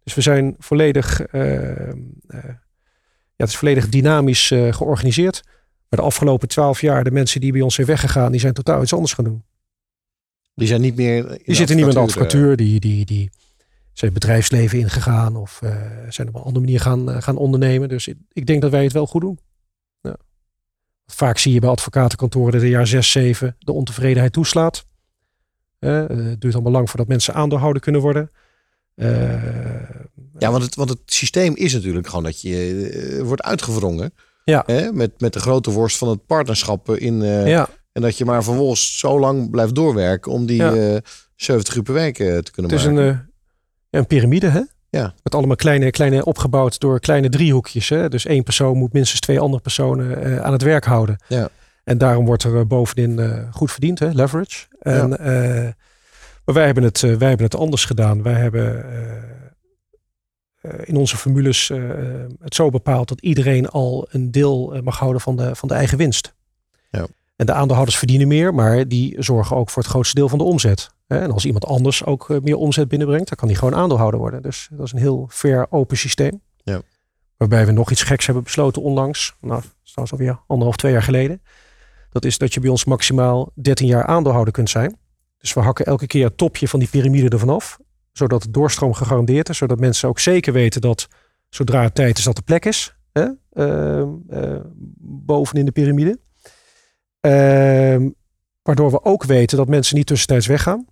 Dus 0.04 0.14
we 0.14 0.22
zijn 0.22 0.56
volledig, 0.60 1.22
ja, 1.32 2.58
het 3.38 3.50
is 3.50 3.56
volledig 3.56 3.90
dynamisch 3.90 4.48
georganiseerd. 4.48 5.42
Maar 5.90 6.00
de 6.00 6.06
afgelopen 6.06 6.48
twaalf 6.48 6.82
jaar, 6.82 7.04
de 7.04 7.12
mensen 7.12 7.42
die 7.42 7.52
bij 7.52 7.62
ons 7.62 7.76
zijn 7.76 7.88
weggegaan, 7.88 8.32
die 8.32 8.40
zijn 8.40 8.54
totaal 8.54 8.82
iets 8.82 8.94
anders 8.94 9.14
gaan 9.14 9.26
doen. 9.26 9.44
Die 10.56 10.68
zijn 10.68 10.82
niet 10.82 10.96
meer. 10.96 11.28
Die 11.44 11.56
zitten 11.56 11.76
niet 11.76 11.86
meer 11.86 11.94
in 11.94 12.00
de 12.00 12.06
advocatuur. 12.06 12.56
Die, 12.56 12.80
die, 12.80 13.06
die 13.06 13.30
zijn 13.94 14.12
het 14.12 14.20
bedrijfsleven 14.20 14.80
ingegaan 14.80 15.36
of 15.36 15.60
eh, 15.62 15.76
zijn 16.10 16.28
op 16.28 16.36
een 16.36 16.42
andere 16.42 16.60
manier 16.66 16.80
gaan, 16.80 17.12
eh, 17.12 17.22
gaan 17.22 17.38
ondernemen. 17.38 17.90
Dus 17.90 18.08
ik, 18.08 18.18
ik 18.32 18.46
denk 18.46 18.62
dat 18.62 18.72
wij 18.72 18.84
het 18.84 18.94
wel 18.94 19.08
goed 19.08 19.22
doen. 19.22 19.40
Ja. 20.02 20.16
Vaak 21.06 21.38
zie 21.38 21.54
je 21.54 21.60
bij 21.60 21.70
advocatenkantoren 21.70 22.52
dat 22.52 22.62
in 22.62 22.70
jaar 22.70 22.88
6, 22.88 23.12
7 23.12 23.56
de 23.60 23.72
ontevredenheid 23.72 24.34
toeslaat. 24.34 24.86
Eh, 25.80 26.08
het 26.08 26.42
duurt 26.42 26.54
allemaal 26.54 26.72
lang 26.72 26.90
voordat 26.90 27.08
mensen 27.08 27.34
aandeelhouder 27.34 27.82
kunnen 27.82 28.02
worden. 28.02 28.30
Ja, 30.38 30.52
want 30.52 30.64
het, 30.64 30.76
want 30.76 30.90
het 30.90 31.00
systeem 31.06 31.56
is 31.56 31.74
natuurlijk 31.74 32.08
gewoon 32.08 32.24
dat 32.24 32.42
je 32.42 33.22
wordt 33.24 33.42
uitgewrongen. 33.44 34.14
Ja. 34.46 34.64
Hè? 34.66 34.92
Met, 34.92 35.22
met 35.22 35.34
de 35.34 35.40
grote 35.40 35.72
worst 35.72 35.98
van 35.98 36.08
het 36.10 36.26
partnerschap 36.26 36.90
in. 36.90 37.22
ja, 37.24 37.70
En 37.92 38.02
dat 38.02 38.18
je 38.18 38.26
maar 38.26 38.44
vervolgens 38.44 39.00
zo 39.00 39.20
lang 39.20 39.50
blijft 39.50 39.76
doorwerken 39.76 40.32
om 40.32 40.46
die 40.46 40.58
Ja. 40.58 40.74
eh 40.76 40.98
70 41.36 41.76
uur 41.76 41.84
per 41.84 41.94
week 41.94 42.16
te 42.16 42.52
kunnen 42.52 42.72
het 42.72 42.80
is 42.80 42.86
een, 42.86 42.94
maken. 42.94 43.10
eh, 43.12 43.18
ja, 43.18 43.33
een 44.00 44.08
piramide, 44.08 44.48
hè? 44.48 44.62
Ja. 44.90 45.14
Met 45.24 45.36
allemaal 45.36 45.56
kleine, 45.56 45.92
kleine 45.92 46.26
opgebouwd 46.26 46.80
door 46.80 47.00
kleine 47.00 47.30
driehoekjes. 47.30 47.90
Hè? 47.90 48.10
Dus 48.10 48.26
één 48.26 48.44
persoon 48.44 48.78
moet 48.78 48.94
minstens 48.94 49.20
twee 49.20 49.40
andere 49.40 49.62
personen 49.62 50.24
eh, 50.24 50.42
aan 50.42 50.52
het 50.52 50.62
werk 50.62 50.86
houden. 50.86 51.18
Ja. 51.28 51.50
En 51.84 51.98
daarom 51.98 52.26
wordt 52.26 52.44
er 52.44 52.60
eh, 52.60 52.66
bovenin 52.66 53.20
eh, 53.20 53.44
goed 53.52 53.72
verdiend, 53.72 54.00
hè? 54.00 54.10
leverage. 54.10 54.66
En, 54.80 55.20
eh, 55.20 55.72
maar 56.46 56.56
wij 56.56 56.66
hebben, 56.66 56.84
het, 56.84 57.00
wij 57.00 57.28
hebben 57.28 57.46
het 57.46 57.56
anders 57.56 57.86
gedaan. 57.86 58.24
Wij 58.24 58.34
hebben 58.34 58.86
in 60.84 60.96
onze 60.96 61.18
formules 61.18 61.68
het 62.42 62.56
zo 62.56 62.70
bepaald 62.70 63.08
dat 63.08 63.22
iedereen 63.22 63.70
al 63.70 64.08
een 64.10 64.32
deel 64.32 64.82
mag 64.84 65.00
houden 65.00 65.22
van 65.22 65.36
de, 65.36 65.56
van 65.56 65.68
de 65.68 65.74
eigen 65.74 65.98
winst. 65.98 66.34
Ja. 66.90 67.06
En 67.44 67.50
de 67.50 67.56
aandeelhouders 67.56 67.98
verdienen 67.98 68.28
meer, 68.28 68.54
maar 68.54 68.88
die 68.88 69.16
zorgen 69.20 69.56
ook 69.56 69.70
voor 69.70 69.82
het 69.82 69.92
grootste 69.92 70.16
deel 70.16 70.30
van 70.30 70.38
de 70.38 70.44
omzet. 70.44 70.90
En 71.08 71.32
als 71.32 71.46
iemand 71.46 71.66
anders 71.66 72.06
ook 72.06 72.30
eh, 72.30 72.38
meer 72.42 72.56
omzet 72.56 72.88
binnenbrengt, 72.88 73.28
dan 73.28 73.38
kan 73.38 73.48
die 73.48 73.58
gewoon 73.58 73.76
aandeelhouder 73.76 74.20
worden. 74.20 74.42
Dus 74.42 74.70
dat 74.72 74.86
is 74.86 74.92
een 74.92 75.00
heel 75.00 75.28
fair, 75.32 75.68
open 75.70 75.98
systeem. 75.98 76.42
Ja. 76.64 76.82
Waarbij 77.38 77.66
we 77.66 77.72
nog 77.72 77.92
iets 77.92 78.04
geks 78.04 78.26
hebben 78.26 78.44
besloten 78.44 78.82
onlangs. 78.82 79.36
Nou, 79.42 79.62
dat 79.62 79.72
is 79.84 79.92
trouwens 79.92 80.20
alweer 80.20 80.40
anderhalf, 80.48 80.76
twee 80.76 80.92
jaar 80.92 81.04
geleden. 81.04 81.42
Dat 82.10 82.26
is 82.26 82.38
dat 82.38 82.54
je 82.54 82.60
bij 82.60 82.70
ons 82.70 82.86
maximaal 82.86 83.52
13 83.54 83.88
jaar 83.88 84.06
aandeelhouder 84.06 84.54
kunt 84.54 84.70
zijn. 84.70 84.98
Dus 85.38 85.54
we 85.54 85.60
hakken 85.60 85.86
elke 85.86 86.08
keer 86.08 86.26
het 86.26 86.38
topje 86.38 86.68
van 86.68 86.80
die 86.80 86.90
piramide 86.90 87.30
ervan 87.30 87.50
af. 87.50 87.80
Zodat 88.12 88.42
de 88.42 88.52
doorstroom 88.52 88.94
gegarandeerd 88.94 89.50
is. 89.50 89.58
Zodat 89.58 89.80
mensen 89.80 90.10
ook 90.10 90.20
zeker 90.20 90.54
weten 90.54 90.82
dat 90.82 91.08
zodra 91.50 91.82
het 91.82 91.96
tijd 91.96 92.18
is 92.18 92.24
dat 92.24 92.36
de 92.36 92.42
plek 92.42 92.66
is. 92.66 92.96
Hè? 93.12 93.28
Eh, 93.50 94.60
bovenin 95.26 95.66
de 95.66 95.72
piramide. 95.72 96.20
Ehm, 97.24 98.10
waardoor 98.62 98.92
we 98.92 99.04
ook 99.04 99.24
weten 99.24 99.58
dat 99.58 99.68
mensen 99.68 99.96
niet 99.96 100.08
tussentijds 100.08 100.48
weggaan. 100.48 100.86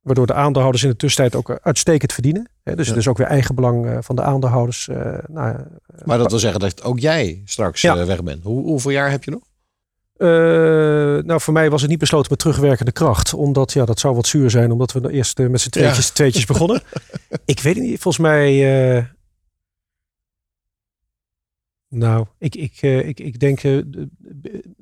Waardoor 0.00 0.26
de 0.26 0.34
aandeelhouders 0.34 0.84
in 0.84 0.90
de 0.90 0.96
tussentijd 0.96 1.34
ook 1.34 1.58
uitstekend 1.62 2.12
verdienen. 2.12 2.50
Hè, 2.62 2.74
dus 2.76 2.84
Ja. 2.86 2.92
het 2.92 3.00
is 3.00 3.08
ook 3.08 3.18
weer 3.18 3.26
eigenbelang 3.26 3.86
eh, 3.86 3.98
van 4.00 4.16
de 4.16 4.22
aandeelhouders. 4.22 4.88
eh, 4.88 4.96
nou, 5.26 5.56
Maar 6.04 6.18
dat 6.18 6.30
wil 6.30 6.38
zeggen 6.38 6.60
dat 6.60 6.82
ook 6.82 6.98
jij 6.98 7.42
straks 7.44 7.80
Ja. 7.80 7.96
eh, 7.96 8.06
weg 8.06 8.22
bent. 8.22 8.42
Hoe, 8.42 8.62
hoeveel 8.62 8.90
jaar 8.90 9.10
heb 9.10 9.24
je 9.24 9.30
nog? 9.30 9.42
Eh, 10.16 10.28
nou, 11.26 11.40
voor 11.40 11.52
mij 11.52 11.70
was 11.70 11.80
het 11.80 11.90
niet 11.90 11.98
besloten 11.98 12.30
met 12.30 12.38
terugwerkende 12.38 12.92
kracht. 12.92 13.34
Omdat, 13.34 13.72
ja, 13.72 13.84
dat 13.84 13.98
zou 14.00 14.14
wat 14.14 14.26
zuur 14.26 14.50
zijn. 14.50 14.70
Omdat 14.72 14.92
we 14.92 15.10
eerst 15.10 15.38
eh, 15.38 15.46
met 15.46 15.60
z'n 15.60 15.68
tweetjes, 15.70 16.10
tweetjes 16.10 16.46
begonnen. 16.46 16.82
Ik 17.44 17.60
weet 17.60 17.74
het 17.74 17.84
niet. 17.84 18.00
Volgens 18.00 18.22
mij... 18.24 18.50
eh, 18.96 19.04
nou, 21.88 22.26
ik, 22.38 22.54
ik, 22.54 22.78
eh, 22.80 23.08
ik, 23.08 23.20
ik 23.20 23.38
denk... 23.38 23.60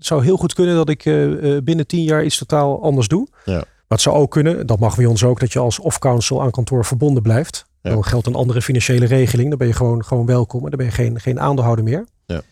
het 0.01 0.09
zou 0.09 0.25
heel 0.25 0.37
goed 0.37 0.55
kunnen 0.55 0.75
dat 0.75 0.89
ik 0.89 1.05
eh, 1.05 1.57
eh, 1.57 1.63
binnen 1.63 1.87
tien 1.87 2.03
jaar 2.03 2.25
iets 2.25 2.39
totaal 2.39 2.83
anders 2.83 3.09
doe. 3.09 3.29
Ja. 3.45 3.55
Maar 3.55 3.99
het 3.99 4.01
zou 4.01 4.17
ook 4.17 4.31
kunnen, 4.31 4.67
dat 4.67 4.79
mag 4.79 4.97
bij 4.97 5.07
ons 5.07 5.25
ook, 5.25 5.41
dat 5.41 5.53
je 5.53 5.59
als 5.59 5.79
off-council 5.79 6.43
aan 6.43 6.51
kantoor 6.51 6.85
verbonden 6.85 7.23
blijft. 7.23 7.67
Ja. 7.83 7.91
Dan 7.91 8.05
geldt 8.05 8.27
een 8.27 8.35
andere 8.35 8.63
financiële 8.63 9.07
regeling. 9.07 9.49
Dan 9.49 9.59
ben 9.59 9.67
je 9.67 9.73
gewoon, 9.73 10.05
gewoon 10.05 10.27
welkom. 10.27 10.65
En 10.65 10.69
dan 10.69 10.79
ben 10.79 10.87
je 10.87 10.93
geen, 10.93 11.21
geen 11.21 11.41
aandeelhouder 11.41 11.85
meer. 11.85 12.07
Ja. 12.27 12.43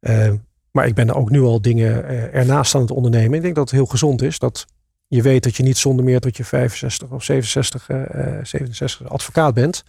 Eh, 0.00 0.32
maar 0.70 0.86
ik 0.86 0.94
ben 0.94 1.14
ook 1.14 1.30
nu 1.30 1.42
al 1.42 1.60
dingen 1.60 2.04
ernaast 2.32 2.74
aan 2.74 2.80
het 2.80 2.90
ondernemen. 2.90 3.34
Ik 3.34 3.42
denk 3.42 3.54
dat 3.54 3.70
het 3.70 3.78
heel 3.78 3.86
gezond 3.86 4.22
is 4.22 4.38
dat 4.38 4.66
je 5.08 5.22
weet 5.22 5.42
dat 5.42 5.56
je 5.56 5.62
niet 5.62 5.78
zonder 5.78 6.04
meer 6.04 6.20
tot 6.20 6.36
je 6.36 6.44
65 6.44 7.10
of 7.10 7.24
67, 7.24 7.88
eh, 7.88 8.36
eh, 8.38 8.44
67 8.44 9.08
advocaat 9.08 9.54
bent. 9.54 9.84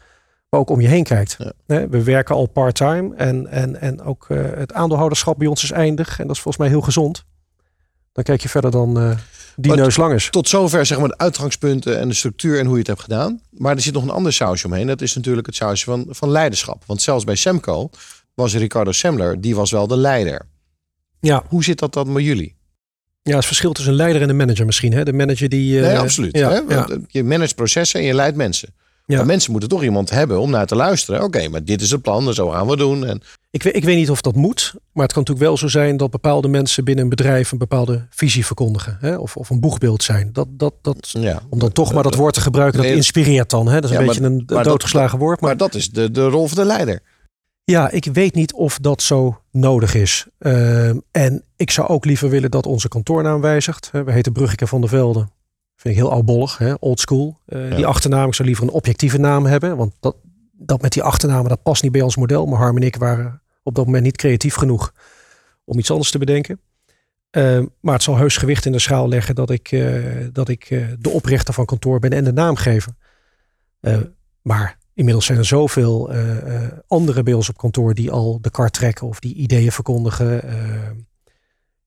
Maar 0.49 0.59
ook 0.59 0.69
om 0.69 0.81
je 0.81 0.87
heen 0.87 1.03
kijkt. 1.03 1.37
Ja. 1.65 1.87
We 1.87 2.03
werken 2.03 2.35
al 2.35 2.45
part-time. 2.45 3.15
En, 3.15 3.47
en, 3.47 3.81
en 3.81 4.01
ook 4.01 4.25
eh, 4.29 4.37
het 4.55 4.73
aandeelhouderschap 4.73 5.37
bij 5.37 5.47
ons 5.47 5.63
is 5.63 5.71
eindig. 5.71 6.19
En 6.19 6.27
dat 6.27 6.35
is 6.35 6.41
volgens 6.41 6.63
mij 6.63 6.67
heel 6.73 6.81
gezond. 6.81 7.23
Dan 8.11 8.23
kijk 8.23 8.41
je 8.41 8.49
verder 8.49 8.71
dan 8.71 8.99
eh, 8.99 9.17
die 9.55 9.71
Maar 9.71 9.81
neus 9.81 9.97
lang 9.97 10.13
is. 10.13 10.29
Tot 10.29 10.49
zover 10.49 10.85
zeg 10.85 10.99
maar 10.99 11.07
de 11.07 11.17
uitgangspunten 11.17 11.99
en 11.99 12.07
de 12.07 12.13
structuur 12.13 12.59
en 12.59 12.63
hoe 12.65 12.73
je 12.73 12.79
het 12.79 12.87
hebt 12.87 13.01
gedaan. 13.01 13.41
Maar 13.49 13.75
er 13.75 13.81
zit 13.81 13.93
nog 13.93 14.03
een 14.03 14.09
ander 14.09 14.33
sausje 14.33 14.65
omheen. 14.65 14.87
Dat 14.87 15.01
is 15.01 15.15
natuurlijk 15.15 15.47
het 15.47 15.55
sausje 15.55 15.85
van, 15.85 16.05
van 16.09 16.29
leiderschap. 16.29 16.83
Want 16.85 17.01
zelfs 17.01 17.23
bij 17.23 17.35
Semco 17.35 17.89
was 18.33 18.55
Ricardo 18.55 18.91
Semler, 18.91 19.41
die 19.41 19.55
was 19.55 19.71
wel 19.71 19.87
de 19.87 19.97
leider. 19.97 20.47
Ja. 21.19 21.43
Hoe 21.47 21.63
zit 21.63 21.79
dat 21.79 21.93
dan 21.93 22.11
met 22.11 22.23
jullie? 22.23 22.55
Ja, 23.21 23.35
het 23.35 23.45
verschil 23.45 23.71
tussen 23.71 23.91
een 23.93 23.99
leider 23.99 24.21
en 24.21 24.29
een 24.29 24.35
manager 24.35 24.65
misschien. 24.65 24.93
Hè? 24.93 25.03
De 25.03 25.13
manager 25.13 25.49
die... 25.49 25.79
eh, 25.81 25.87
nee, 25.87 25.97
absoluut. 25.99 26.37
Ja, 26.37 26.49
hè? 26.49 26.59
ja. 26.67 26.87
Eh, 26.87 26.97
Je 27.07 27.23
managt 27.23 27.55
processen 27.55 27.99
en 27.99 28.05
je 28.05 28.13
leidt 28.13 28.37
mensen. 28.37 28.73
Ja. 29.09 29.17
Maar 29.17 29.25
mensen 29.25 29.51
moeten 29.51 29.69
toch 29.69 29.83
iemand 29.83 30.09
hebben 30.09 30.39
om 30.39 30.49
naar 30.49 30.65
te 30.65 30.75
luisteren. 30.75 31.23
Oké, 31.23 31.47
maar 31.47 31.63
dit 31.63 31.81
is 31.81 31.91
het 31.91 32.01
plan 32.01 32.27
en 32.27 32.33
zo 32.33 32.49
gaan 32.49 32.67
we 32.67 32.77
doen. 32.77 33.05
En, 33.05 33.21
Ik, 33.51 33.63
weet, 33.63 33.75
ik 33.75 33.83
weet 33.83 33.95
niet 33.95 34.09
of 34.09 34.21
dat 34.21 34.35
moet, 34.35 34.73
maar 34.93 35.03
het 35.03 35.13
kan 35.13 35.21
natuurlijk 35.21 35.47
wel 35.47 35.57
zo 35.57 35.67
zijn 35.67 35.97
dat 35.97 36.09
bepaalde 36.09 36.47
mensen 36.47 36.83
binnen 36.83 37.03
een 37.03 37.09
bedrijf 37.09 37.51
een 37.51 37.57
bepaalde 37.57 38.07
visie 38.09 38.45
verkondigen. 38.45 38.97
Hè? 38.99 39.15
Of, 39.15 39.35
of 39.37 39.49
een 39.49 39.59
boegbeeld 39.59 40.03
zijn. 40.03 40.29
Dat, 40.33 40.47
dat, 40.51 40.73
dat, 40.81 41.09
ja. 41.19 41.41
om 41.49 41.59
dan 41.59 41.71
toch 41.71 41.93
maar 41.93 42.03
dat 42.03 42.15
woord 42.15 42.33
te 42.33 42.41
gebruiken, 42.41 42.81
dat 42.81 42.91
inspireert 42.91 43.49
dan. 43.49 43.67
Hè? 43.67 43.73
Dat 43.81 43.83
is 43.83 43.95
Ja, 43.95 43.99
een 44.01 44.05
beetje 44.07 44.23
een 44.23 44.35
maar 44.35 44.55
dat- 44.55 44.63
doodgeslagen 44.63 45.19
woord. 45.19 45.39
Maar 45.41 45.49
Maar 45.49 45.57
dat 45.57 45.75
is 45.75 45.89
de, 45.89 46.11
de 46.11 46.27
rol 46.27 46.47
van 46.47 46.57
de 46.57 46.65
leider. 46.65 46.99
ja, 47.63 47.89
ik 47.91 48.05
weet 48.13 48.35
niet 48.35 48.53
of 48.53 48.77
dat 48.81 49.01
zo 49.01 49.39
nodig 49.51 49.93
is. 49.93 50.25
Ehm, 50.39 50.97
en 51.11 51.43
ik 51.55 51.71
zou 51.71 51.87
ook 51.87 52.05
liever 52.05 52.29
willen 52.29 52.51
dat 52.51 52.65
onze 52.65 52.87
kantoornaam 52.87 53.41
wijzigt. 53.41 53.89
We 53.91 54.11
heten 54.11 54.31
Bruggeke 54.31 54.67
van 54.67 54.81
der 54.81 54.89
Velde. 54.89 55.27
Vind 55.79 55.95
ik 55.95 56.01
heel 56.01 56.11
oudbollig, 56.11 56.57
hè? 56.57 56.73
old 56.79 56.99
school. 56.99 57.39
Eh, 57.45 57.75
Die 57.75 57.85
achternaam, 57.85 58.27
ik 58.27 58.33
zou 58.33 58.47
liever 58.47 58.63
een 58.67 58.73
objectieve 58.73 59.17
naam 59.17 59.45
hebben. 59.45 59.77
Want 59.77 59.93
dat, 59.99 60.15
dat 60.51 60.81
met 60.81 60.91
die 60.91 61.03
achternamen, 61.03 61.49
dat 61.49 61.63
past 61.63 61.83
niet 61.83 61.91
bij 61.91 62.01
ons 62.01 62.15
model. 62.15 62.45
Maar 62.45 62.59
Harm 62.59 62.75
en 62.75 62.83
ik 62.83 62.95
waren 62.95 63.41
op 63.63 63.75
dat 63.75 63.85
moment 63.85 64.03
niet 64.03 64.17
creatief 64.17 64.55
genoeg 64.55 64.93
om 65.63 65.79
iets 65.79 65.91
anders 65.91 66.11
te 66.11 66.17
bedenken. 66.17 66.59
Ehm, 67.29 67.65
maar 67.81 67.93
het 67.93 68.03
zal 68.03 68.17
heus 68.17 68.37
gewicht 68.37 68.65
in 68.65 68.71
de 68.71 68.79
schaal 68.79 69.07
leggen 69.07 69.35
dat 69.35 69.49
ik, 69.49 69.71
eh, 69.71 70.03
dat 70.31 70.49
ik 70.49 70.63
eh, 70.69 70.87
de 70.99 71.09
oprichter 71.09 71.53
van 71.53 71.65
kantoor 71.65 71.99
ben 71.99 72.11
en 72.11 72.23
de 72.23 72.33
naamgever. 72.33 72.93
Maar 74.41 74.77
inmiddels 74.93 75.25
zijn 75.25 75.37
er 75.37 75.45
zoveel 75.45 76.11
anderen 76.87 77.23
bij 77.23 77.33
ons 77.33 77.49
op 77.49 77.57
kantoor 77.57 77.93
die 77.93 78.11
al 78.11 78.41
de 78.41 78.49
kar 78.51 78.69
trekken 78.69 79.07
of 79.07 79.19
die 79.19 79.33
ideeën 79.35 79.71
verkondigen. 79.71 80.43
Eh, 80.43 80.89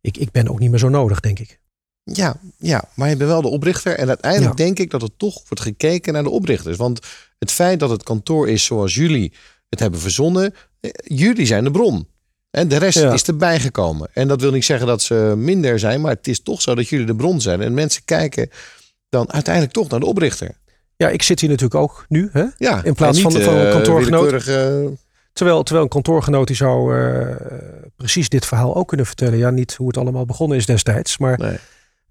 ik, 0.01 0.17
ik 0.17 0.31
ben 0.31 0.49
ook 0.49 0.59
niet 0.59 0.71
meer 0.71 0.79
zo 0.79 0.89
nodig, 0.89 1.21
denk 1.21 1.39
ik. 1.39 1.61
Ja, 2.05 2.37
ja, 2.59 2.85
maar 2.95 3.09
je 3.09 3.17
bent 3.17 3.31
wel 3.31 3.43
de 3.43 3.49
oprichter. 3.49 3.97
En 3.99 4.09
uiteindelijk 4.09 4.57
denk 4.57 4.79
ik 4.79 4.91
dat 4.91 5.03
het 5.03 5.13
toch 5.17 5.35
wordt 5.35 5.61
gekeken 5.61 6.13
naar 6.13 6.23
de 6.23 6.31
oprichters. 6.31 6.77
Want 6.77 7.01
het 7.39 7.51
feit 7.53 7.81
dat 7.81 7.91
het 7.91 8.03
kantoor 8.03 8.49
is 8.49 8.65
zoals 8.65 8.95
jullie 8.95 9.33
het 9.69 9.81
hebben 9.81 10.01
verzonnen, 10.01 10.55
eh, 10.81 10.91
jullie 11.05 11.47
zijn 11.47 11.65
de 11.65 11.71
bron. 11.71 12.09
En 12.51 12.69
de 12.69 12.77
rest 12.77 12.99
Ja. 12.99 13.13
is 13.13 13.23
erbij 13.23 13.61
gekomen. 13.61 14.09
En 14.13 14.29
dat 14.29 14.41
wil 14.41 14.51
niet 14.51 14.65
zeggen 14.65 14.87
dat 14.87 15.03
ze 15.03 15.35
minder 15.37 15.79
zijn, 15.79 16.01
maar 16.01 16.13
het 16.15 16.29
is 16.29 16.43
toch 16.43 16.63
zo 16.63 16.75
dat 16.75 16.89
jullie 16.89 17.07
de 17.07 17.15
bron 17.17 17.41
zijn. 17.41 17.61
En 17.61 17.75
mensen 17.75 18.03
kijken 18.05 18.51
dan 19.09 19.33
uiteindelijk 19.33 19.75
toch 19.75 19.89
naar 19.89 20.01
de 20.01 20.07
oprichter. 20.07 20.51
Ja, 20.97 21.09
ik 21.09 21.23
zit 21.23 21.41
hier 21.41 21.49
natuurlijk 21.51 21.81
ook 21.81 22.05
nu. 22.09 22.29
Hè? 22.33 22.45
Ja, 22.59 22.85
In 22.85 22.95
plaats 22.95 23.21
van, 23.21 23.35
een 23.35 23.41
eh, 23.43 23.71
kantoorgenoot. 23.71 24.45
Terwijl, 25.33 25.63
terwijl 25.63 25.85
een 25.85 25.91
kantoorgenoot 25.91 26.47
die 26.47 26.57
zou 26.57 26.99
eh, 26.99 27.37
precies 27.97 28.29
dit 28.29 28.47
verhaal 28.47 28.77
ook 28.77 28.89
kunnen 28.89 29.07
vertellen. 29.07 29.39
Ja, 29.39 29.51
niet 29.51 29.75
hoe 29.75 29.87
het 29.87 29.97
allemaal 29.97 30.25
begonnen 30.25 30.59
is 30.59 30.67
destijds. 30.67 31.19
Maar 31.19 31.39
Nee. 31.39 31.57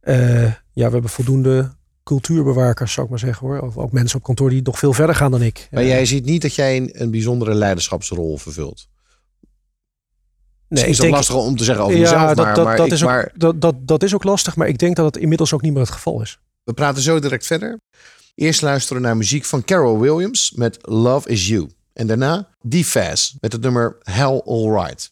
Eh, 0.01 0.43
ja, 0.43 0.85
we 0.87 0.91
hebben 0.91 1.09
voldoende 1.09 1.71
cultuurbewakers, 2.03 2.93
zou 2.93 3.05
ik 3.05 3.11
maar 3.11 3.19
zeggen 3.21 3.47
hoor. 3.47 3.59
Of 3.59 3.77
ook 3.77 3.91
mensen 3.91 4.17
op 4.17 4.23
kantoor 4.23 4.49
die 4.49 4.61
nog 4.61 4.79
veel 4.79 4.93
verder 4.93 5.15
gaan 5.15 5.31
dan 5.31 5.41
ik. 5.41 5.67
Maar 5.71 5.81
Eh, 5.83 5.87
jij 5.89 6.05
ziet 6.05 6.25
niet 6.25 6.41
dat 6.41 6.55
jij 6.55 6.77
een, 6.77 6.89
een 6.93 7.11
bijzondere 7.11 7.53
leiderschapsrol 7.53 8.37
vervult. 8.37 8.87
nee, 10.67 10.83
is 10.85 10.95
dat 10.97 11.05
denk- 11.05 11.15
lastig 11.17 11.35
om 11.35 11.55
te 11.57 11.63
zeggen 11.63 11.83
over 11.85 11.95
ja, 11.97 12.01
mezelf, 12.01 12.27
dat, 12.27 12.45
maar, 12.45 12.55
dat, 12.55 12.65
maar, 12.65 12.77
dat, 12.77 12.85
ik- 12.85 12.91
is 12.91 13.01
ook, 13.03 13.09
maar 13.09 13.31
dat, 13.35 13.61
dat, 13.61 13.75
dat 13.87 14.03
is 14.03 14.13
ook 14.13 14.23
lastig. 14.23 14.55
Maar 14.55 14.67
ik 14.67 14.77
denk 14.77 14.95
dat 14.95 15.05
het 15.05 15.17
inmiddels 15.17 15.53
ook 15.53 15.61
niet 15.61 15.71
meer 15.71 15.81
het 15.81 15.91
geval 15.91 16.21
is. 16.21 16.39
we 16.63 16.73
praten 16.73 17.01
zo 17.01 17.19
direct 17.19 17.45
verder. 17.45 17.79
Eerst 18.35 18.61
luisteren 18.61 19.01
naar 19.01 19.17
muziek 19.17 19.45
van 19.45 19.63
Carol 19.63 19.99
Williams 19.99 20.51
met 20.55 20.77
Love 20.81 21.29
Is 21.29 21.47
You. 21.47 21.69
En 21.93 22.07
daarna 22.07 22.47
D-Fast 22.69 23.35
met 23.39 23.51
het 23.51 23.61
nummer 23.61 23.97
Hell 24.03 24.41
Alright. 24.45 25.11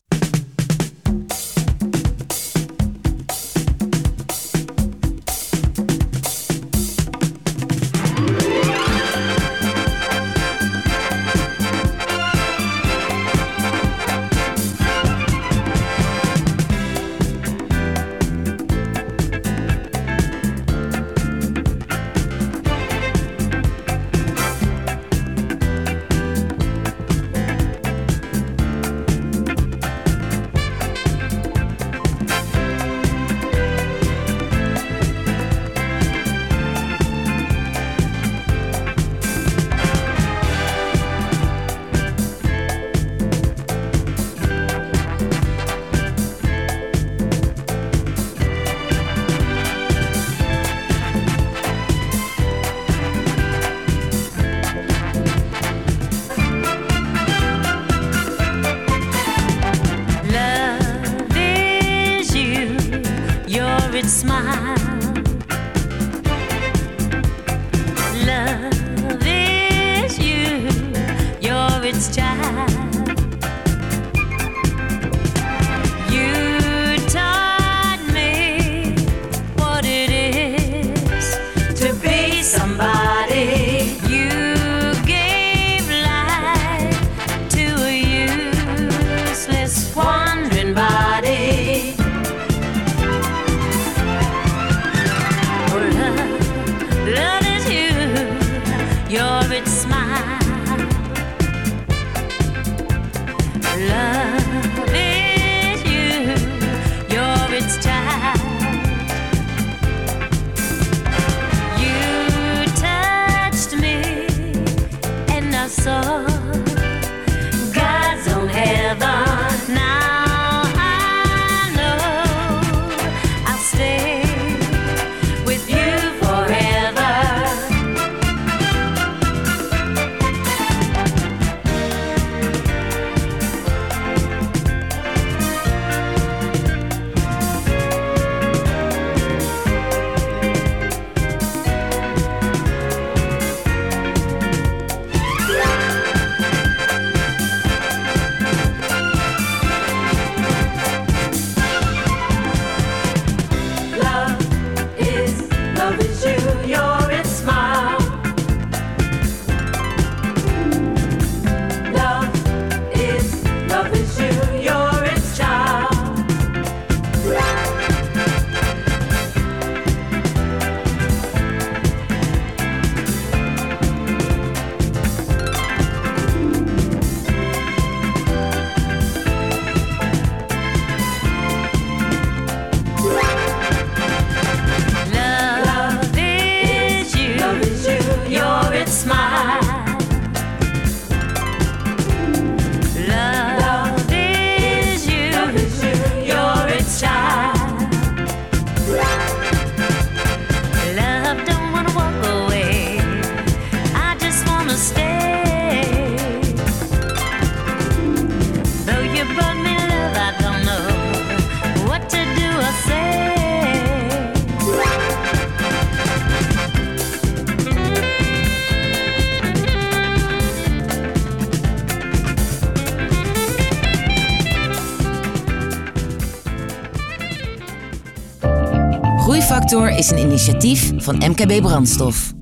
is 230.00 230.12
een 230.12 230.18
initiatief 230.18 230.92
van 230.98 231.16
MKB 231.16 231.62
Brandstof. 231.62 232.34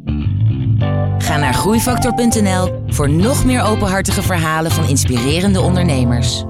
Ga 1.17 1.37
naar 1.37 1.53
groeifactor.nl 1.53 2.83
voor 2.87 3.09
nog 3.09 3.45
meer 3.45 3.61
openhartige 3.61 4.21
verhalen 4.21 4.71
van 4.71 4.87
inspirerende 4.87 5.61
ondernemers. 5.61 6.43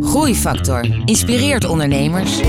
Groeifactor 0.00 1.02
inspireert 1.04 1.64
ondernemers. 1.64 2.40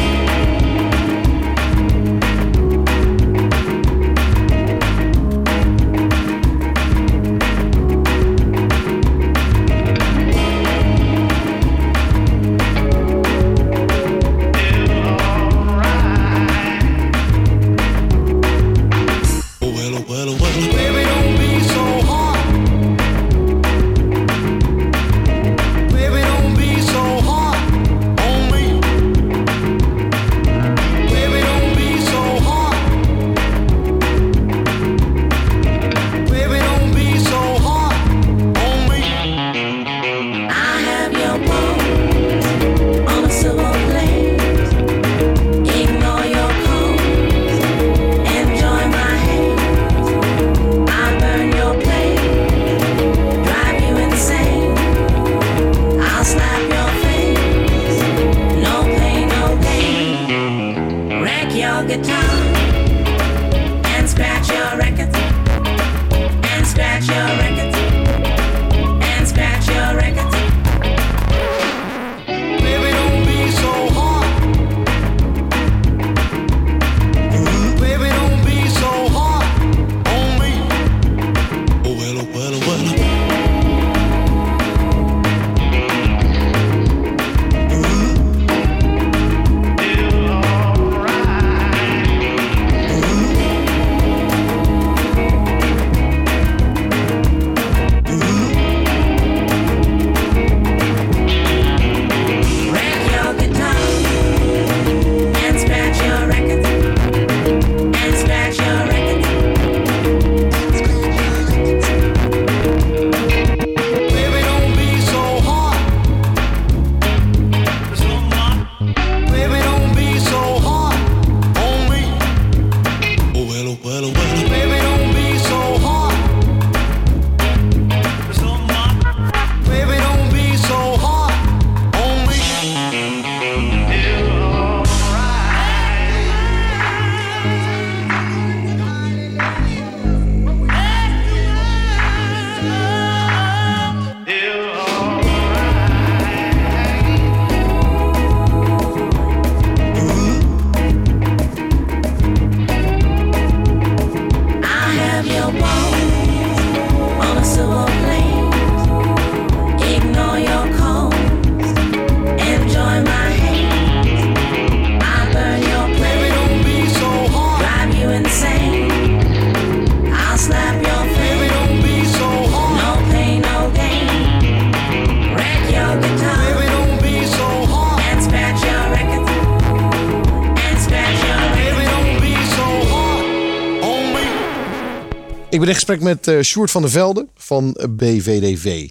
Ik 185.51 185.59
ben 185.59 185.67
in 185.67 185.73
gesprek 185.73 186.01
met 186.01 186.27
eh 186.27 186.39
Sjoerd 186.41 186.71
van 186.71 186.81
der 186.81 186.91
Velde 186.91 187.27
van 187.35 187.77
BVDV. 187.89 188.89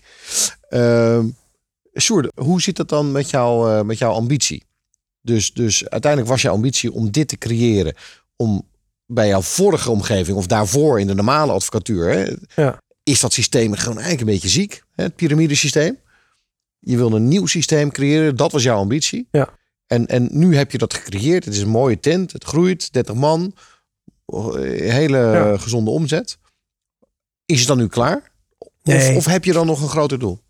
Uh, 0.70 1.24
Sjoerd, 2.00 2.32
hoe 2.34 2.60
zit 2.62 2.78
het 2.78 2.88
dan 2.88 3.12
met, 3.12 3.30
jou, 3.30 3.70
eh, 3.70 3.82
met 3.82 3.98
jouw 3.98 4.12
ambitie? 4.12 4.64
Dus, 5.22 5.52
dus 5.52 5.88
uiteindelijk 5.88 6.30
was 6.32 6.42
jouw 6.42 6.52
ambitie 6.54 6.92
om 6.92 7.10
dit 7.10 7.28
te 7.28 7.36
creëren. 7.38 7.94
Om 8.36 8.68
bij 9.06 9.28
jouw 9.28 9.40
vorige 9.42 9.90
omgeving 9.90 10.36
of 10.36 10.46
daarvoor 10.46 11.00
in 11.00 11.06
de 11.06 11.14
normale 11.14 11.52
advocatuur. 11.52 12.08
Hè, 12.08 12.34
Ja. 12.62 12.82
Is 13.02 13.20
dat 13.20 13.32
systeem 13.32 13.74
gewoon 13.74 13.98
eigenlijk 13.98 14.20
een 14.28 14.34
beetje 14.34 14.48
ziek? 14.48 14.82
Hè, 14.94 15.04
het 15.04 15.16
piramidesysteem. 15.16 15.98
Je 16.78 16.96
wilde 16.96 17.16
een 17.16 17.28
nieuw 17.28 17.46
systeem 17.46 17.90
creëren. 17.92 18.36
Dat 18.36 18.52
was 18.52 18.62
jouw 18.62 18.76
ambitie. 18.78 19.28
Ja. 19.30 19.48
En, 19.86 20.06
en 20.06 20.28
nu 20.32 20.56
heb 20.56 20.70
je 20.70 20.78
dat 20.78 20.94
gecreëerd. 20.94 21.44
Het 21.44 21.54
is 21.54 21.60
een 21.60 21.68
mooie 21.68 22.00
tent. 22.00 22.32
Het 22.32 22.44
groeit. 22.44 22.92
30 22.92 23.14
man. 23.14 23.54
eh, 24.26 24.40
Hele 24.92 25.18
Ja. 25.18 25.56
gezonde 25.56 25.90
omzet. 25.90 26.38
Is 27.50 27.58
het 27.58 27.68
dan 27.68 27.78
nu 27.78 27.86
klaar? 27.86 28.30
Of, 28.58 28.68
Nee. 28.82 29.16
of 29.16 29.24
heb 29.26 29.44
je 29.44 29.52
dan 29.52 29.66
nog 29.66 29.82
een 29.82 29.88
groter 29.88 30.18
doel? 30.18 30.40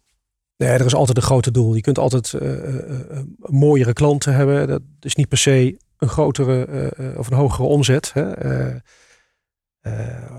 Nee, 0.56 0.68
er 0.68 0.84
is 0.84 0.94
altijd 0.94 1.16
een 1.16 1.22
grote 1.22 1.50
doel. 1.50 1.74
Je 1.74 1.80
kunt 1.80 1.98
altijd 1.98 2.34
eh, 2.34 2.52
eh, 2.52 2.90
eh, 3.10 3.18
mooiere 3.38 3.92
klanten 3.92 4.34
hebben. 4.34 4.68
Dat 4.68 4.82
is 5.00 5.14
niet 5.14 5.28
per 5.28 5.38
se 5.38 5.78
een 5.98 6.08
grotere 6.08 6.92
of 7.16 7.26
een 7.30 7.36
hogere 7.36 7.68
omzet. 7.68 8.12
Hè. 8.12 8.24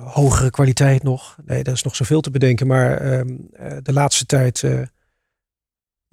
Hogere 0.06 0.50
kwaliteit 0.50 1.04
nog. 1.04 1.38
Nee, 1.46 1.64
daar 1.64 1.74
is 1.74 1.84
nog 1.84 1.96
zoveel 1.96 2.22
te 2.22 2.32
bedenken. 2.32 2.68
Maar 2.68 2.98
ehm, 2.98 3.36
eh, 3.54 3.78
de 3.82 3.94
laatste 3.94 4.26
tijd. 4.26 4.64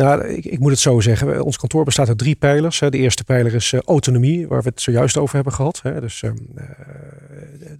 Nou, 0.07 0.25
ik, 0.29 0.45
ik 0.45 0.59
moet 0.59 0.71
het 0.71 0.81
zo 0.81 1.01
zeggen. 1.01 1.43
Ons 1.45 1.57
kantoor 1.57 1.85
bestaat 1.85 2.09
uit 2.09 2.19
drie 2.19 2.37
pijlers. 2.37 2.79
De 2.79 2.91
eerste 2.91 3.25
pijler 3.25 3.55
is 3.55 3.73
eh, 3.73 3.81
autonomie, 3.81 4.49
waar 4.49 4.63
we 4.63 4.69
het 4.69 4.81
zojuist 4.81 5.17
over 5.17 5.35
hebben 5.35 5.53
gehad. 5.53 5.81
Dus 5.83 6.23
ehm, 6.23 6.37
eh, 6.57 6.65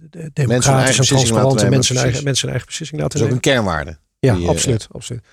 de- 0.09 0.29
democratisch 0.33 0.43
en 0.43 0.97
beslissing 0.97 0.99
laten 0.99 1.07
transparant. 1.07 1.55
En 1.55 1.55
nemen, 1.63 1.69
mensen 1.69 1.95
eigen, 1.97 2.23
mensen 2.23 2.49
eigen 2.49 2.65
beslissing 2.67 3.01
laten 3.01 3.19
Dat 3.19 3.27
is 3.29 3.35
ook 3.35 3.43
nemen. 3.43 3.61
een 3.61 3.63
kernwaarde. 3.73 3.97
Ja, 4.19 4.33
Die, 4.33 4.43
eh, 4.43 4.49
absoluut, 4.49 4.87
absoluut. 4.91 5.23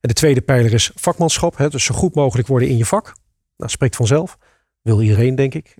En 0.00 0.08
de 0.08 0.14
tweede 0.14 0.40
pijler 0.40 0.72
is 0.72 0.90
vakmanschap. 0.94 1.56
Hè, 1.56 1.68
dus 1.68 1.84
zo 1.84 1.94
goed 1.94 2.14
mogelijk 2.14 2.48
worden 2.48 2.68
in 2.68 2.76
je 2.76 2.84
vak. 2.84 3.12
Dat 3.56 3.70
spreekt 3.70 3.96
vanzelf. 3.96 4.38
Wil 4.80 5.02
iedereen, 5.02 5.34
denk 5.34 5.54
ik. 5.54 5.74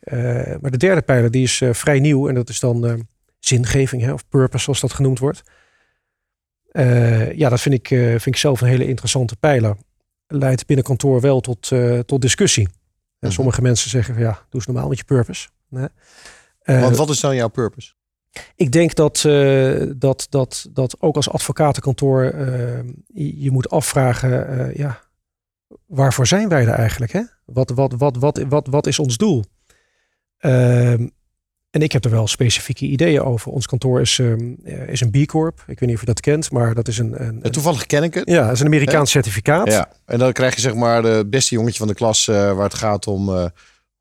Maar 0.60 0.70
de 0.70 0.76
derde 0.76 1.02
pijler 1.02 1.30
die 1.30 1.42
is 1.42 1.62
vrij 1.70 2.00
nieuw. 2.00 2.28
En 2.28 2.34
dat 2.34 2.48
is 2.48 2.60
dan 2.60 3.06
zingeving 3.38 4.02
hè, 4.02 4.12
of 4.12 4.28
purpose, 4.28 4.64
zoals 4.64 4.80
dat 4.80 4.92
genoemd 4.92 5.18
wordt. 5.18 5.42
Ja, 7.34 7.48
dat 7.48 7.60
vind 7.60 7.74
ik, 7.74 7.86
vind 7.88 8.26
ik 8.26 8.36
zelf 8.36 8.60
een 8.60 8.68
hele 8.68 8.86
interessante 8.86 9.36
pijler. 9.36 9.76
Leidt 10.32 10.66
binnen 10.66 10.84
kantoor 10.84 11.20
wel 11.20 11.40
tot, 11.40 11.72
eh, 11.72 11.98
tot 11.98 12.20
discussie. 12.20 12.66
En 12.66 12.72
Mhm. 13.28 13.30
sommige 13.32 13.62
mensen 13.62 13.90
zeggen 13.90 14.14
van 14.14 14.22
ja, 14.22 14.32
doe 14.32 14.44
eens 14.50 14.66
normaal 14.66 14.88
met 14.88 14.98
je 14.98 15.04
purpose. 15.04 15.48
Eh, 15.70 16.80
Want 16.80 16.96
wat 16.96 17.10
is 17.10 17.20
dan 17.20 17.34
jouw 17.34 17.48
purpose? 17.48 17.92
ik 18.56 18.72
denk 18.72 18.94
dat, 18.94 19.24
eh, 19.24 19.82
dat, 19.96 20.26
dat, 20.30 20.66
dat 20.70 20.96
ook 21.00 21.16
als 21.16 21.30
advocatenkantoor 21.30 22.22
je, 23.06 23.40
je 23.40 23.50
moet 23.50 23.70
afvragen, 23.70 24.72
ja, 24.76 25.00
waarvoor 25.86 26.26
zijn 26.26 26.48
wij 26.48 26.62
er 26.62 26.68
eigenlijk? 26.74 27.12
Hè? 27.12 27.22
Wat, 27.44 27.70
wat, 27.70 27.92
wat, 27.92 28.16
wat, 28.16 28.42
wat, 28.48 28.66
wat 28.66 28.86
is 28.86 28.98
ons 28.98 29.16
doel? 29.16 29.44
Ehm, 30.38 31.08
en 31.72 31.80
ik 31.82 31.92
heb 31.92 32.04
er 32.04 32.10
wel 32.10 32.26
specifieke 32.26 32.84
ideeën 32.86 33.20
over. 33.22 33.52
Ons 33.52 33.66
kantoor 33.66 34.00
is, 34.00 34.18
ehm, 34.18 34.52
eh, 34.64 34.88
is 34.88 35.00
een 35.00 35.10
B 35.10 35.26
Corp. 35.26 35.58
Ik 35.66 35.78
weet 35.80 35.80
niet 35.88 35.94
of 35.94 36.00
je 36.00 36.06
dat 36.06 36.20
kent, 36.20 36.50
maar 36.52 36.74
dat 36.74 36.88
is 36.88 36.98
een, 36.98 37.22
een, 37.24 37.40
Toevallig 37.50 37.86
ken 37.86 38.02
ik 38.02 38.14
het. 38.14 38.28
ja, 38.28 38.42
dat 38.44 38.52
is 38.52 38.60
een 38.60 38.66
Amerikaans 38.66 39.10
certificaat. 39.10 39.66
Ja, 39.66 39.88
en 40.06 40.18
dan 40.18 40.32
krijg 40.32 40.54
je 40.54 40.60
zeg 40.60 40.74
maar 40.74 41.02
de 41.02 41.26
beste 41.30 41.54
jongetje 41.54 41.78
van 41.78 41.86
de 41.88 41.94
klas 41.94 42.28
eh, 42.28 42.34
waar 42.34 42.64
het 42.64 42.74
gaat 42.74 43.06
om 43.06 43.28
eh, 43.28 43.44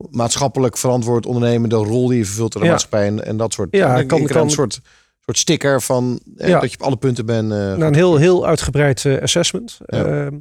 maatschappelijk 0.09 0.77
verantwoord 0.77 1.25
ondernemen, 1.25 1.69
de 1.69 1.75
rol 1.75 2.07
die 2.07 2.17
je 2.17 2.25
vervult 2.25 2.53
in 2.53 2.59
de 2.59 2.65
Ja. 2.65 2.71
maatschappij 2.71 3.07
en, 3.07 3.25
en 3.25 3.37
dat 3.37 3.53
soort. 3.53 3.67
Ja, 3.71 3.97
ik, 3.97 4.07
kan- 4.07 4.25
kan- 4.25 4.41
een 4.43 4.49
soort, 4.49 4.79
soort 5.19 5.37
sticker 5.37 5.81
van 5.81 6.19
eh, 6.37 6.47
Ja. 6.49 6.59
dat 6.59 6.71
je 6.71 6.77
op 6.79 6.85
alle 6.85 6.97
punten 6.97 7.25
bent. 7.25 7.51
eh, 7.51 7.57
Nou, 7.57 7.83
een 7.83 7.95
heel, 7.95 8.17
heel 8.17 8.45
uitgebreid 8.47 9.05
assessment. 9.21 9.77
Ja. 9.85 10.05
Ehm, 10.05 10.35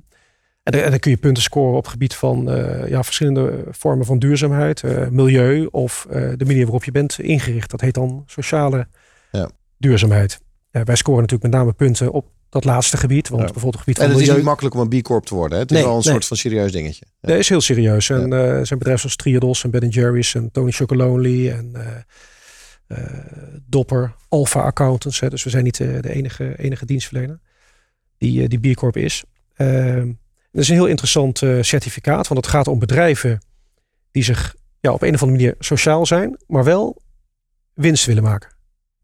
en, 0.63 0.73
dan- 0.73 0.81
en 0.83 0.91
dan 0.91 0.99
kun 0.99 1.11
je 1.11 1.17
punten 1.17 1.43
scoren 1.43 1.77
op 1.77 1.87
gebied 1.87 2.15
van 2.15 2.51
eh, 2.51 2.89
ja, 2.89 3.03
verschillende 3.03 3.65
vormen 3.71 4.07
van 4.07 4.19
duurzaamheid, 4.19 4.83
eh, 4.83 5.09
milieu 5.09 5.67
of 5.71 6.07
eh, 6.11 6.31
de 6.37 6.45
manier 6.45 6.63
waarop 6.63 6.85
je 6.85 6.91
bent 6.91 7.19
ingericht. 7.21 7.71
Dat 7.71 7.81
heet 7.81 7.95
dan 7.95 8.23
sociale 8.27 8.87
Ja. 9.33 9.51
duurzaamheid. 9.79 10.41
Ja, 10.71 10.85
wij 10.85 10.97
scoren 10.97 11.21
natuurlijk 11.21 11.51
met 11.51 11.61
name 11.61 11.73
punten 11.73 12.11
op 12.13 12.27
dat 12.49 12.65
laatste 12.65 12.97
gebied. 12.97 13.29
Want 13.29 13.43
Ja. 13.43 13.53
bijvoorbeeld 13.53 13.75
het 13.75 13.83
gebied 13.85 13.99
en 13.99 14.11
van 14.11 14.21
het 14.21 14.29
is 14.29 14.35
niet 14.35 14.45
makkelijk 14.45 14.75
om 14.75 14.81
een 14.81 15.01
B 15.01 15.03
Corp 15.03 15.25
te 15.25 15.35
worden. 15.35 15.53
Hè? 15.57 15.63
Het 15.63 15.71
is 15.71 15.77
Nee, 15.77 15.87
wel 15.87 15.97
een 15.97 16.03
nee. 16.03 16.13
soort 16.13 16.25
van 16.27 16.37
serieus 16.37 16.73
dingetje. 16.73 17.05
Ja. 17.21 17.29
Dat 17.29 17.39
is 17.39 17.49
heel 17.49 17.61
serieus. 17.61 18.11
En 18.11 18.33
er 18.33 18.67
zijn 18.67 18.79
bedrijven 18.79 18.99
zoals 19.01 19.17
Triodos 19.17 19.65
en 19.65 19.71
Ben 19.71 19.89
Jerry's 19.89 20.35
en 20.35 20.51
Tony 20.51 20.71
Chocolonely 20.71 21.51
en 21.51 21.73
Dopper, 23.69 24.15
Alpha 24.29 24.61
Accountants. 24.61 25.21
Hè. 25.21 25.29
Dus 25.31 25.45
we 25.45 25.51
zijn 25.51 25.65
niet 25.65 25.77
de 25.77 26.13
enige, 26.13 26.59
enige 26.59 26.87
dienstverlener 26.87 27.41
die, 28.19 28.49
die 28.49 28.73
B 28.73 28.77
Corp 28.77 28.97
is. 28.97 29.25
Dat 30.53 30.63
is 30.63 30.69
een 30.69 30.75
heel 30.75 30.87
interessant 30.87 31.43
eh, 31.43 31.59
certificaat, 31.61 32.29
want 32.29 32.45
het 32.45 32.55
gaat 32.55 32.69
om 32.69 32.79
bedrijven 32.79 33.39
die 34.11 34.23
zich 34.23 34.55
ja, 34.81 34.93
op 34.93 35.03
een 35.03 35.15
of 35.15 35.23
andere 35.23 35.39
manier 35.39 35.55
sociaal 35.59 36.07
zijn, 36.07 36.39
maar 36.47 36.65
wel 36.65 37.03
winst 37.75 38.05
willen 38.05 38.23
maken. 38.23 38.59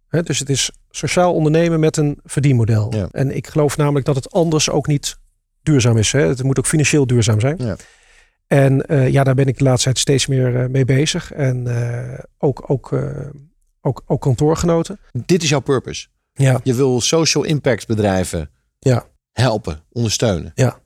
Dus 0.09 0.39
het 0.39 0.49
is 0.51 0.71
sociaal 0.91 1.35
ondernemen 1.35 1.81
met 1.81 1.97
een 1.97 2.21
verdienmodel. 2.25 2.95
Ja. 2.95 3.09
En 3.11 3.37
ik 3.37 3.47
geloof 3.47 3.77
namelijk 3.77 4.07
dat 4.07 4.15
het 4.15 4.33
anders 4.33 4.71
ook 4.71 4.87
niet 4.87 5.17
duurzaam 5.63 5.97
is. 5.97 6.13
Hè. 6.13 6.21
Het 6.21 6.43
moet 6.43 6.59
ook 6.59 6.67
financieel 6.67 7.07
duurzaam 7.07 7.41
zijn. 7.41 7.57
Ja. 7.59 7.77
En 8.47 8.87
eh, 8.87 9.09
ja, 9.09 9.25
daar 9.25 9.35
ben 9.35 9.47
ik 9.47 9.59
de 9.59 9.65
laatste 9.65 9.85
tijd 9.85 9.99
steeds 9.99 10.27
meer 10.27 10.63
eh, 10.63 10.69
mee 10.69 10.85
bezig. 10.85 11.33
En 11.33 11.67
ook, 12.39 12.65
ook, 12.71 12.93
ook, 13.81 14.03
ook 14.07 14.21
kantoorgenoten. 14.21 14.99
Dit 15.13 15.43
is 15.43 15.49
jouw 15.49 15.61
purpose. 15.61 16.07
Ja. 16.33 16.61
Je 16.65 16.75
wil 16.75 17.01
social 17.01 17.45
impact 17.45 17.87
bedrijven 17.87 18.51
Ja. 18.79 19.07
helpen, 19.33 19.81
ondersteunen. 19.93 20.53
Ja. 20.55 20.79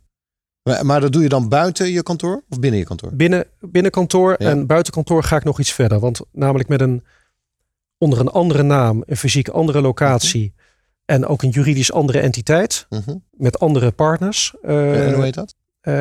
Maar, 0.82 1.00
dat 1.00 1.12
doe 1.12 1.22
je 1.22 1.28
dan 1.28 1.48
buiten 1.48 1.90
je 1.92 2.02
kantoor 2.02 2.42
of 2.48 2.58
binnen 2.58 2.78
je 2.80 2.86
kantoor? 2.86 3.14
Binnen, 3.14 3.44
binnen 3.61 3.90
kantoor 3.90 4.34
Ja. 4.38 4.48
en 4.50 4.66
buiten 4.66 4.92
kantoor 4.92 5.22
ga 5.22 5.36
ik 5.36 5.44
nog 5.44 5.58
iets 5.61 5.72
verder. 5.72 5.98
Want 6.00 6.20
namelijk 6.32 6.68
met 6.68 6.80
een 6.80 7.04
onder 7.98 8.20
een 8.20 8.28
andere 8.28 8.62
naam, 8.62 9.02
een 9.06 9.16
fysiek 9.16 9.48
andere 9.48 9.80
locatie 9.80 10.54
en 11.04 11.26
ook 11.26 11.42
een 11.42 11.48
juridisch 11.50 11.92
andere 11.92 12.20
entiteit 12.20 12.86
Mhm. 12.88 13.16
met 13.30 13.58
andere 13.58 13.90
partners. 13.90 14.54
eh, 14.62 15.06
en 15.06 15.14
hoe 15.14 15.22
heet 15.24 15.34
dat? 15.34 15.54
eh, 15.80 15.94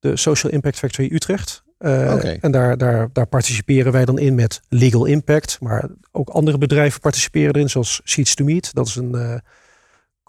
de 0.00 0.16
Social 0.16 0.52
Impact 0.52 0.78
Factory 0.78 1.08
Utrecht. 1.12 1.62
Eh, 1.78 2.12
Oké. 2.14 2.36
En 2.40 2.50
daar, 2.50 2.78
daar, 2.78 3.08
daar 3.12 3.26
participeren 3.26 3.92
wij 3.92 4.04
dan 4.04 4.18
in 4.18 4.34
met 4.34 4.60
Legal 4.68 5.04
Impact. 5.04 5.58
Maar 5.60 5.88
ook 6.12 6.28
andere 6.28 6.58
bedrijven 6.58 7.00
participeren 7.00 7.54
erin, 7.54 7.70
zoals 7.70 8.00
Seeds 8.04 8.34
to 8.34 8.44
Meet. 8.44 8.74
Dat 8.74 8.86
is 8.86 8.96
een 8.96 9.14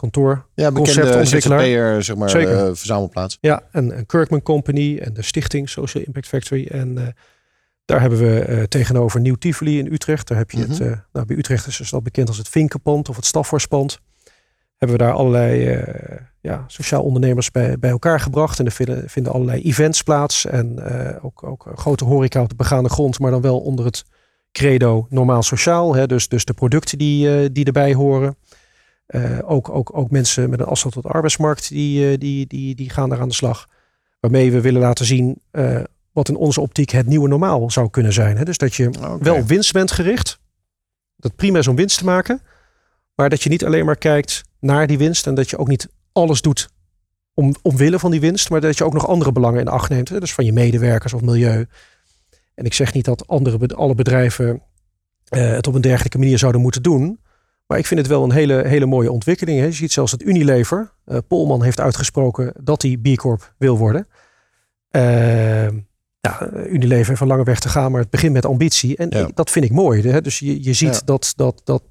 kantoor. 0.00 0.46
Ja, 0.54 0.72
bekende 0.72 0.74
conceptontwikkelaar. 1.00 2.02
Zeg 2.02 2.16
maar, 2.16 2.30
Zeker. 2.30 2.52
eh, 2.58 2.64
verzamelplaats. 2.74 3.38
Ja, 3.40 3.62
en, 3.72 3.92
en 3.92 4.06
Kirkman 4.06 4.42
Company 4.42 4.98
en 4.98 5.14
de 5.14 5.22
stichting 5.22 5.68
Social 5.68 6.04
Impact 6.04 6.26
Factory. 6.26 6.66
En 6.66 6.98
eh, 6.98 7.06
daar 7.84 8.00
hebben 8.00 8.18
we 8.18 8.40
eh, 8.40 8.62
tegenover 8.62 9.20
Nieuw 9.20 9.34
Tivoli 9.34 9.78
in 9.78 9.92
Utrecht. 9.92 10.28
Daar 10.28 10.38
heb 10.38 10.50
je 10.50 10.58
het, 10.58 10.78
Mhm. 10.78 10.94
nou, 11.12 11.26
bij 11.26 11.36
Utrecht 11.36 11.66
is 11.66 11.76
dus 11.76 11.90
dat 11.90 12.02
bekend 12.02 12.28
als 12.28 12.38
het 12.38 12.48
Vinkenpand 12.48 13.08
of 13.08 13.16
het 13.16 13.26
Staphorstpand. 13.26 13.98
Hebben 14.76 14.98
we 14.98 15.04
daar 15.04 15.12
allerlei 15.12 15.78
ja, 16.40 16.64
sociaal 16.66 17.02
ondernemers 17.02 17.50
bij, 17.50 17.78
bij 17.78 17.90
elkaar 17.90 18.20
gebracht. 18.20 18.58
En 18.58 18.64
er 18.66 18.72
vinden, 18.72 19.08
vinden 19.08 19.32
allerlei 19.32 19.62
events 19.62 20.02
plaats. 20.02 20.46
En 20.46 20.82
ook, 21.22 21.42
ook 21.42 21.72
grote 21.74 22.04
horeca 22.04 22.42
op 22.42 22.48
de 22.48 22.54
begaande 22.54 22.88
grond, 22.88 23.18
maar 23.18 23.30
dan 23.30 23.40
wel 23.40 23.58
onder 23.60 23.84
het 23.84 24.04
credo 24.52 25.06
normaal 25.10 25.42
sociaal. 25.42 25.94
Hè? 25.94 26.06
Dus, 26.06 26.28
dus 26.28 26.44
de 26.44 26.52
producten 26.54 26.98
die, 26.98 27.52
die 27.52 27.64
erbij 27.64 27.94
horen. 27.94 28.36
Eh, 29.10 29.38
ook, 29.44 29.68
ook, 29.68 29.96
ook 29.96 30.10
mensen 30.10 30.50
met 30.50 30.60
een 30.60 30.66
afstand 30.66 30.94
tot 30.94 31.02
de 31.02 31.08
arbeidsmarkt, 31.08 31.68
die, 31.68 32.10
eh, 32.10 32.18
die, 32.18 32.46
die, 32.46 32.74
die 32.74 32.90
gaan 32.90 33.08
daar 33.08 33.20
aan 33.20 33.28
de 33.28 33.34
slag. 33.34 33.68
Waarmee 34.20 34.52
we 34.52 34.60
willen 34.60 34.80
laten 34.80 35.04
zien 35.04 35.40
eh, 35.50 35.82
wat 36.12 36.28
in 36.28 36.36
onze 36.36 36.60
optiek 36.60 36.90
het 36.90 37.06
nieuwe 37.06 37.28
normaal 37.28 37.70
zou 37.70 37.90
kunnen 37.90 38.12
zijn. 38.12 38.36
Hè? 38.36 38.44
Dus 38.44 38.58
dat 38.58 38.74
je 38.74 38.90
wel 39.20 39.44
winst 39.44 39.72
bent 39.72 39.90
gericht. 39.90 40.38
Dat 41.16 41.36
prima 41.36 41.58
is 41.58 41.66
om 41.66 41.76
winst 41.76 41.98
te 41.98 42.04
maken. 42.04 42.40
Maar 43.14 43.28
dat 43.28 43.42
je 43.42 43.48
niet 43.48 43.64
alleen 43.64 43.84
maar 43.84 43.96
kijkt 43.96 44.42
naar 44.60 44.86
die 44.86 44.98
winst. 44.98 45.26
En 45.26 45.34
dat 45.34 45.50
je 45.50 45.58
ook 45.58 45.68
niet 45.68 45.88
alles 46.12 46.40
doet 46.40 46.68
om, 47.34 47.54
omwille 47.62 47.98
van 47.98 48.10
die 48.10 48.20
winst. 48.20 48.50
Maar 48.50 48.60
dat 48.60 48.78
je 48.78 48.84
ook 48.84 48.92
nog 48.92 49.08
andere 49.08 49.32
belangen 49.32 49.60
in 49.60 49.68
acht 49.68 49.90
neemt. 49.90 50.08
Hè? 50.08 50.20
Dus 50.20 50.34
van 50.34 50.44
je 50.44 50.52
medewerkers 50.52 51.12
of 51.12 51.20
milieu. 51.20 51.66
En 52.54 52.64
ik 52.64 52.74
zeg 52.74 52.92
niet 52.92 53.04
dat 53.04 53.26
andere, 53.26 53.74
alle 53.74 53.94
bedrijven 53.94 54.62
het 55.28 55.66
op 55.66 55.74
een 55.74 55.80
dergelijke 55.80 56.18
manier 56.18 56.38
zouden 56.38 56.60
moeten 56.60 56.82
doen. 56.82 57.20
Maar 57.70 57.78
ik 57.78 57.86
vind 57.86 58.00
het 58.00 58.08
wel 58.08 58.24
een 58.24 58.32
hele, 58.32 58.66
hele 58.66 58.86
mooie 58.86 59.12
ontwikkeling. 59.12 59.58
Hè? 59.58 59.64
Je 59.64 59.72
ziet 59.72 59.92
zelfs 59.92 60.10
dat 60.10 60.22
Unilever, 60.22 60.92
eh 61.04 61.18
Polman 61.28 61.62
heeft 61.62 61.80
uitgesproken 61.80 62.52
dat 62.62 62.82
hij 62.82 62.96
B 63.02 63.16
Corp 63.16 63.54
wil 63.58 63.78
worden. 63.78 64.06
Eh, 64.88 65.68
ja, 66.20 66.50
Unilever 66.66 67.08
heeft 67.08 67.20
een 67.20 67.26
lange 67.26 67.44
weg 67.44 67.60
te 67.60 67.68
gaan, 67.68 67.90
maar 67.90 68.00
het 68.00 68.10
begint 68.10 68.32
met 68.32 68.46
ambitie. 68.46 68.96
En 68.96 69.08
Ja. 69.10 69.30
dat 69.34 69.50
vind 69.50 69.64
ik 69.64 69.70
mooi. 69.72 70.02
Hè? 70.02 70.20
Dus 70.20 70.38
je, 70.38 70.62
je 70.62 70.72
ziet 70.72 70.94
Ja. 70.94 71.00
dat, 71.04 71.32
dat, 71.36 71.60
dat 71.64 71.82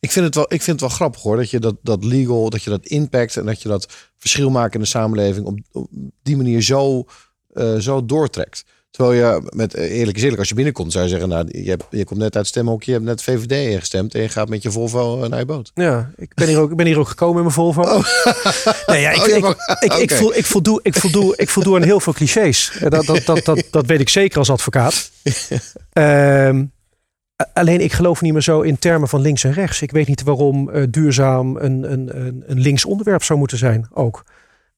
Ik 0.00 0.10
vind 0.10 0.24
het 0.24 0.34
wel, 0.34 0.44
ik 0.44 0.62
vind 0.62 0.80
het 0.80 0.80
wel 0.80 0.96
grappig 0.98 1.22
hoor. 1.22 1.36
Dat 1.36 1.50
je 1.50 1.58
dat, 1.60 1.76
dat 1.82 2.04
legal, 2.04 2.50
dat 2.50 2.62
je 2.62 2.70
dat 2.70 2.86
impact 2.86 3.36
en 3.36 3.46
dat 3.46 3.62
je 3.62 3.68
dat 3.68 4.10
verschil 4.16 4.50
maakt 4.50 4.74
in 4.74 4.80
de 4.80 4.86
samenleving 4.86 5.46
op, 5.46 5.58
op 5.72 5.88
die 6.22 6.36
manier 6.36 6.62
zo, 6.62 7.04
eh, 7.52 7.74
zo 7.76 8.04
doortrekt. 8.04 8.64
Terwijl 8.90 9.18
je, 9.18 9.50
met 9.54 9.74
eh, 9.74 9.98
eerlijk 9.98 10.16
is 10.16 10.22
eerlijk, 10.22 10.40
als 10.40 10.48
je 10.48 10.54
binnenkomt, 10.54 10.92
zou 10.92 11.04
je 11.04 11.10
zeggen, 11.10 11.28
nou, 11.28 11.48
je, 11.62 11.70
hebt, 11.70 11.84
je 11.90 12.04
komt 12.04 12.20
net 12.20 12.36
uit 12.36 12.46
het 12.46 12.46
stemhokje, 12.46 12.90
je 12.90 12.96
hebt 12.96 13.08
net 13.08 13.22
VVD 13.22 13.52
ingestemd 13.72 14.14
en 14.14 14.22
je 14.22 14.28
gaat 14.28 14.48
met 14.48 14.62
je 14.62 14.70
Volvo 14.70 15.22
eh, 15.22 15.28
naar 15.28 15.38
je 15.38 15.44
boot. 15.44 15.70
Ja, 15.74 16.10
ik 16.16 16.34
ben 16.34 16.48
hier 16.48 16.58
ook, 16.58 16.70
ik 16.70 16.76
ben 16.76 16.86
hier 16.86 16.98
ook 16.98 17.08
gekomen 17.08 17.36
in 17.36 17.42
mijn 17.42 17.54
Volvo. 17.54 17.82
Nee, 18.86 19.00
ja, 19.00 19.10
ik, 19.10 20.12
Oh, 20.12 20.18
voel, 20.18 20.32
voldoe, 20.32 20.80
ik, 20.82 20.94
voldoe, 20.94 21.36
ik 21.36 21.48
voldoe 21.48 21.76
aan 21.76 21.82
heel 21.82 22.00
veel 22.00 22.12
clichés. 22.12 22.72
Eh, 22.80 22.90
Dat, 22.90 23.06
dat, 23.06 23.24
dat, 23.24 23.44
dat, 23.44 23.64
dat 23.70 23.86
weet 23.86 24.00
ik 24.00 24.08
zeker 24.08 24.38
als 24.38 24.50
advocaat. 24.50 25.10
Ehm, 25.92 26.64
alleen 27.52 27.80
ik 27.80 27.92
geloof 27.92 28.20
niet 28.20 28.32
meer 28.32 28.42
zo 28.42 28.60
in 28.60 28.78
termen 28.78 29.08
van 29.08 29.20
links 29.20 29.44
en 29.44 29.52
rechts. 29.52 29.82
Ik 29.82 29.90
weet 29.90 30.08
niet 30.08 30.22
waarom 30.22 30.70
eh, 30.70 30.82
duurzaam 30.90 31.56
een, 31.56 31.92
een, 31.92 32.20
een, 32.20 32.44
een 32.46 32.60
links 32.60 32.84
onderwerp 32.84 33.22
zou 33.22 33.38
moeten 33.38 33.58
zijn 33.58 33.88
ook. 33.92 34.24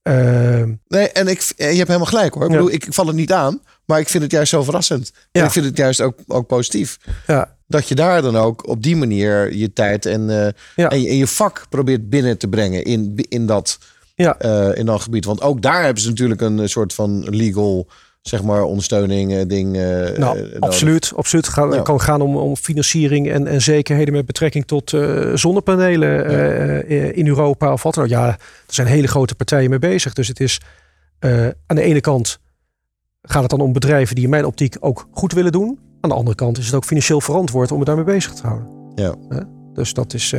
Ehm, 0.02 0.74
Nee, 0.88 1.08
en 1.08 1.28
ik, 1.28 1.52
eh, 1.56 1.70
je 1.70 1.76
hebt 1.76 1.86
helemaal 1.88 2.06
gelijk 2.08 2.34
hoor. 2.34 2.44
Ik 2.44 2.50
Ja. 2.50 2.56
bedoel, 2.56 2.72
ik 2.72 2.86
val 2.88 3.06
het 3.06 3.16
niet 3.16 3.32
aan, 3.32 3.62
maar 3.84 4.00
ik 4.00 4.08
vind 4.08 4.22
het 4.22 4.32
juist 4.32 4.50
zo 4.50 4.62
verrassend. 4.62 5.12
En 5.32 5.44
ik 5.44 5.50
vind 5.50 5.64
het 5.64 5.76
juist 5.76 6.00
ook, 6.00 6.18
ook 6.26 6.46
positief. 6.46 6.98
ja, 7.26 7.56
Dat 7.66 7.88
je 7.88 7.94
daar 7.94 8.22
dan 8.22 8.36
ook 8.36 8.68
op 8.68 8.82
die 8.82 8.96
manier 8.96 9.54
je 9.56 9.72
tijd 9.72 10.06
en, 10.06 10.30
eh, 10.30 10.44
en, 10.46 10.54
je, 11.00 11.08
en 11.08 11.16
je 11.16 11.26
vak 11.26 11.66
probeert 11.68 12.08
binnen 12.10 12.38
te 12.38 12.48
brengen 12.48 12.84
in, 12.84 13.12
in, 13.28 13.46
dat, 13.46 13.78
eh, 14.38 14.68
in 14.74 14.86
dat 14.86 15.00
gebied. 15.00 15.24
Want 15.24 15.40
ook 15.42 15.62
daar 15.62 15.84
hebben 15.84 16.02
ze 16.02 16.08
natuurlijk 16.08 16.40
een 16.40 16.68
soort 16.68 16.94
van 16.94 17.28
legal, 17.28 17.88
zeg 18.20 18.42
maar, 18.42 18.62
ondersteuning 18.62 19.32
eh, 19.34 19.46
ding. 19.46 19.76
eh, 19.76 19.82
nou, 19.82 20.08
eh, 20.08 20.18
nodig. 20.18 20.60
absoluut. 20.60 21.12
absoluut. 21.16 21.48
Gaat- 21.48 21.74
Ja. 21.74 21.82
kan 21.82 22.00
gaan 22.00 22.20
om, 22.20 22.36
om 22.36 22.56
financiering 22.56 23.30
en, 23.30 23.46
en 23.46 23.62
zekerheden 23.62 24.14
met 24.14 24.26
betrekking 24.26 24.66
tot 24.66 24.94
zonnepanelen 25.34 26.86
in 27.14 27.26
Europa. 27.26 27.72
Of 27.72 27.82
wat 27.82 27.94
dan 27.94 28.04
ook. 28.04 28.10
Ja, 28.10 28.26
er 28.28 28.38
zijn 28.66 28.86
hele 28.86 29.06
grote 29.08 29.34
partijen 29.34 29.70
mee 29.70 29.78
bezig. 29.78 30.12
Dus 30.12 30.28
het 30.28 30.40
is 30.40 30.60
aan 31.66 31.76
de 31.76 31.82
ene 31.82 32.00
kant 32.00 32.38
gaat 33.22 33.40
het 33.42 33.50
dan 33.50 33.60
om 33.60 33.72
bedrijven 33.72 34.14
die 34.14 34.24
in 34.24 34.30
mijn 34.30 34.44
optiek 34.46 34.76
ook 34.80 35.08
goed 35.12 35.32
willen 35.32 35.52
doen. 35.52 35.78
Aan 36.00 36.10
de 36.10 36.16
andere 36.16 36.36
kant 36.36 36.58
is 36.58 36.66
het 36.66 36.74
ook 36.74 36.84
financieel 36.84 37.20
verantwoord 37.20 37.70
om 37.72 37.76
het 37.78 37.86
daarmee 37.86 38.04
bezig 38.04 38.32
te 38.32 38.46
houden. 38.46 38.68
Ja. 38.94 39.14
Dus 39.74 39.92
dat 39.94 40.14
is, 40.14 40.34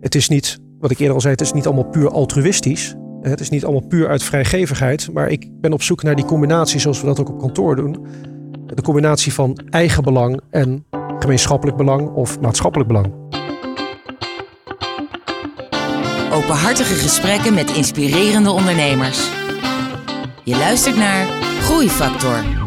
het 0.00 0.14
is 0.14 0.28
niet, 0.28 0.58
wat 0.78 0.90
ik 0.90 0.98
eerder 0.98 1.14
al 1.14 1.20
zei, 1.20 1.32
het 1.32 1.42
is 1.42 1.52
niet 1.52 1.66
allemaal 1.66 1.84
puur 1.90 2.10
altruïstisch. 2.10 2.94
Het 3.22 3.40
is 3.40 3.50
niet 3.50 3.64
allemaal 3.64 3.88
puur 3.88 4.08
uit 4.08 4.22
vrijgevigheid. 4.22 5.12
Maar 5.12 5.28
ik 5.28 5.60
ben 5.60 5.72
op 5.72 5.82
zoek 5.82 6.02
naar 6.02 6.14
die 6.14 6.24
combinatie 6.24 6.80
zoals 6.80 7.00
we 7.00 7.06
dat 7.06 7.20
ook 7.20 7.28
op 7.28 7.38
kantoor 7.38 7.76
doen. 7.76 8.06
De 8.66 8.82
combinatie 8.82 9.32
van 9.32 9.58
eigen 9.70 10.02
belang 10.02 10.40
en 10.50 10.84
gemeenschappelijk 11.18 11.76
belang 11.76 12.08
of 12.08 12.40
maatschappelijk 12.40 12.88
belang. 12.88 13.12
Openhartige 16.32 16.94
gesprekken 16.94 17.54
met 17.54 17.70
inspirerende 17.76 18.50
ondernemers. 18.50 19.30
Je 20.44 20.56
luistert 20.56 20.96
naar 20.96 21.26
Groeifactor. 21.60 22.61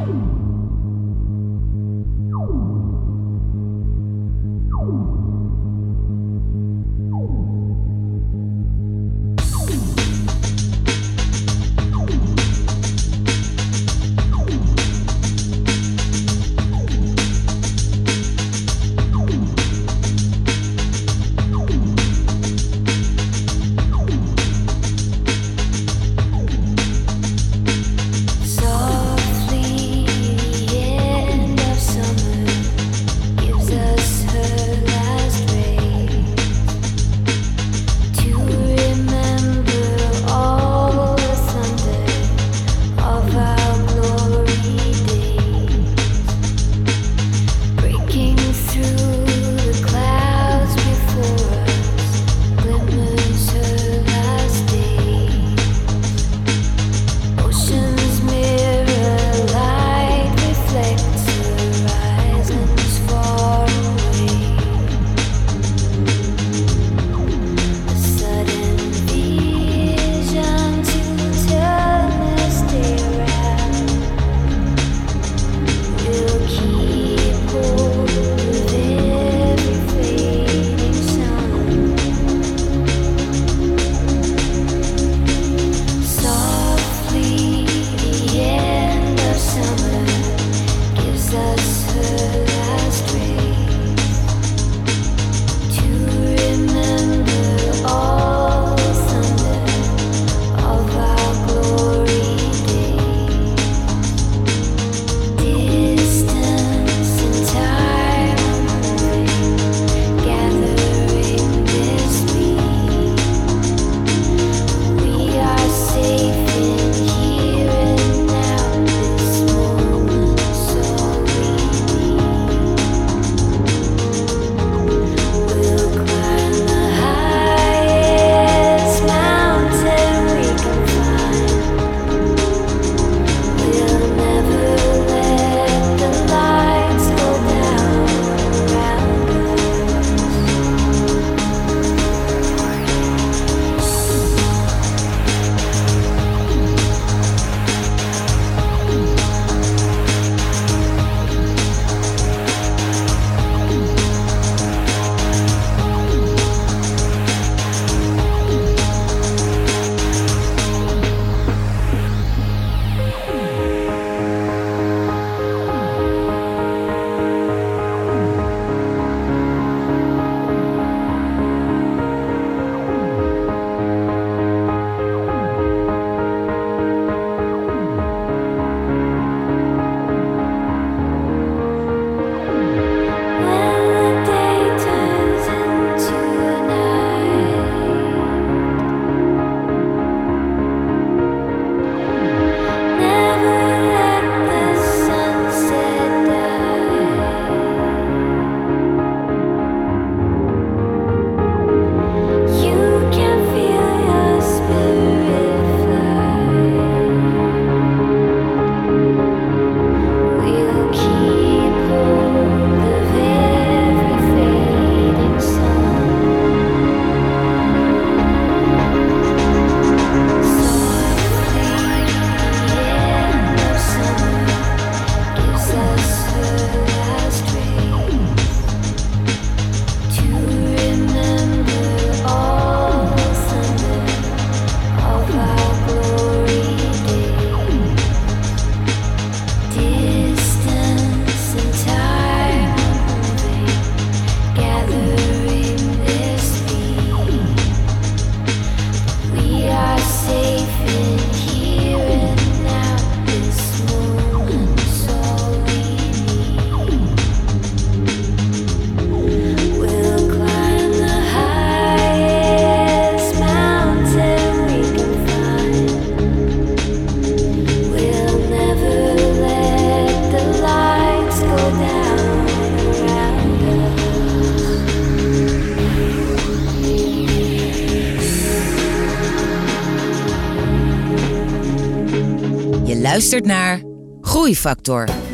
Naar 283.43 283.81
Groeifactor. 284.21 285.24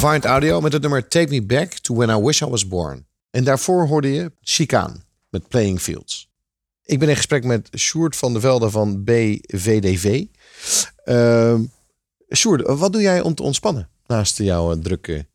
Provide 0.00 0.28
Audio 0.28 0.60
met 0.60 0.72
het 0.72 0.82
nummer 0.82 1.08
Take 1.08 1.28
Me 1.28 1.42
Back 1.42 1.72
to 1.72 1.94
When 1.94 2.08
I 2.08 2.20
Wish 2.22 2.40
I 2.40 2.46
Was 2.46 2.68
Born. 2.68 3.06
En 3.30 3.44
daarvoor 3.44 3.86
hoorde 3.86 4.12
je 4.12 4.32
Chicane 4.40 4.94
met 5.28 5.48
Playing 5.48 5.80
Fields. 5.80 6.30
Ik 6.84 6.98
ben 6.98 7.08
in 7.08 7.16
gesprek 7.16 7.44
met 7.44 7.68
Sjoerd 7.76 8.16
van 8.16 8.32
der 8.32 8.40
Velde 8.40 8.70
van 8.70 9.04
BVDV. 9.04 10.24
Uh, 11.04 11.58
Sjoerd, 12.34 12.62
wat 12.66 12.92
doe 12.92 13.02
jij 13.02 13.20
om 13.20 13.34
te 13.34 13.42
ontspannen 13.42 13.88
naast 14.06 14.38
jouw 14.38 14.78
drukke 14.78 15.26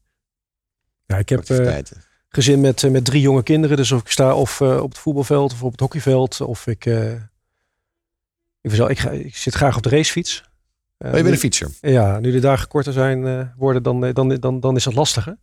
Ja, 1.05 1.17
ik 1.17 1.29
heb 1.29 1.39
activiteiten? 1.39 2.03
gezin 2.29 2.61
met, 2.61 2.83
eh, 2.83 2.91
met 2.91 3.05
drie 3.05 3.21
jonge 3.21 3.43
kinderen. 3.43 3.77
Dus 3.77 3.91
of 3.91 4.01
ik 4.01 4.09
sta 4.09 4.35
of 4.35 4.61
eh, 4.61 4.81
op 4.81 4.89
het 4.89 4.99
voetbalveld 4.99 5.51
of 5.51 5.63
op 5.63 5.71
het 5.71 5.79
hockeyveld. 5.79 6.41
Of 6.41 6.67
ik, 6.67 6.85
ik, 8.61 8.71
ik, 8.71 8.99
ga, 8.99 9.09
ik 9.09 9.35
zit 9.35 9.53
graag 9.53 9.77
op 9.77 9.83
de 9.83 9.89
racefiets. 9.89 10.43
Eh, 10.97 11.09
Oh, 11.11 11.15
je 11.17 11.21
bent 11.23 11.35
een 11.35 11.39
fietser. 11.41 11.69
Ja, 11.81 12.19
nu 12.19 12.31
de 12.31 12.39
dagen 12.39 12.67
korter 12.67 12.93
zijn 12.93 13.27
eh, 13.27 13.39
worden, 13.57 13.83
dan, 13.83 14.05
eh, 14.05 14.13
dan, 14.13 14.29
dan, 14.35 14.59
dan 14.59 14.75
is 14.75 14.83
dat 14.83 14.93
lastiger. 14.93 15.37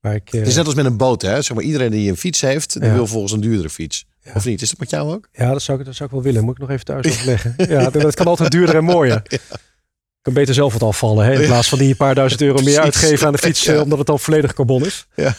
Maar 0.00 0.14
ik, 0.14 0.32
eh, 0.32 0.38
Het 0.38 0.48
is 0.48 0.54
net 0.56 0.66
als 0.66 0.74
met 0.74 0.84
een 0.84 0.96
boot, 0.96 1.22
hè? 1.22 1.42
Zeg 1.42 1.56
maar, 1.56 1.64
iedereen 1.64 1.90
die 1.90 2.10
een 2.10 2.16
fiets 2.16 2.40
heeft, 2.40 2.72
die 2.80 2.88
Ja. 2.88 2.94
wil 2.94 3.06
volgens 3.06 3.32
een 3.32 3.40
duurdere 3.40 3.70
fiets. 3.70 4.06
Of 4.34 4.44
niet? 4.44 4.62
Is 4.62 4.68
dat 4.70 4.78
met 4.78 4.90
jou 4.90 5.12
ook? 5.12 5.28
Ja, 5.32 5.50
dat 5.52 5.62
zou, 5.62 5.78
ik, 5.78 5.84
dat 5.84 5.94
zou 5.94 6.08
ik 6.08 6.14
wel 6.14 6.24
willen. 6.24 6.44
Moet 6.44 6.54
ik 6.54 6.60
nog 6.60 6.70
even 6.70 6.84
thuis 6.84 7.06
overleggen. 7.06 7.54
ja, 7.56 7.90
dat, 7.90 8.14
kan 8.14 8.26
altijd 8.26 8.50
duurder 8.50 8.76
en 8.76 8.84
mooier. 8.84 9.22
kan 10.22 10.32
beter 10.32 10.54
zelf 10.54 10.72
wat 10.72 10.82
afvallen. 10.82 11.24
Hè? 11.24 11.40
In 11.40 11.46
plaats 11.46 11.68
van 11.68 11.78
die 11.78 11.94
paar 11.94 12.14
duizend 12.14 12.40
euro 12.42 12.62
meer 12.62 12.80
uitgeven 12.80 13.26
aan 13.26 13.32
de 13.32 13.38
fiets. 13.38 13.68
Omdat 13.68 13.98
het 13.98 14.06
dan 14.06 14.18
volledig 14.20 14.52
carbon 14.54 14.84
is. 14.84 15.06
Ja. 15.14 15.34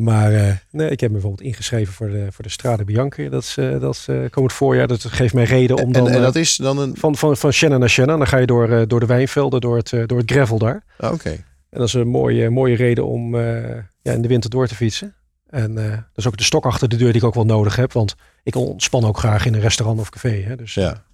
Maar 0.00 0.34
eh, 0.34 0.52
nee, 0.70 0.90
ik 0.90 1.00
heb 1.00 1.10
me 1.10 1.18
bijvoorbeeld 1.18 1.48
ingeschreven 1.48 1.92
voor 1.92 2.10
de, 2.10 2.26
voor 2.30 2.44
de 2.44 2.50
Strade 2.50 2.84
Bianchi. 2.84 3.28
Dat 3.28 3.42
is, 3.42 3.56
eh, 3.56 3.80
dat 3.80 3.94
is 3.94 4.08
eh, 4.08 4.16
komend 4.30 4.52
voorjaar. 4.52 4.86
Dat 4.86 5.04
geeft 5.04 5.34
mij 5.34 5.44
reden 5.44 5.76
om 5.76 5.82
En, 5.82 5.92
dan... 5.92 6.08
en 6.08 6.14
eh, 6.14 6.22
dat 6.22 6.36
is 6.36 6.56
dan 6.56 6.78
een... 6.78 6.96
van, 6.96 7.16
van, 7.16 7.36
van 7.36 7.52
naar 7.68 7.88
Shannon. 7.88 8.18
Dan 8.18 8.26
ga 8.26 8.36
je 8.36 8.46
door, 8.46 8.88
door 8.88 9.00
de 9.00 9.06
wijnvelden, 9.06 9.60
door 9.60 9.76
het, 9.76 9.90
door 10.06 10.18
het 10.18 10.30
gravel 10.30 10.58
daar. 10.58 10.84
ah, 10.98 11.12
Oké. 11.12 11.28
En 11.70 11.78
dat 11.78 11.86
is 11.86 11.92
een 11.92 12.08
mooie, 12.08 12.50
mooie 12.50 12.76
reden 12.76 13.06
om 13.06 13.36
ja, 13.36 14.12
in 14.12 14.22
de 14.22 14.28
winter 14.28 14.50
door 14.50 14.66
te 14.66 14.74
fietsen. 14.74 15.14
En 15.50 15.74
dat 15.74 16.04
is 16.14 16.26
ook 16.26 16.36
de 16.36 16.44
stok 16.44 16.64
achter 16.64 16.88
de 16.88 16.96
deur 16.96 17.12
die 17.12 17.20
ik 17.20 17.26
ook 17.26 17.34
wel 17.34 17.44
nodig 17.44 17.76
heb. 17.76 17.92
Want 17.92 18.14
ik 18.42 18.54
ontspan 18.54 19.04
ook 19.04 19.18
graag 19.18 19.46
in 19.46 19.54
een 19.54 19.60
restaurant 19.60 20.00
of 20.00 20.10
café. 20.10 20.42
Hè? 20.42 20.56
Dus, 20.56 20.74
Ja. 20.74 21.04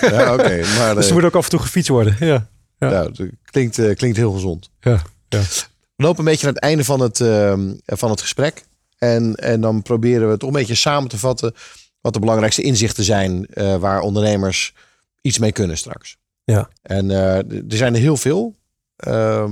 Ja, 0.00 0.32
oké. 0.32 0.60
Maar 0.78 0.94
dus 0.94 1.08
er 1.08 1.14
moet 1.14 1.24
ook 1.24 1.34
af 1.34 1.44
en 1.44 1.50
toe 1.50 1.60
gefietst 1.60 1.88
worden. 1.88 2.16
Ja. 2.20 2.48
ja. 2.78 2.90
ja, 2.90 3.02
het 3.02 3.20
klinkt, 3.44 3.94
klinkt 3.94 4.16
heel 4.16 4.32
gezond. 4.32 4.70
Ja, 4.80 5.02
ja. 5.28 5.40
We 5.98 6.04
lopen 6.04 6.18
een 6.18 6.30
beetje 6.30 6.44
naar 6.44 6.54
het 6.54 6.62
einde 6.62 6.84
van 6.84 7.00
het, 7.00 7.20
ehm, 7.20 7.74
van 7.84 8.10
het 8.10 8.20
gesprek. 8.20 8.64
En, 8.98 9.34
en 9.34 9.60
dan 9.60 9.82
proberen 9.82 10.30
we 10.30 10.36
toch 10.36 10.48
een 10.48 10.54
beetje 10.54 10.74
samen 10.74 11.08
te 11.08 11.18
vatten 11.18 11.54
wat 12.00 12.12
de 12.12 12.20
belangrijkste 12.20 12.62
inzichten 12.62 13.04
zijn 13.04 13.46
eh, 13.46 13.76
waar 13.76 14.00
ondernemers 14.00 14.74
iets 15.20 15.38
mee 15.38 15.52
kunnen 15.52 15.76
straks. 15.78 16.16
Ja. 16.44 16.68
En 16.82 17.10
eh, 17.10 17.36
er 17.36 17.76
zijn 17.76 17.94
er 17.94 18.00
heel 18.00 18.16
veel. 18.16 18.54
Ehm, 18.96 19.50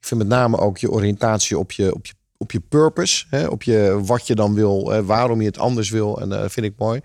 ik 0.00 0.06
vind 0.06 0.20
met 0.20 0.28
name 0.28 0.58
ook 0.58 0.78
je 0.78 0.90
oriëntatie 0.90 1.58
op 1.58 1.72
je, 1.72 1.94
op 1.94 2.06
je, 2.06 2.12
op 2.36 2.52
je 2.52 2.60
purpose. 2.60 3.24
Hè, 3.30 3.46
op 3.46 3.62
je, 3.62 4.00
wat 4.04 4.26
je 4.26 4.34
dan 4.34 4.54
wil, 4.54 4.92
eh, 4.94 5.00
waarom 5.00 5.40
je 5.40 5.46
het 5.46 5.58
anders 5.58 5.90
wil. 5.90 6.20
En 6.20 6.28
dat 6.28 6.52
vind 6.52 6.66
ik 6.66 6.74
mooi. 6.76 7.00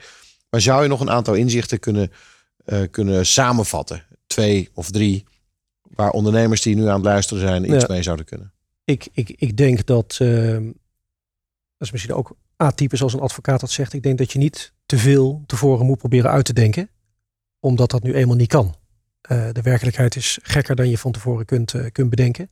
Maar 0.49 0.61
zou 0.61 0.83
je 0.83 0.89
nog 0.89 0.99
een 0.99 1.11
aantal 1.11 1.33
inzichten 1.33 1.79
kunnen, 1.79 2.11
eh, 2.65 2.81
kunnen 2.91 3.25
samenvatten? 3.25 4.03
Twee 4.27 4.69
of 4.73 4.91
drie, 4.91 5.23
waar 5.81 6.09
ondernemers 6.11 6.61
die 6.61 6.75
nu 6.75 6.87
aan 6.87 6.95
het 6.95 7.05
luisteren 7.05 7.47
zijn 7.47 7.63
iets 7.73 7.83
Ja. 7.83 7.87
mee 7.89 8.03
zouden 8.03 8.25
kunnen. 8.25 8.52
Ik, 8.83 9.07
ik, 9.11 9.29
ik 9.29 9.57
denk 9.57 9.85
dat, 9.85 10.17
ehm, 10.21 10.65
dat 11.77 11.87
is 11.87 11.91
misschien 11.91 12.13
ook 12.13 12.35
atypisch 12.55 13.03
als 13.03 13.13
een 13.13 13.19
advocaat 13.19 13.59
dat 13.59 13.71
zegt. 13.71 13.93
Ik 13.93 14.03
denk 14.03 14.17
dat 14.17 14.31
je 14.31 14.39
niet 14.39 14.73
te 14.85 14.97
veel 14.97 15.43
tevoren 15.45 15.85
moet 15.85 15.97
proberen 15.97 16.31
uit 16.31 16.45
te 16.45 16.53
denken. 16.53 16.89
Omdat 17.59 17.91
dat 17.91 18.03
nu 18.03 18.13
eenmaal 18.13 18.35
niet 18.35 18.47
kan. 18.47 18.75
Eh, 19.21 19.49
de 19.51 19.61
werkelijkheid 19.61 20.15
is 20.15 20.39
gekker 20.41 20.75
dan 20.75 20.89
je 20.89 20.97
van 20.97 21.11
tevoren 21.11 21.45
kunt, 21.45 21.73
eh, 21.73 21.91
kunt 21.91 22.09
bedenken. 22.09 22.49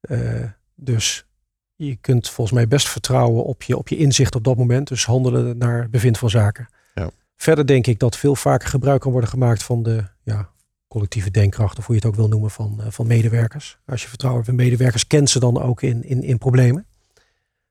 Eh, 0.00 0.44
dus 0.74 1.26
je 1.74 1.96
kunt 1.96 2.28
volgens 2.28 2.56
mij 2.56 2.68
best 2.68 2.88
vertrouwen 2.88 3.44
op 3.44 3.62
je, 3.62 3.76
op 3.76 3.88
je 3.88 3.96
inzicht 3.96 4.34
op 4.34 4.44
dat 4.44 4.56
moment. 4.56 4.88
Dus 4.88 5.06
handelen 5.06 5.58
naar 5.58 5.90
bevind 5.90 6.18
van 6.18 6.30
zaken. 6.30 6.68
Ja. 6.94 7.10
Verder 7.36 7.66
denk 7.66 7.86
ik 7.86 7.98
dat 7.98 8.16
veel 8.16 8.36
vaker 8.36 8.68
gebruik 8.68 9.00
kan 9.00 9.12
worden 9.12 9.30
gemaakt 9.30 9.62
van 9.62 9.82
de 9.82 10.04
ja, 10.22 10.50
collectieve 10.96 11.30
denkkracht, 11.30 11.78
of 11.78 11.86
hoe 11.86 11.94
je 11.94 12.00
het 12.00 12.10
ook 12.10 12.16
wil 12.16 12.28
noemen, 12.28 12.50
van, 12.50 12.76
eh, 12.80 12.86
van 12.90 13.06
medewerkers. 13.06 13.78
Als 13.86 14.02
je 14.02 14.08
vertrouwen 14.08 14.44
hebt 14.44 14.58
in 14.58 14.64
medewerkers, 14.64 15.06
kent 15.06 15.30
ze 15.30 15.38
dan 15.38 15.62
ook 15.62 15.82
in, 15.82 16.04
in, 16.04 16.22
in 16.22 16.38
problemen. 16.38 16.86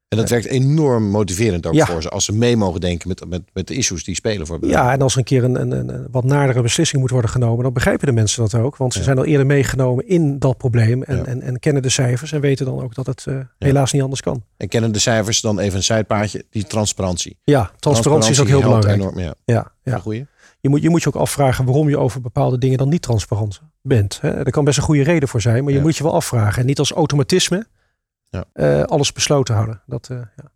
En 0.07 0.17
dat 0.17 0.29
werkt 0.29 0.45
enorm 0.45 1.03
motiverend 1.09 1.65
ook 1.65 1.73
Ja. 1.73 1.85
voor 1.85 2.01
ze. 2.01 2.09
Als 2.09 2.25
ze 2.25 2.33
mee 2.33 2.57
mogen 2.57 2.81
denken 2.81 3.07
met, 3.07 3.29
met, 3.29 3.41
met 3.53 3.67
de 3.67 3.73
issues 3.73 4.03
die 4.03 4.15
spelen 4.15 4.47
voor 4.47 4.59
bedrijven. 4.59 4.85
Ja, 4.87 4.93
en 4.93 5.01
als 5.01 5.11
er 5.13 5.17
een 5.17 5.23
keer 5.23 5.43
een, 5.43 5.61
een, 5.61 5.71
een, 5.89 6.07
wat 6.11 6.23
nadere 6.23 6.61
beslissing 6.61 7.01
moet 7.01 7.09
worden 7.11 7.29
genomen, 7.29 7.63
dan 7.63 7.73
begrijpen 7.73 8.05
de 8.07 8.13
mensen 8.13 8.41
dat 8.41 8.55
ook. 8.55 8.77
Want 8.77 8.93
ze 8.93 8.99
Ja. 8.99 9.05
zijn 9.05 9.17
al 9.17 9.25
eerder 9.25 9.45
meegenomen 9.45 10.07
in 10.07 10.39
dat 10.39 10.57
probleem 10.57 11.03
en, 11.03 11.17
Ja. 11.17 11.25
en, 11.25 11.41
en 11.41 11.59
kennen 11.59 11.81
de 11.81 11.89
cijfers 11.89 12.31
en 12.31 12.41
weten 12.41 12.65
dan 12.65 12.81
ook 12.81 12.95
dat 12.95 13.05
het 13.05 13.25
eh, 13.27 13.37
helaas 13.59 13.91
niet 13.91 14.01
anders 14.01 14.21
kan. 14.21 14.43
En 14.57 14.67
kennen 14.67 14.91
de 14.91 14.99
cijfers 14.99 15.41
dan 15.41 15.59
even 15.59 15.77
een 15.77 15.83
zijpaadje, 15.83 16.45
die 16.49 16.63
transparantie. 16.63 17.37
Ja, 17.43 17.71
transparantie 17.79 18.31
is 18.31 18.39
ook 18.39 18.47
heel 18.47 18.61
belangrijk. 18.61 18.95
Enorm, 18.99 19.19
ja. 19.19 19.33
Ja, 19.45 19.71
ja. 19.83 19.97
goeie. 19.97 20.25
Je, 20.65 20.71
moet, 20.71 20.81
je 20.81 20.89
moet 20.89 21.01
je 21.01 21.07
ook 21.07 21.15
afvragen 21.15 21.65
waarom 21.65 21.89
je 21.89 21.97
over 21.97 22.21
bepaalde 22.21 22.57
dingen 22.57 22.77
dan 22.77 22.89
niet 22.89 23.01
transparant 23.01 23.61
bent. 23.81 24.21
Hè? 24.21 24.29
Er 24.29 24.51
kan 24.51 24.63
best 24.63 24.77
een 24.77 24.83
goede 24.83 25.03
reden 25.03 25.29
voor 25.29 25.41
zijn, 25.41 25.63
maar 25.63 25.71
je 25.71 25.77
Ja. 25.77 25.83
moet 25.83 25.97
je 25.97 26.03
wel 26.03 26.13
afvragen. 26.13 26.61
En 26.61 26.65
niet 26.67 26.79
als 26.79 26.91
automatisme 26.91 27.67
Ja. 28.29 28.45
eh, 28.53 28.81
alles 28.83 29.11
besloten 29.11 29.55
houden. 29.55 29.81
Dat, 29.85 30.09
eh, 30.09 30.17
ja. 30.17 30.51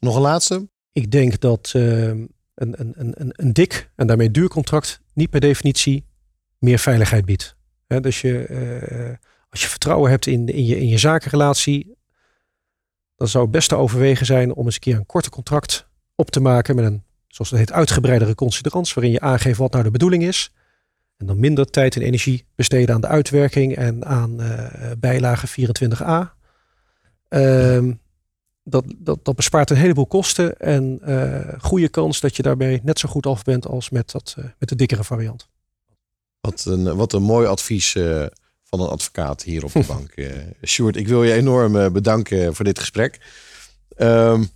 Nog 0.00 0.14
een 0.16 0.20
laatste? 0.22 0.68
Ik 0.92 1.10
denk 1.10 1.40
dat 1.40 1.72
eh, 1.76 2.08
een, 2.08 2.28
een, 2.54 2.74
een, 2.96 3.12
een, 3.20 3.30
een 3.32 3.52
dik 3.52 3.90
en 3.94 4.06
daarmee 4.06 4.30
duur 4.30 4.48
contract 4.48 5.00
niet 5.14 5.30
per 5.30 5.40
definitie 5.40 6.04
meer 6.58 6.78
veiligheid 6.78 7.24
biedt. 7.24 7.56
Hè, 7.86 8.00
dus 8.00 8.20
je, 8.20 9.18
als 9.48 9.62
je 9.62 9.68
vertrouwen 9.68 10.10
hebt 10.10 10.26
in, 10.26 10.46
in, 10.46 10.64
je, 10.66 10.78
in 10.80 10.88
je 10.88 10.98
zakenrelatie, 10.98 11.96
dan 13.16 13.28
zou 13.28 13.42
het 13.42 13.52
best 13.52 13.68
te 13.68 13.74
overwegen 13.76 14.26
zijn 14.26 14.54
om 14.54 14.64
eens 14.64 14.74
een 14.74 14.80
keer 14.80 14.96
een 14.96 15.06
korte 15.06 15.30
contract 15.30 15.88
op 16.14 16.30
te 16.30 16.40
maken 16.40 16.76
met 16.76 16.84
een, 16.84 17.04
zoals 17.34 17.50
dat 17.50 17.58
heet, 17.58 17.72
uitgebreidere 17.72 18.34
considerans, 18.34 18.94
waarin 18.94 19.12
je 19.12 19.20
aangeeft 19.20 19.58
wat 19.58 19.72
nou 19.72 19.84
de 19.84 19.90
bedoeling 19.90 20.22
is. 20.22 20.52
En 21.16 21.26
dan 21.26 21.38
minder 21.38 21.70
tijd 21.70 21.96
en 21.96 22.02
energie 22.02 22.44
besteden 22.54 22.94
aan 22.94 23.00
de 23.00 23.06
uitwerking 23.06 23.76
en 23.76 24.04
aan 24.04 24.40
eh 24.40 24.90
bijlage 24.98 25.46
24a. 25.46 26.34
Ehm, 27.28 27.92
dat, 28.62 28.84
dat, 28.96 29.18
dat 29.22 29.36
bespaart 29.36 29.70
een 29.70 29.76
heleboel 29.76 30.06
kosten 30.06 30.58
en 30.58 30.98
eh 31.02 31.60
goede 31.60 31.88
kans 31.88 32.20
dat 32.20 32.36
je 32.36 32.42
daarbij 32.42 32.80
net 32.82 32.98
zo 32.98 33.08
goed 33.08 33.26
af 33.26 33.42
bent 33.42 33.66
als 33.66 33.90
met, 33.90 34.10
dat, 34.10 34.34
eh, 34.38 34.44
met 34.58 34.68
de 34.68 34.76
dikkere 34.76 35.04
variant. 35.04 35.48
Wat 36.40 36.64
een, 36.64 36.96
wat 36.96 37.12
een 37.12 37.22
mooi 37.22 37.46
advies 37.46 37.92
van 38.64 38.80
een 38.80 38.88
advocaat 38.88 39.42
hier 39.42 39.64
op 39.64 39.72
de 39.72 39.84
bank. 39.94 40.14
Sjoerd, 40.62 40.96
ik 40.96 41.08
wil 41.08 41.24
je 41.24 41.32
enorm 41.32 41.92
bedanken 41.92 42.54
voor 42.54 42.64
dit 42.64 42.78
gesprek. 42.78 43.20
Ehm, 43.96 44.40
eh, 44.40 44.46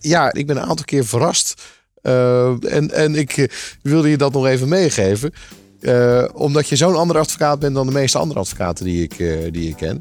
ja, 0.00 0.32
ik 0.32 0.46
ben 0.46 0.56
een 0.56 0.62
aantal 0.62 0.84
keer 0.84 1.04
verrast. 1.04 1.62
Eh, 2.02 2.72
en 2.74 2.90
en 2.90 3.14
ik 3.14 3.36
eh, 3.36 3.48
wilde 3.82 4.10
je 4.10 4.16
dat 4.16 4.32
nog 4.32 4.46
even 4.46 4.68
meegeven. 4.68 5.32
Eh, 5.84 6.24
omdat 6.32 6.68
je 6.68 6.76
zo'n 6.76 6.96
andere 6.96 7.18
advocaat 7.18 7.58
bent 7.58 7.74
dan 7.74 7.86
de 7.86 7.92
meeste 7.92 8.18
andere 8.18 8.40
advocaten 8.40 8.84
die 8.84 9.02
ik, 9.02 9.18
eh, 9.18 9.52
die 9.52 9.68
ik 9.68 9.76
ken. 9.76 10.00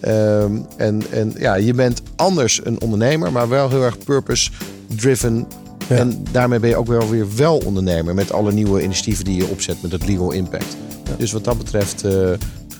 Ehm, 0.00 0.56
en, 0.76 1.02
en 1.10 1.32
ja, 1.38 1.54
je 1.54 1.74
bent 1.74 2.02
anders 2.16 2.60
een 2.64 2.80
ondernemer, 2.80 3.32
maar 3.32 3.48
wel 3.48 3.68
heel 3.68 3.82
erg 3.82 3.98
purpose-driven. 3.98 5.46
Ja. 5.88 5.96
En 5.96 6.24
daarmee 6.32 6.58
ben 6.58 6.68
je 6.68 6.76
ook 6.76 6.86
wel 6.86 7.10
weer 7.10 7.36
wel 7.36 7.58
ondernemer 7.58 8.14
met 8.14 8.32
alle 8.32 8.52
nieuwe 8.52 8.82
initiatieven 8.82 9.24
die 9.24 9.36
je 9.36 9.46
opzet 9.46 9.82
met 9.82 9.92
het 9.92 10.06
legal 10.06 10.32
impact. 10.32 10.76
Dus 11.16 11.32
wat 11.32 11.44
dat 11.44 11.58
betreft 11.58 12.04
eh, 12.04 12.30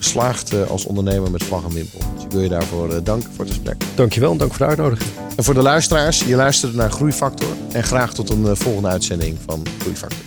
geslaagd 0.04 0.52
eh, 0.52 0.70
als 0.70 0.84
ondernemer 0.84 1.30
met 1.30 1.44
vlag 1.44 1.64
en 1.64 1.72
wimpel. 1.72 1.98
Dus 2.14 2.24
ik 2.24 2.30
wil 2.30 2.40
je 2.40 2.48
daarvoor 2.48 2.92
eh, 2.92 2.98
danken 3.02 3.30
voor 3.34 3.44
het 3.44 3.54
gesprek. 3.54 3.82
Dankjewel 3.94 4.32
en 4.32 4.38
dank 4.38 4.50
voor 4.50 4.60
de 4.60 4.70
uitnodiging. 4.70 5.10
En 5.36 5.44
voor 5.44 5.54
de 5.54 5.62
luisteraars, 5.62 6.20
je 6.24 6.36
luisterde 6.36 6.76
naar 6.76 6.90
Groeifactor. 6.90 7.48
En 7.72 7.82
graag 7.82 8.14
tot 8.14 8.30
een 8.30 8.46
eh, 8.46 8.52
volgende 8.54 8.88
uitzending 8.88 9.38
van 9.46 9.62
Groeifactor. 9.78 10.20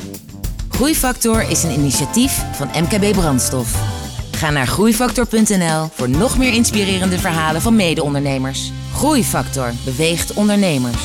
Groeifactor 0.70 1.50
is 1.50 1.64
een 1.64 1.72
initiatief 1.72 2.44
van 2.54 2.68
MKB 2.68 3.12
Brandstof. 3.12 3.76
Ga 4.32 4.50
naar 4.50 4.68
groeifactor.nl 4.68 5.90
voor 5.94 6.10
nog 6.10 6.38
meer 6.38 6.54
inspirerende 6.54 7.20
verhalen 7.20 7.62
van 7.62 7.76
mede-ondernemers. 7.76 8.72
Groeifactor 8.94 9.72
beweegt 9.86 10.34
ondernemers. 10.34 11.02